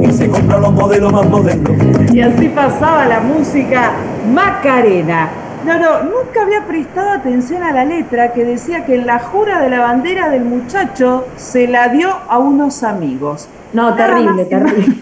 [0.00, 2.12] y se compra los modelos más modernos.
[2.12, 3.94] Y así pasaba la música
[4.32, 5.28] Macarena.
[5.64, 9.60] No, no, nunca había prestado atención a la letra que decía que en la jura
[9.60, 13.48] de la bandera del muchacho se la dio a unos amigos.
[13.72, 14.94] No, Nada terrible, y terrible.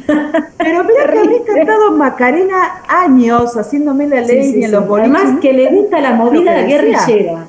[0.59, 2.57] Pero mira que habré cantado Macarena
[2.89, 4.73] años haciéndome la Sí, ley sí, en sí.
[4.73, 5.15] los boliches.
[5.15, 6.77] Además que le gusta la movida decía.
[6.77, 7.47] guerrillera.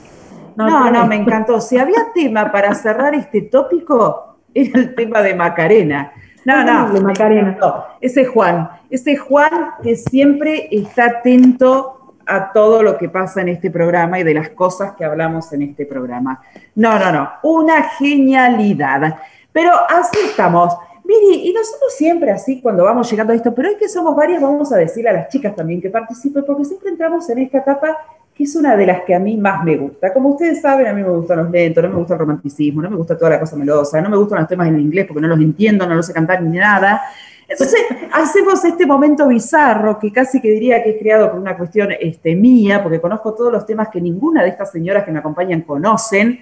[0.55, 1.07] No, no, tremendo.
[1.07, 1.61] me encantó.
[1.61, 6.11] Si había tema para cerrar este tópico, era el tema de Macarena.
[6.45, 7.57] No, no, me Macarena.
[7.99, 11.96] Ese Juan, ese Juan que siempre está atento
[12.27, 15.63] a todo lo que pasa en este programa y de las cosas que hablamos en
[15.63, 16.41] este programa.
[16.75, 19.17] No, no, no, una genialidad.
[19.51, 20.75] Pero así estamos.
[21.03, 24.41] Miri, y nosotros siempre así, cuando vamos llegando a esto, pero hoy que somos varias,
[24.41, 27.97] vamos a decirle a las chicas también que participen, porque siempre entramos en esta etapa
[28.37, 30.13] que es una de las que a mí más me gusta.
[30.13, 32.89] Como ustedes saben, a mí me gustan los lentos, no me gusta el romanticismo, no
[32.91, 35.27] me gusta toda la cosa melosa, no me gustan los temas en inglés porque no
[35.27, 37.01] los entiendo, no los sé cantar ni nada.
[37.47, 37.79] Entonces,
[38.11, 42.35] hacemos este momento bizarro que casi que diría que es creado por una cuestión este,
[42.35, 46.39] mía, porque conozco todos los temas que ninguna de estas señoras que me acompañan conocen.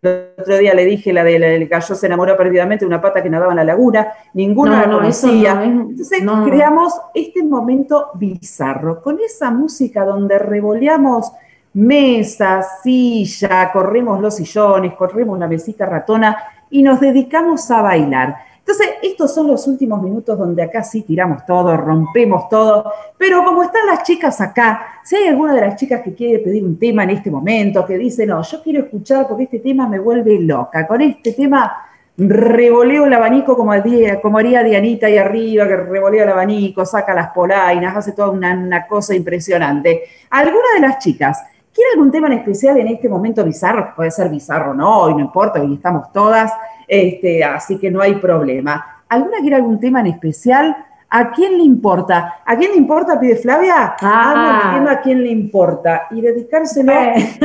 [0.00, 3.28] El otro día le dije la del cayó se enamoró perdidamente de una pata que
[3.30, 5.54] nadaba en la laguna, ninguna No, la conocía.
[5.54, 11.32] no, es- Entonces creamos este momento bizarro, con esa música donde revoleamos
[11.74, 16.36] mesa, silla, corremos los sillones, corremos la mesita ratona
[16.70, 18.36] y nos dedicamos a bailar.
[18.64, 23.64] Entonces, estos son los últimos minutos donde acá sí tiramos todo, rompemos todo, pero como
[23.64, 27.02] están las chicas acá, si hay alguna de las chicas que quiere pedir un tema
[27.02, 30.86] en este momento, que dice, no, yo quiero escuchar porque este tema me vuelve loca,
[30.86, 33.72] con este tema revoleo el abanico como,
[34.22, 38.86] como haría Dianita ahí arriba, que revolea el abanico, saca las polainas, hace toda una
[38.86, 40.04] cosa impresionante.
[40.30, 41.42] ¿Alguna de las chicas
[41.72, 43.86] quiere algún tema en especial en este momento bizarro?
[43.86, 46.52] Que puede ser bizarro, no, y no importa, hoy estamos todas,
[46.86, 49.02] este, así que no hay problema.
[49.08, 50.76] ¿Alguna quiere algún tema en especial?
[51.14, 52.36] ¿A quién le importa?
[52.46, 53.96] ¿A quién le importa, pide Flavia?
[54.00, 54.72] Ah.
[54.74, 56.92] Tema a quién le importa y dedicárselo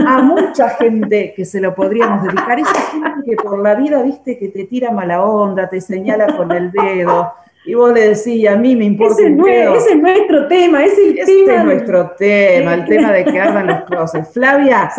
[0.07, 2.57] a mucha gente que se lo podríamos dedicar.
[2.57, 6.49] Esa gente que por la vida, viste, que te tira mala onda, te señala con
[6.53, 7.33] el dedo
[7.67, 9.75] y vos le decís, a mí me importa Ese, un dedo.
[9.75, 11.57] ese es nuestro tema, es el Este tema.
[11.59, 14.33] es nuestro tema, el tema de que ardan los closets.
[14.33, 14.89] Flavia,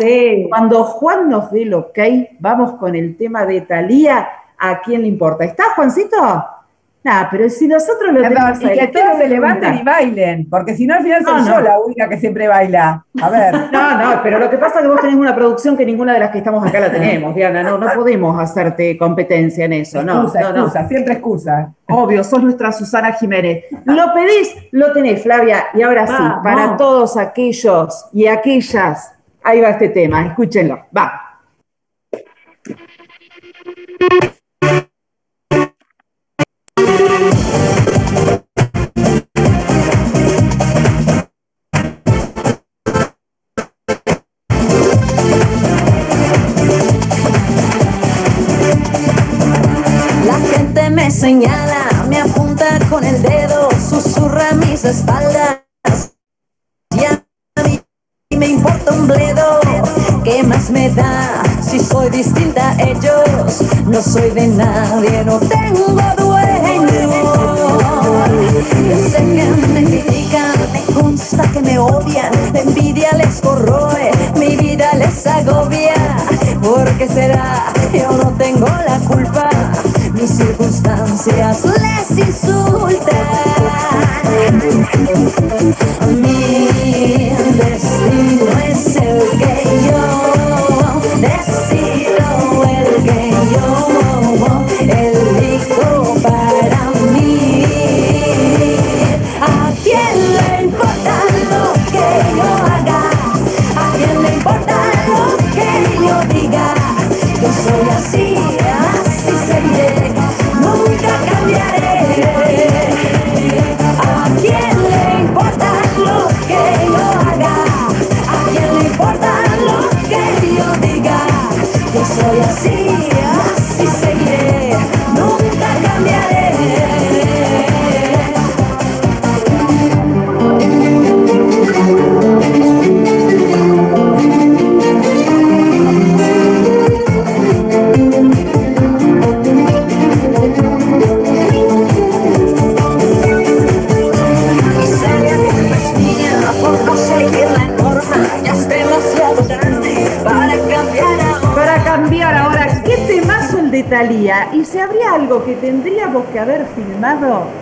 [0.49, 1.99] cuando Juan nos dé el ok,
[2.39, 4.29] vamos con el tema de Talía.
[4.57, 5.45] ¿A quién le importa?
[5.45, 6.17] ¿Está, Juancito?
[7.01, 10.49] Nah, pero si nosotros lo tenemos y ahí, que ¿qué todos se levanten y bailen,
[10.49, 11.61] porque si no al final soy No, yo no.
[11.61, 13.05] la única que siempre baila.
[13.21, 13.55] A ver.
[13.71, 16.19] No, no, pero lo que pasa es que vos tenés una producción que ninguna de
[16.19, 17.63] las que estamos acá la tenemos, Diana.
[17.63, 20.23] No, no podemos hacerte competencia en eso, no.
[20.23, 20.55] excusa, no, no.
[20.65, 21.73] excusa, siempre excusa.
[21.87, 23.65] Obvio, sos nuestra Susana Jiménez.
[23.85, 25.67] Lo pedís, lo tenés, Flavia.
[25.73, 29.13] Y ahora sí, para todos aquellos y aquellas,
[29.43, 30.85] ahí va este tema, escúchenlo.
[30.95, 31.25] Va.
[62.23, 66.89] Distinta a ellos, no soy de nadie, no tengo dueño.
[68.89, 74.93] Yo que me critican, me consta que me odian, la envidia les corroe, mi vida
[74.95, 76.17] les agobia.
[76.61, 77.71] ¿Por qué será?
[77.93, 79.49] Yo no tengo la culpa,
[80.13, 83.08] mis circunstancias les insultan.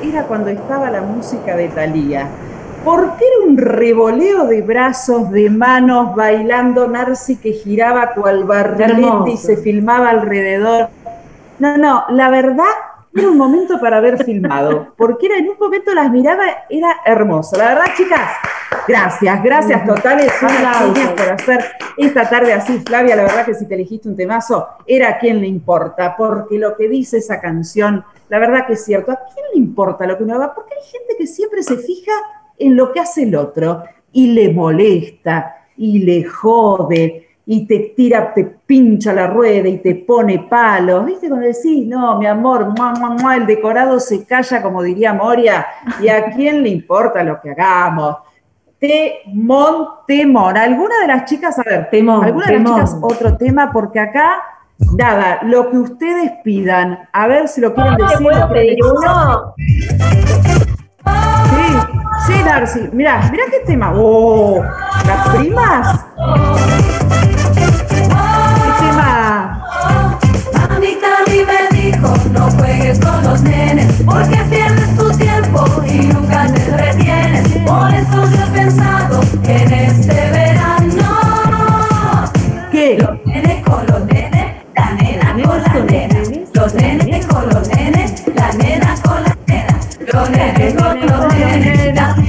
[0.03, 2.27] Era cuando estaba la música de Thalía.
[2.83, 9.37] Porque era un revoleo de brazos, de manos, bailando Narci que giraba cual barrilete y
[9.37, 10.89] se filmaba alrededor.
[11.59, 12.65] No, no, la verdad
[13.17, 17.57] era un momento para haber filmado, porque era en un momento las miraba, era hermoso.
[17.57, 18.31] La verdad, chicas,
[18.87, 21.65] gracias, gracias totales, niñas por hacer
[21.97, 25.41] esta tarde así, Flavia, la verdad que si te elegiste un temazo, era a quien
[25.41, 29.45] le importa, porque lo que dice esa canción, la verdad que es cierto, ¿a quién
[29.57, 30.53] importa lo que uno haga?
[30.53, 32.11] Porque hay gente que siempre se fija
[32.57, 38.34] en lo que hace el otro y le molesta y le jode y te tira,
[38.34, 41.05] te pincha la rueda y te pone palos.
[41.05, 41.29] ¿Viste?
[41.29, 45.65] Cuando decís, no, mi amor, mua, mua, mua, el decorado se calla, como diría Moria,
[46.01, 48.17] y a quién le importa lo que hagamos.
[48.77, 50.57] Temón, temón.
[50.57, 53.71] ¿Alguna de las chicas, a ver, Temón, alguna de las chicas otro tema?
[53.71, 54.43] Porque acá,
[54.97, 58.27] nada, lo que ustedes pidan, a ver si lo quieren ¿Te decir.
[58.51, 59.53] pedir uno?
[61.49, 61.67] Sí,
[62.27, 62.89] sí, Darcy.
[62.91, 63.93] Mirá, mirá qué tema.
[63.95, 64.63] Oh,
[65.05, 66.05] las primas.
[67.55, 69.63] ¿Qué tema?
[70.53, 76.47] Mami Cami me dijo, no juegues con los nenes, porque pierdes tu tiempo y nunca
[76.47, 77.47] te retienes.
[77.65, 78.36] Por eso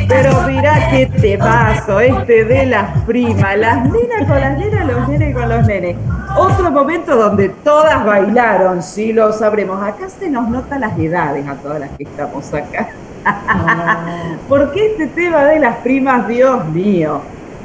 [0.09, 5.35] Pero mirá qué temazo este de las primas, las nenas con las nenas, los nenes
[5.35, 5.97] con los nenes.
[6.36, 9.82] Otro momento donde todas bailaron, sí lo sabremos.
[9.82, 12.89] Acá se nos notan las edades a todas las que estamos acá.
[14.48, 17.20] Porque este tema de las primas, Dios mío,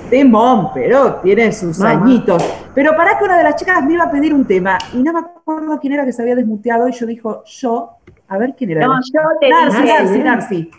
[0.09, 2.01] temón, pero tiene sus Mamá.
[2.01, 2.43] añitos.
[2.73, 5.13] Pero para que una de las chicas me iba a pedir un tema y no
[5.13, 7.97] me acuerdo quién era que se había desmuteado y yo dijo, yo,
[8.27, 8.85] a ver quién era.
[8.87, 10.23] No, yo te Narci, dije.
[10.23, 10.71] Narci.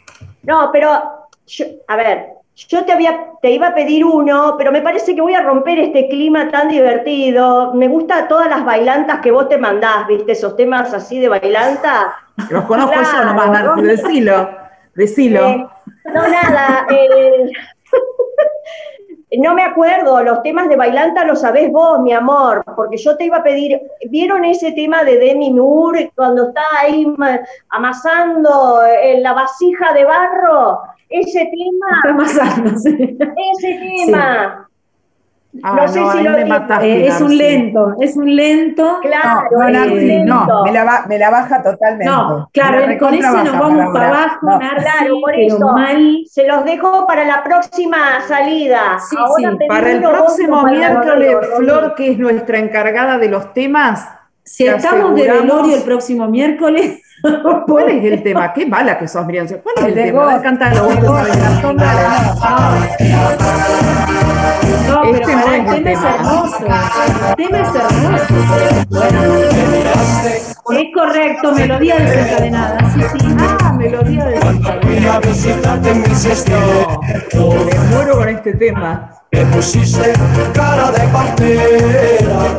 [0.43, 0.89] No, pero,
[1.47, 2.27] yo- a ver,
[2.69, 5.79] yo te, había, te iba a pedir uno, pero me parece que voy a romper
[5.79, 7.75] este clima tan divertido.
[7.75, 10.33] Me gusta todas las bailantas que vos te mandás, ¿viste?
[10.33, 12.15] Esos temas así de bailanta.
[12.51, 14.51] Los conozco yo Claro, nomás, Narci, rompe- decilo,
[14.95, 15.47] decilo.
[15.47, 15.67] Eh,
[16.13, 16.87] no, nada.
[16.91, 17.51] eh,
[19.39, 23.25] no me acuerdo, los temas de bailanta los sabés vos, mi amor, porque yo te
[23.25, 23.81] iba a pedir,
[24.11, 27.41] ¿vieron ese tema de Demi Moore cuando está ahí ma-
[27.71, 30.81] amasando en la vasija de barro?
[31.09, 31.87] Ese tema.
[31.97, 33.19] Está amasando, sí.
[33.53, 34.69] Ese tema.
[35.63, 38.99] Ah, no sé no, si lo me mataste, Eh, es un lento, es un lento.
[39.03, 40.65] Claro, No, no, lento.
[40.65, 42.07] me la, ba- me la baja totalmente.
[42.07, 44.59] No, claro, con ese nos vamos para abajo, No.
[44.59, 45.59] Claro, por eso.
[45.73, 46.19] mal.
[46.29, 48.99] Se los dejo para la próxima salida.
[49.09, 49.67] Sí, Ahora sí.
[49.69, 51.57] Para el próximo miércoles, Rodrigo.
[51.59, 54.09] Flor, que es nuestra encargada de los temas,
[54.43, 57.01] Si te estamos de velorio el próximo miércoles,
[57.67, 58.53] ¿Cuál es el tema?
[58.53, 59.47] Qué mala que sos, Miriam.
[59.63, 60.37] ¿Cuál es el, El tema?
[60.37, 60.45] Ghost.
[64.89, 66.67] No, pero Este pará, no el tema es hermoso.
[67.29, 68.35] El tema es hermoso.
[70.71, 72.79] Es correcto, melodía desencadenada.
[72.93, 73.19] Sí, sí.
[73.39, 74.41] Ah, melodía de
[74.87, 76.59] Vine a visitarte en mi siesta.
[77.35, 79.11] Me muero con este tema.
[79.35, 80.13] Me pusiste
[80.53, 82.57] cara de pantera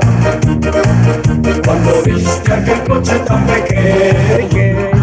[1.63, 4.95] Cuando viste aquel coche tan pequeño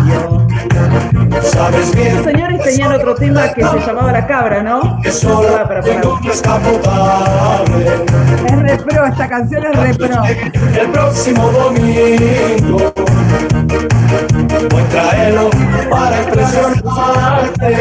[1.52, 5.00] Sabes bien señores tenían otro tema que se llamaba La Cabra, ¿no?
[5.02, 6.00] que solo Para, para,
[8.46, 10.22] Es repro, esta canción es repro.
[10.80, 12.92] El próximo domingo
[14.70, 15.50] Voy a traerlo
[15.90, 17.76] para impresionarte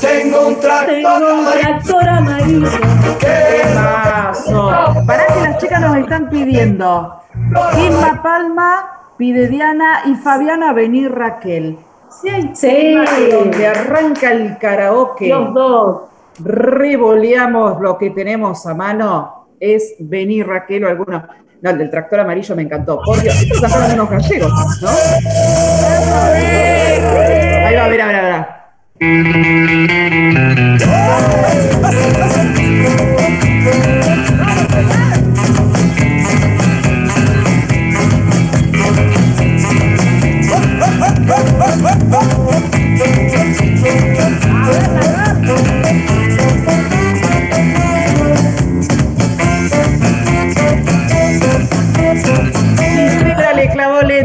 [0.00, 2.68] Tengo un Tengo un tractor tractor amarillo.
[3.20, 5.04] Temazo.
[5.06, 7.20] Para que las chicas nos están pidiendo.
[7.76, 11.78] Inma Palma pide Diana y Fabiana venir Raquel.
[12.20, 12.68] Si hay Sí.
[12.68, 16.02] tema donde arranca el karaoke, Los dos.
[16.42, 21.24] revoleamos lo que tenemos a mano, es venir Raquel o alguno.
[21.62, 23.00] No, el del tractor amarillo me encantó.
[23.02, 24.88] Por Dios, estos cantaron unos gallegos, ¿no?
[27.66, 28.60] Ahí va, mira, mira, mira.
[33.54, 35.10] Gisela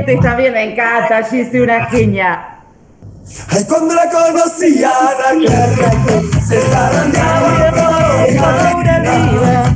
[0.10, 2.46] lentes también, me encanta, Gise, una genia.
[3.50, 4.90] Ay, cuando la conocí a
[5.22, 9.76] Raquel, se zarandeaba por una vida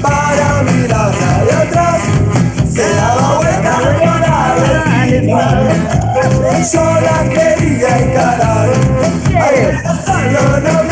[0.00, 2.00] para mirarla de atrás.
[2.72, 4.84] Se daba vuelta para la
[6.72, 8.68] Yo la quería encarar,
[9.34, 10.87] a abrazarlo no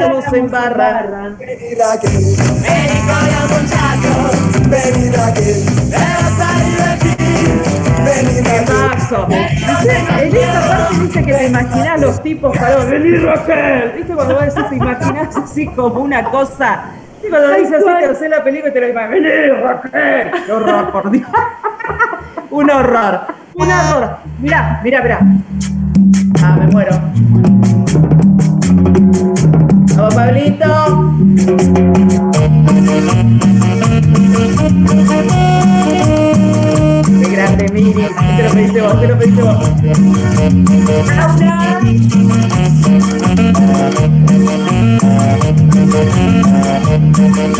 [0.00, 1.36] Ganamos en barra.
[1.38, 7.16] Vení Raquel, vení con los muchachos, vení Raquel, debes salir de aquí,
[8.04, 8.66] vení Raquel.
[8.66, 9.26] Temazo.
[9.26, 13.92] Dice, en esta parte dice que te imaginás los tipos para venir Raquel.
[13.96, 16.84] ¿Viste cuando vos decís, te imaginás así como una cosa?
[17.22, 19.22] Y cuando dice así, te haces la película y te lo imaginas.
[19.22, 20.30] Vení Raquel.
[20.46, 21.28] Qué horror, por Dios.
[22.50, 23.20] un horror.
[23.54, 24.16] Un horror.
[24.38, 25.18] Mirá, mirá, mirá.
[26.42, 27.79] Ah, me muero.
[30.14, 31.14] Pablito.
[37.06, 38.06] Qué grande, Miri.
[38.36, 39.56] Te lo pediste vos, te lo pediste vos.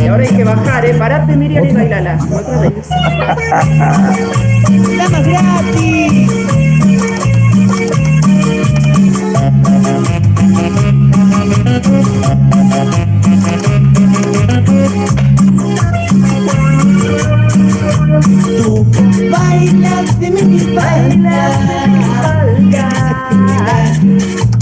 [0.03, 0.95] Y ahora hay que bajar, ¿eh?
[0.95, 2.19] Parate, Miriam, y bailala.
[2.33, 2.89] Otra vez.
[4.97, 6.31] ¡Damas gratis!
[18.63, 18.87] Tú
[19.31, 21.59] bailas de mi espalda,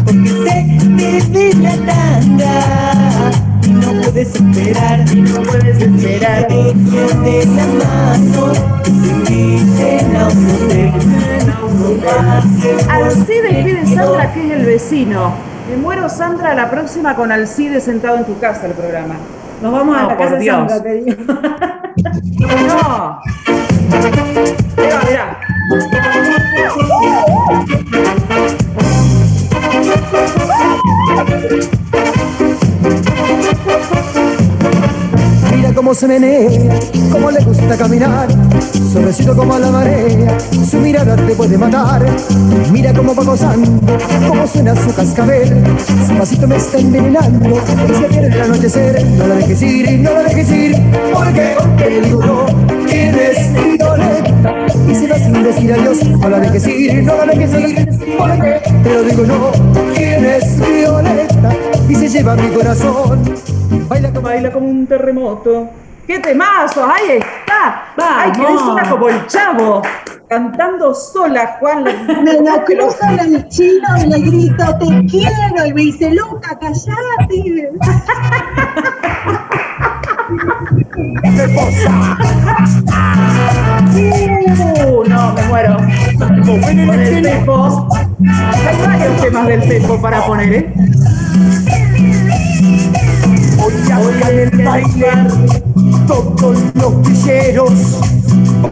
[0.04, 2.56] porque que de la tanga
[3.66, 6.48] y no puedes esperar, y no puedes esperar.
[6.48, 8.52] de la mano,
[8.82, 10.92] que te inviten a un hotel,
[11.50, 12.76] a un hotel.
[12.88, 15.47] Alcide pide Sandra, que es el vecino.
[15.68, 19.16] Me muero, Sandra, la próxima con Alcide sentado en tu casa el programa.
[19.62, 20.46] Nos vamos a la por casa de.
[20.46, 21.16] Sandra, te digo.
[22.38, 23.20] No.
[24.76, 25.38] Mira, mira.
[35.88, 36.50] Cómo se menea,
[37.10, 38.28] cómo le gusta caminar,
[38.92, 40.38] suavecito como la marea,
[40.70, 42.04] su mirada te puede matar.
[42.70, 43.70] Mira cómo va gozando,
[44.28, 45.48] cómo suena su cascabel,
[46.06, 50.12] su pasito me está envenenando, y se pierde el anochecer, no la dejes ir, no
[50.12, 50.76] la dejes ir,
[51.10, 52.46] porque te digo
[52.98, 57.26] quién es Violeta, y se va sin decir adiós, no la dejes ir, no la
[57.26, 57.88] dejes ir,
[58.18, 59.52] porque te lo digo yo,
[59.94, 61.52] quién es Violeta,
[61.88, 63.22] y se lleva mi corazón.
[63.88, 65.70] Baila como, Baila como un terremoto.
[66.06, 66.84] ¡Qué temazo!
[66.84, 67.92] ¡Ahí está!
[67.98, 69.82] ¡Ay, que suena como el chavo!
[70.28, 71.84] Cantando sola, Juan.
[72.24, 76.58] Me lo cruzo en el chino y le grito, te quiero, y me dice, Luca,
[76.58, 77.70] callate.
[84.60, 85.76] Uh, no, me muero.
[86.18, 87.88] Con el Pepo.
[88.66, 90.72] Hay varios temas del Pepo para poner, ¿eh?
[93.58, 95.67] Hoy hagan el baile
[96.08, 97.72] todos los villeros.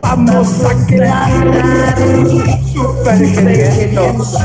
[0.03, 1.31] Vamos a quedar
[2.73, 4.39] super genios.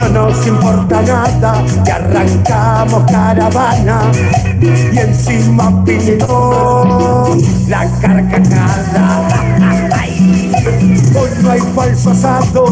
[0.00, 4.00] No nos importa nada, que arrancamos caravana
[4.60, 7.36] y encima pintó
[7.68, 9.29] la carcajada.
[11.18, 12.66] Hoy no hay falso asado,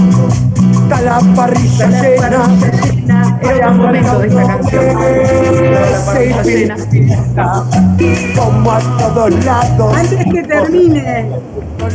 [0.82, 2.42] está la parrilla llena.
[3.42, 4.96] Era un momento de esta canción.
[8.36, 9.96] Como a todos lados.
[9.96, 11.30] Antes que termine,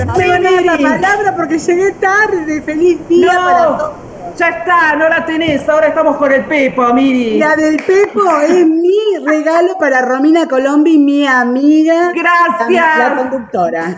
[0.06, 2.62] no me la palabra porque llegué tarde.
[2.62, 4.03] Feliz día para todos.
[4.38, 5.68] Ya está, no la tenés.
[5.70, 7.38] Ahora estamos con el Pepo, Miri.
[7.38, 12.12] La del Pepo es mi regalo para Romina Colombi, mi amiga.
[12.14, 12.98] Gracias.
[12.98, 13.98] La, conductora.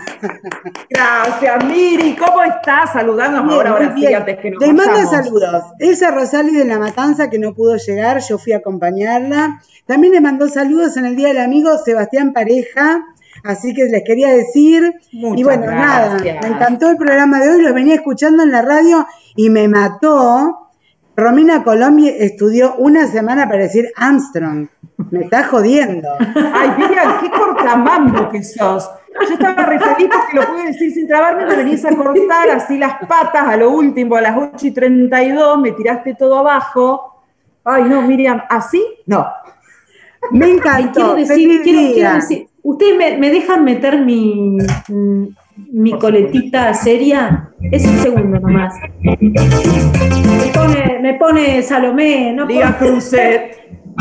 [0.90, 2.14] Gracias, Miri.
[2.16, 2.92] ¿Cómo estás?
[2.92, 5.10] Saludándonos Bien, ahora, ahora sí, antes que nos Les vayamos.
[5.10, 5.64] saludos.
[5.78, 9.60] Elsa Rosales de La Matanza, que no pudo llegar, yo fui a acompañarla.
[9.86, 13.04] También le mandó saludos en el Día del Amigo Sebastián Pareja.
[13.44, 14.94] Así que les quería decir.
[15.12, 16.42] Muchas y bueno, nada, gracias.
[16.42, 19.06] me encantó el programa de hoy, los venía escuchando en la radio
[19.36, 20.70] y me mató.
[21.16, 24.68] Romina Colombia estudió una semana para decir Armstrong.
[25.10, 26.08] Me está jodiendo.
[26.52, 28.90] Ay, Miriam, qué cortamambo que sos.
[29.26, 32.76] Yo estaba re feliz porque lo pude decir sin trabarme, me venís a cortar así
[32.76, 37.22] las patas a lo último, a las 8 y 32, me tiraste todo abajo.
[37.64, 38.84] Ay, no, Miriam, ¿así?
[39.06, 39.26] No.
[40.32, 40.92] Me Ay, encantó.
[40.92, 41.92] quiero decir, Feliz quiero, día.
[41.94, 44.58] quiero decir, ¿ustedes me, me dejan meter mi,
[44.88, 45.26] mm,
[45.72, 47.50] mi coletita seria?
[47.70, 48.74] Es un segundo nomás.
[49.02, 53.56] Me pone, me pone Salomé, no Diga pone- Cruzet.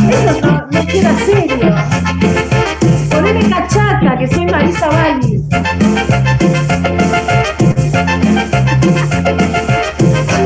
[0.09, 1.73] Eso no, no queda serio.
[3.09, 5.41] Poneme cachata, que soy Marisa Bali.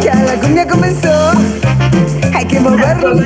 [0.04, 1.32] Ya la cumbia comenzó,
[2.34, 3.22] hay que mover los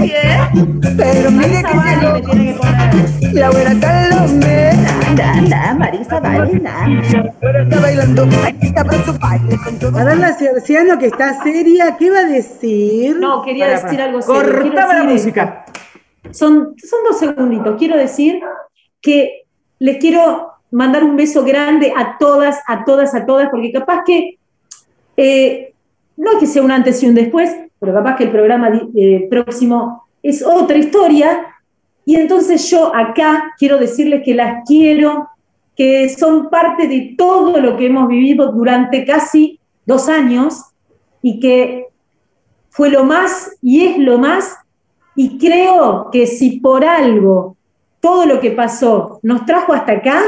[0.00, 0.96] pies.
[0.96, 2.62] Pero mire que llegó
[3.32, 4.69] la buena Salomé.
[5.10, 6.62] Anda, anda, Marisa, vale,
[7.42, 8.24] Ahora está bailando,
[8.62, 9.98] está para su baile con todo.
[9.98, 13.18] A ver la Cerciano que está seria, ¿qué va a decir?
[13.18, 14.04] No, quería Para, decir para.
[14.04, 14.62] algo serio.
[14.62, 15.64] Cortame la música.
[16.30, 17.76] Son, son dos segunditos.
[17.76, 18.40] Quiero decir
[19.00, 19.46] que
[19.80, 24.38] les quiero mandar un beso grande a todas, a todas, a todas, porque capaz que
[25.16, 25.74] eh,
[26.16, 29.26] no es que sea un antes y un después, pero capaz que el programa eh,
[29.28, 31.46] próximo es otra historia.
[32.04, 35.28] Y entonces yo acá quiero decirles que las quiero,
[35.76, 40.64] que son parte de todo lo que hemos vivido durante casi dos años
[41.22, 41.86] y que
[42.70, 44.56] fue lo más y es lo más.
[45.14, 47.56] Y creo que si por algo
[48.00, 50.22] todo lo que pasó nos trajo hasta acá,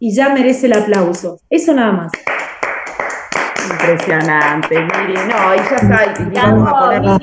[0.00, 1.40] y ya merece el aplauso.
[1.50, 2.12] Eso nada más.
[3.80, 5.14] Impresionante, Miri.
[5.28, 6.22] No, y ya está.
[6.22, 7.18] Y vamos a ponerla.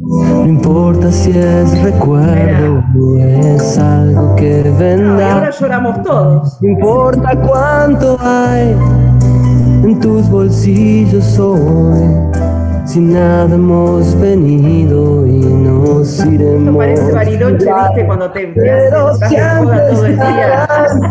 [0.00, 5.50] No importa si es recuerdo o es algo que Y ahora vendrá.
[5.50, 6.62] lloramos todos.
[6.62, 8.74] No importa cuánto hay
[9.84, 12.00] en tus bolsillos hoy.
[12.86, 16.62] Si nada hemos venido y nos iremos.
[16.64, 18.06] Esto parece Bariloche, ¿viste?
[18.06, 20.66] Cuando te, te hacen, te joda todo el día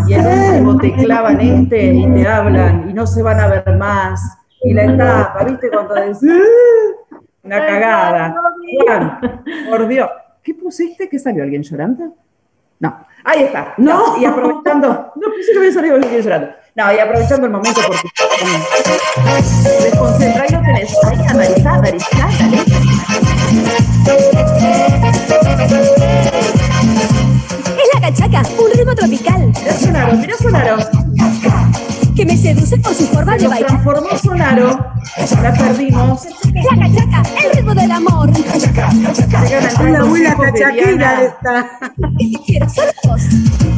[0.08, 0.26] y el
[0.66, 4.20] último te clavan este y te hablan y no se van a ver más.
[4.68, 5.70] Y la etapa, ¿viste?
[5.70, 8.36] Cuando decís, "Ah", una cagada.
[8.86, 9.20] Juan,
[9.70, 10.10] por Dios.
[10.44, 11.08] ¿Qué pusiste?
[11.10, 11.44] ¿Qué salió?
[11.44, 12.14] ¿Alguien llorando?
[12.80, 13.74] No, ahí está.
[13.78, 16.50] No, y aprovechando, no pensé que había salido el llorando.
[16.76, 18.08] No, y aprovechando el momento porque
[19.84, 21.98] desconcentra y lo tenés ahí
[27.78, 29.52] Es la cachaca, un ritmo tropical.
[29.60, 30.78] Mira Sonaro, mira Sonaro.
[32.44, 33.68] Que me seduce por su forma de bailar.
[33.68, 34.94] transformó Sonaro,
[35.42, 36.28] la perdimos.
[36.54, 38.30] La cachaca, el ritmo del amor.
[38.32, 41.70] Llegan La abuela cachaquera esta.
[42.46, 43.22] Quiero solo vos.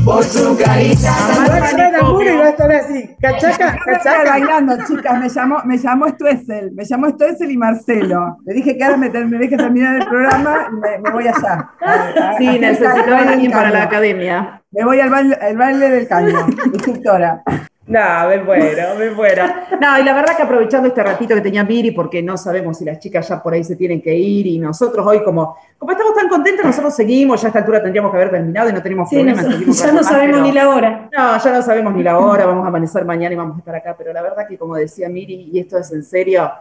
[0.04, 1.12] Por su carita.
[1.50, 3.10] Va a entrar a Muro y va a estar así.
[3.22, 4.24] Cachaca, cachaca.
[4.30, 8.38] bailando, chicas, me llamó, me llamó Stuessel, me llamó Stuessel y Marcelo.
[8.46, 11.70] Le dije que ahora me, me deje terminar el programa y me, me voy allá.
[11.82, 11.94] A-
[12.32, 14.62] a- Sí, necesitaba alguien para la academia.
[14.72, 17.42] Me voy al baile, al baile del caño, instructora.
[17.90, 19.44] No, me muero, me muero.
[19.82, 22.86] No, y la verdad que aprovechando este ratito que tenía Miri, porque no sabemos si
[22.86, 26.14] las chicas ya por ahí se tienen que ir, y nosotros hoy, como, como estamos
[26.16, 29.10] tan contentos, nosotros seguimos, ya a esta altura tendríamos que haber terminado y no tenemos
[29.10, 29.46] Sí, problemas.
[29.46, 31.10] no- ya no más, sabemos ni la hora.
[31.18, 33.76] No, ya no sabemos ni la hora, vamos a amanecer mañana y vamos a estar
[33.76, 36.52] acá, pero la verdad que como decía Miri, y esto es en serio,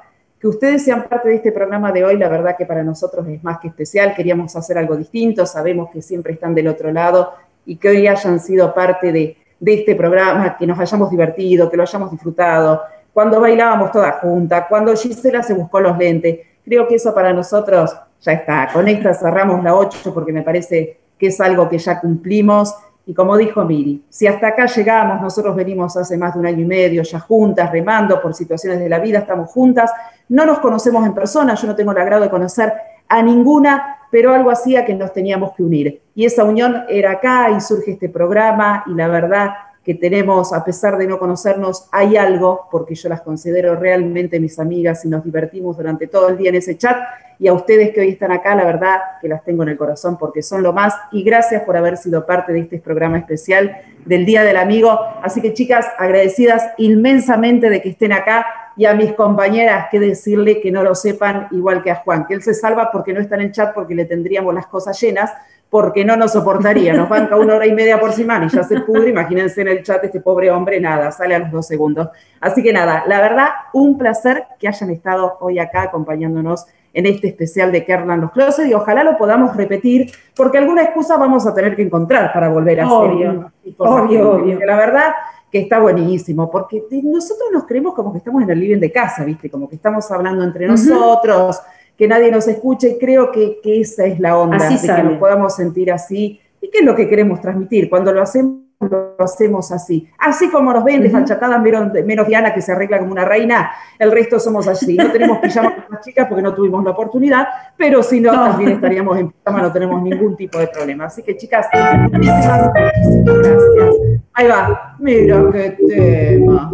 [0.41, 3.43] que ustedes sean parte de este programa de hoy, la verdad que para nosotros es
[3.43, 7.33] más que especial, queríamos hacer algo distinto, sabemos que siempre están del otro lado
[7.67, 11.77] y que hoy hayan sido parte de, de este programa, que nos hayamos divertido, que
[11.77, 12.83] lo hayamos disfrutado,
[13.13, 17.97] cuando bailábamos todas juntas, cuando Gisela se buscó los lentes, creo que eso para nosotros
[18.21, 22.01] ya está, con esta cerramos la 8 porque me parece que es algo que ya
[22.01, 22.75] cumplimos.
[23.07, 26.61] Y como dijo Miri, si hasta acá llegamos, nosotros venimos hace más de un año
[26.61, 29.91] y medio ya juntas, remando por situaciones de la vida, estamos juntas,
[30.29, 32.73] no nos conocemos en persona, yo no tengo el agrado de conocer
[33.09, 36.01] a ninguna, pero algo hacía que nos teníamos que unir.
[36.15, 39.51] Y esa unión era acá y surge este programa y la verdad
[39.85, 44.59] que tenemos, a pesar de no conocernos, hay algo, porque yo las considero realmente mis
[44.59, 46.99] amigas y nos divertimos durante todo el día en ese chat.
[47.39, 50.19] Y a ustedes que hoy están acá, la verdad que las tengo en el corazón
[50.19, 50.95] porque son lo más.
[51.13, 54.99] Y gracias por haber sido parte de este programa especial del Día del Amigo.
[55.23, 58.47] Así que chicas, agradecidas inmensamente de que estén acá
[58.77, 62.35] y a mis compañeras que decirle que no lo sepan igual que a Juan, que
[62.35, 65.33] él se salva porque no está en el chat porque le tendríamos las cosas llenas,
[65.69, 68.81] porque no nos soportaría, nos banca una hora y media por semana y ya se
[68.81, 72.09] pudre, imagínense en el chat este pobre hombre, nada, sale a los dos segundos.
[72.41, 77.29] Así que nada, la verdad, un placer que hayan estado hoy acá acompañándonos en este
[77.29, 81.55] especial de Kerlan los Closets y ojalá lo podamos repetir, porque alguna excusa vamos a
[81.55, 84.61] tener que encontrar para volver a Obvio, hacer obvio, obvio.
[84.65, 85.13] La verdad
[85.51, 89.25] que está buenísimo, porque nosotros nos creemos como que estamos en el living de casa,
[89.25, 89.51] ¿viste?
[89.51, 91.61] Como que estamos hablando entre nosotros,
[91.97, 95.03] que nadie nos escuche, y creo que, que esa es la onda, Así de que
[95.03, 97.89] nos podamos sentir así, y qué es lo que queremos transmitir.
[97.89, 100.09] Cuando lo hacemos, lo hacemos así.
[100.19, 103.71] Así como nos ven de falchatadas, menos, menos Diana que se arregla como una reina,
[103.99, 104.97] el resto somos así.
[104.97, 107.47] No tenemos pijama con las chicas porque no tuvimos la oportunidad,
[107.77, 108.51] pero si no, No.
[108.51, 111.07] también estaríamos en pijama, no tenemos ningún tipo de problema.
[111.07, 111.67] Así que chicas,
[112.13, 113.95] muchísimas, muchísimas gracias.
[114.35, 116.71] Ahí va, mira qué tema.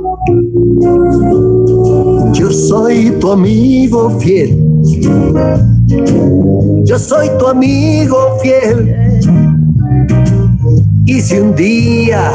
[2.34, 4.58] Yo soy tu amigo fiel.
[6.84, 9.03] Yo soy tu amigo fiel.
[11.06, 12.30] Y si un día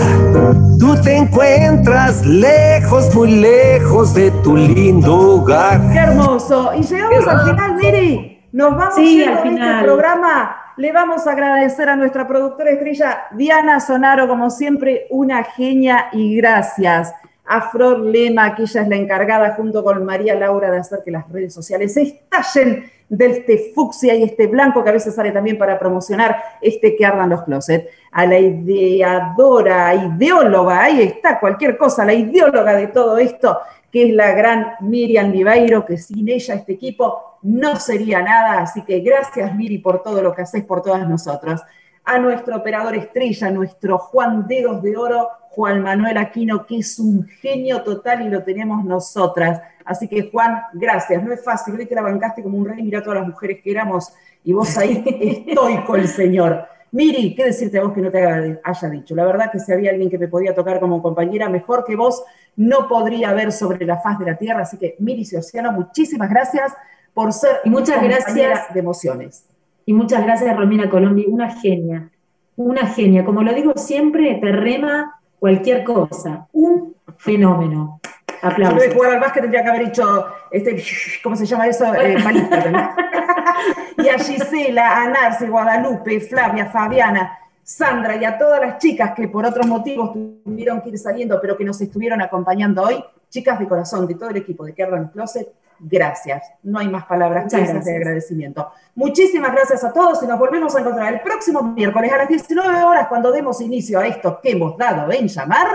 [0.79, 5.81] tú te encuentras lejos, muy lejos de tu lindo hogar.
[5.91, 6.71] Qué hermoso.
[6.77, 8.47] Y llegamos al final, Miri.
[8.51, 9.83] Nos vamos Sí, al este final.
[9.85, 10.55] programa.
[10.77, 16.35] Le vamos a agradecer a nuestra productora estrella, Diana Sonaro, como siempre, una genia y
[16.37, 17.13] gracias.
[17.45, 21.09] A Flor Lema, que ella es la encargada junto con María Laura de hacer que
[21.11, 25.57] las redes sociales estallen de este fucsia y este blanco que a veces sale también
[25.57, 27.89] para promocionar este que ardan los closets.
[28.11, 33.59] A la ideadora, ideóloga, ahí está, cualquier cosa, la ideóloga de todo esto,
[33.91, 38.61] que es la gran Miriam Viveiro, que sin ella este equipo no sería nada.
[38.61, 41.63] Así que gracias, Miri, por todo lo que haces por todas nosotras.
[42.05, 47.27] A nuestro operador estrella, nuestro Juan Dedos de Oro, Juan Manuel Aquino, que es un
[47.27, 49.61] genio total y lo tenemos nosotras.
[49.83, 51.23] Así que, Juan, gracias.
[51.23, 53.71] No es fácil, hoy te la bancaste como un rey, mira todas las mujeres que
[53.71, 54.13] éramos
[54.43, 55.03] y vos ahí
[55.47, 56.65] estoico el señor.
[56.91, 59.15] Miri, ¿qué decirte a vos que no te haya dicho?
[59.15, 62.23] La verdad que si había alguien que me podía tocar como compañera mejor que vos,
[62.55, 64.61] no podría haber sobre la faz de la tierra.
[64.61, 66.73] Así que, Miri Ciociano, muchísimas gracias
[67.13, 68.73] por ser Y muchas gracias.
[68.73, 69.45] de emociones.
[69.85, 72.09] Y muchas gracias, Romina Colombi, una genia,
[72.55, 73.25] una genia.
[73.25, 76.47] Como lo digo siempre, te rema cualquier cosa.
[76.51, 77.99] Un fenómeno.
[78.41, 78.81] Yo Aplausos.
[78.81, 80.81] de jugar al básquet tendría que haber hecho, este,
[81.23, 81.93] ¿cómo se llama eso?
[81.95, 82.15] Eh,
[83.97, 89.27] y a Gisela, a Narce, Guadalupe, Flavia, Fabiana, Sandra y a todas las chicas que
[89.27, 90.13] por otros motivos
[90.43, 94.29] tuvieron que ir saliendo, pero que nos estuvieron acompañando hoy, Chicas de corazón, de todo
[94.29, 96.43] el equipo de Que Ardan Closet, gracias.
[96.63, 98.71] No hay más palabras Muchas de agradecimiento.
[98.95, 102.83] Muchísimas gracias a todos y nos volvemos a encontrar el próximo miércoles a las 19
[102.83, 105.67] horas cuando demos inicio a esto que hemos dado en llamar.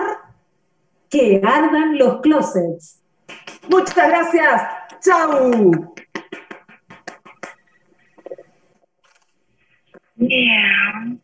[1.09, 3.01] Que ardan los closets.
[3.69, 4.63] Muchas gracias.
[5.01, 5.95] Chau.
[10.19, 11.21] En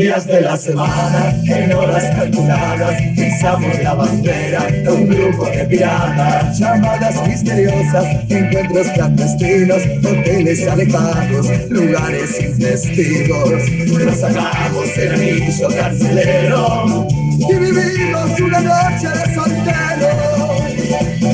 [0.00, 6.58] días de la semana, en horas calculadas, pisamos la bandera de un grupo de piratas.
[6.58, 13.70] Llamadas misteriosas, encuentros clandestinos, hoteles alejados, lugares sin testigos.
[13.88, 17.06] Nos sacamos el anillo carcelero
[17.38, 20.08] y vivimos una noche de soltero.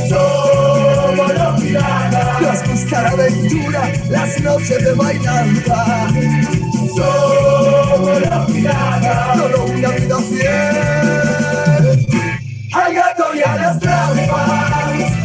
[0.09, 2.43] Somos los piratas.
[2.43, 6.09] Nos gusta la aventura, las noches de bailanta.
[6.97, 12.07] Sobre la mirada, solo una vida fiel.
[12.73, 14.66] Al gato y a las trampas.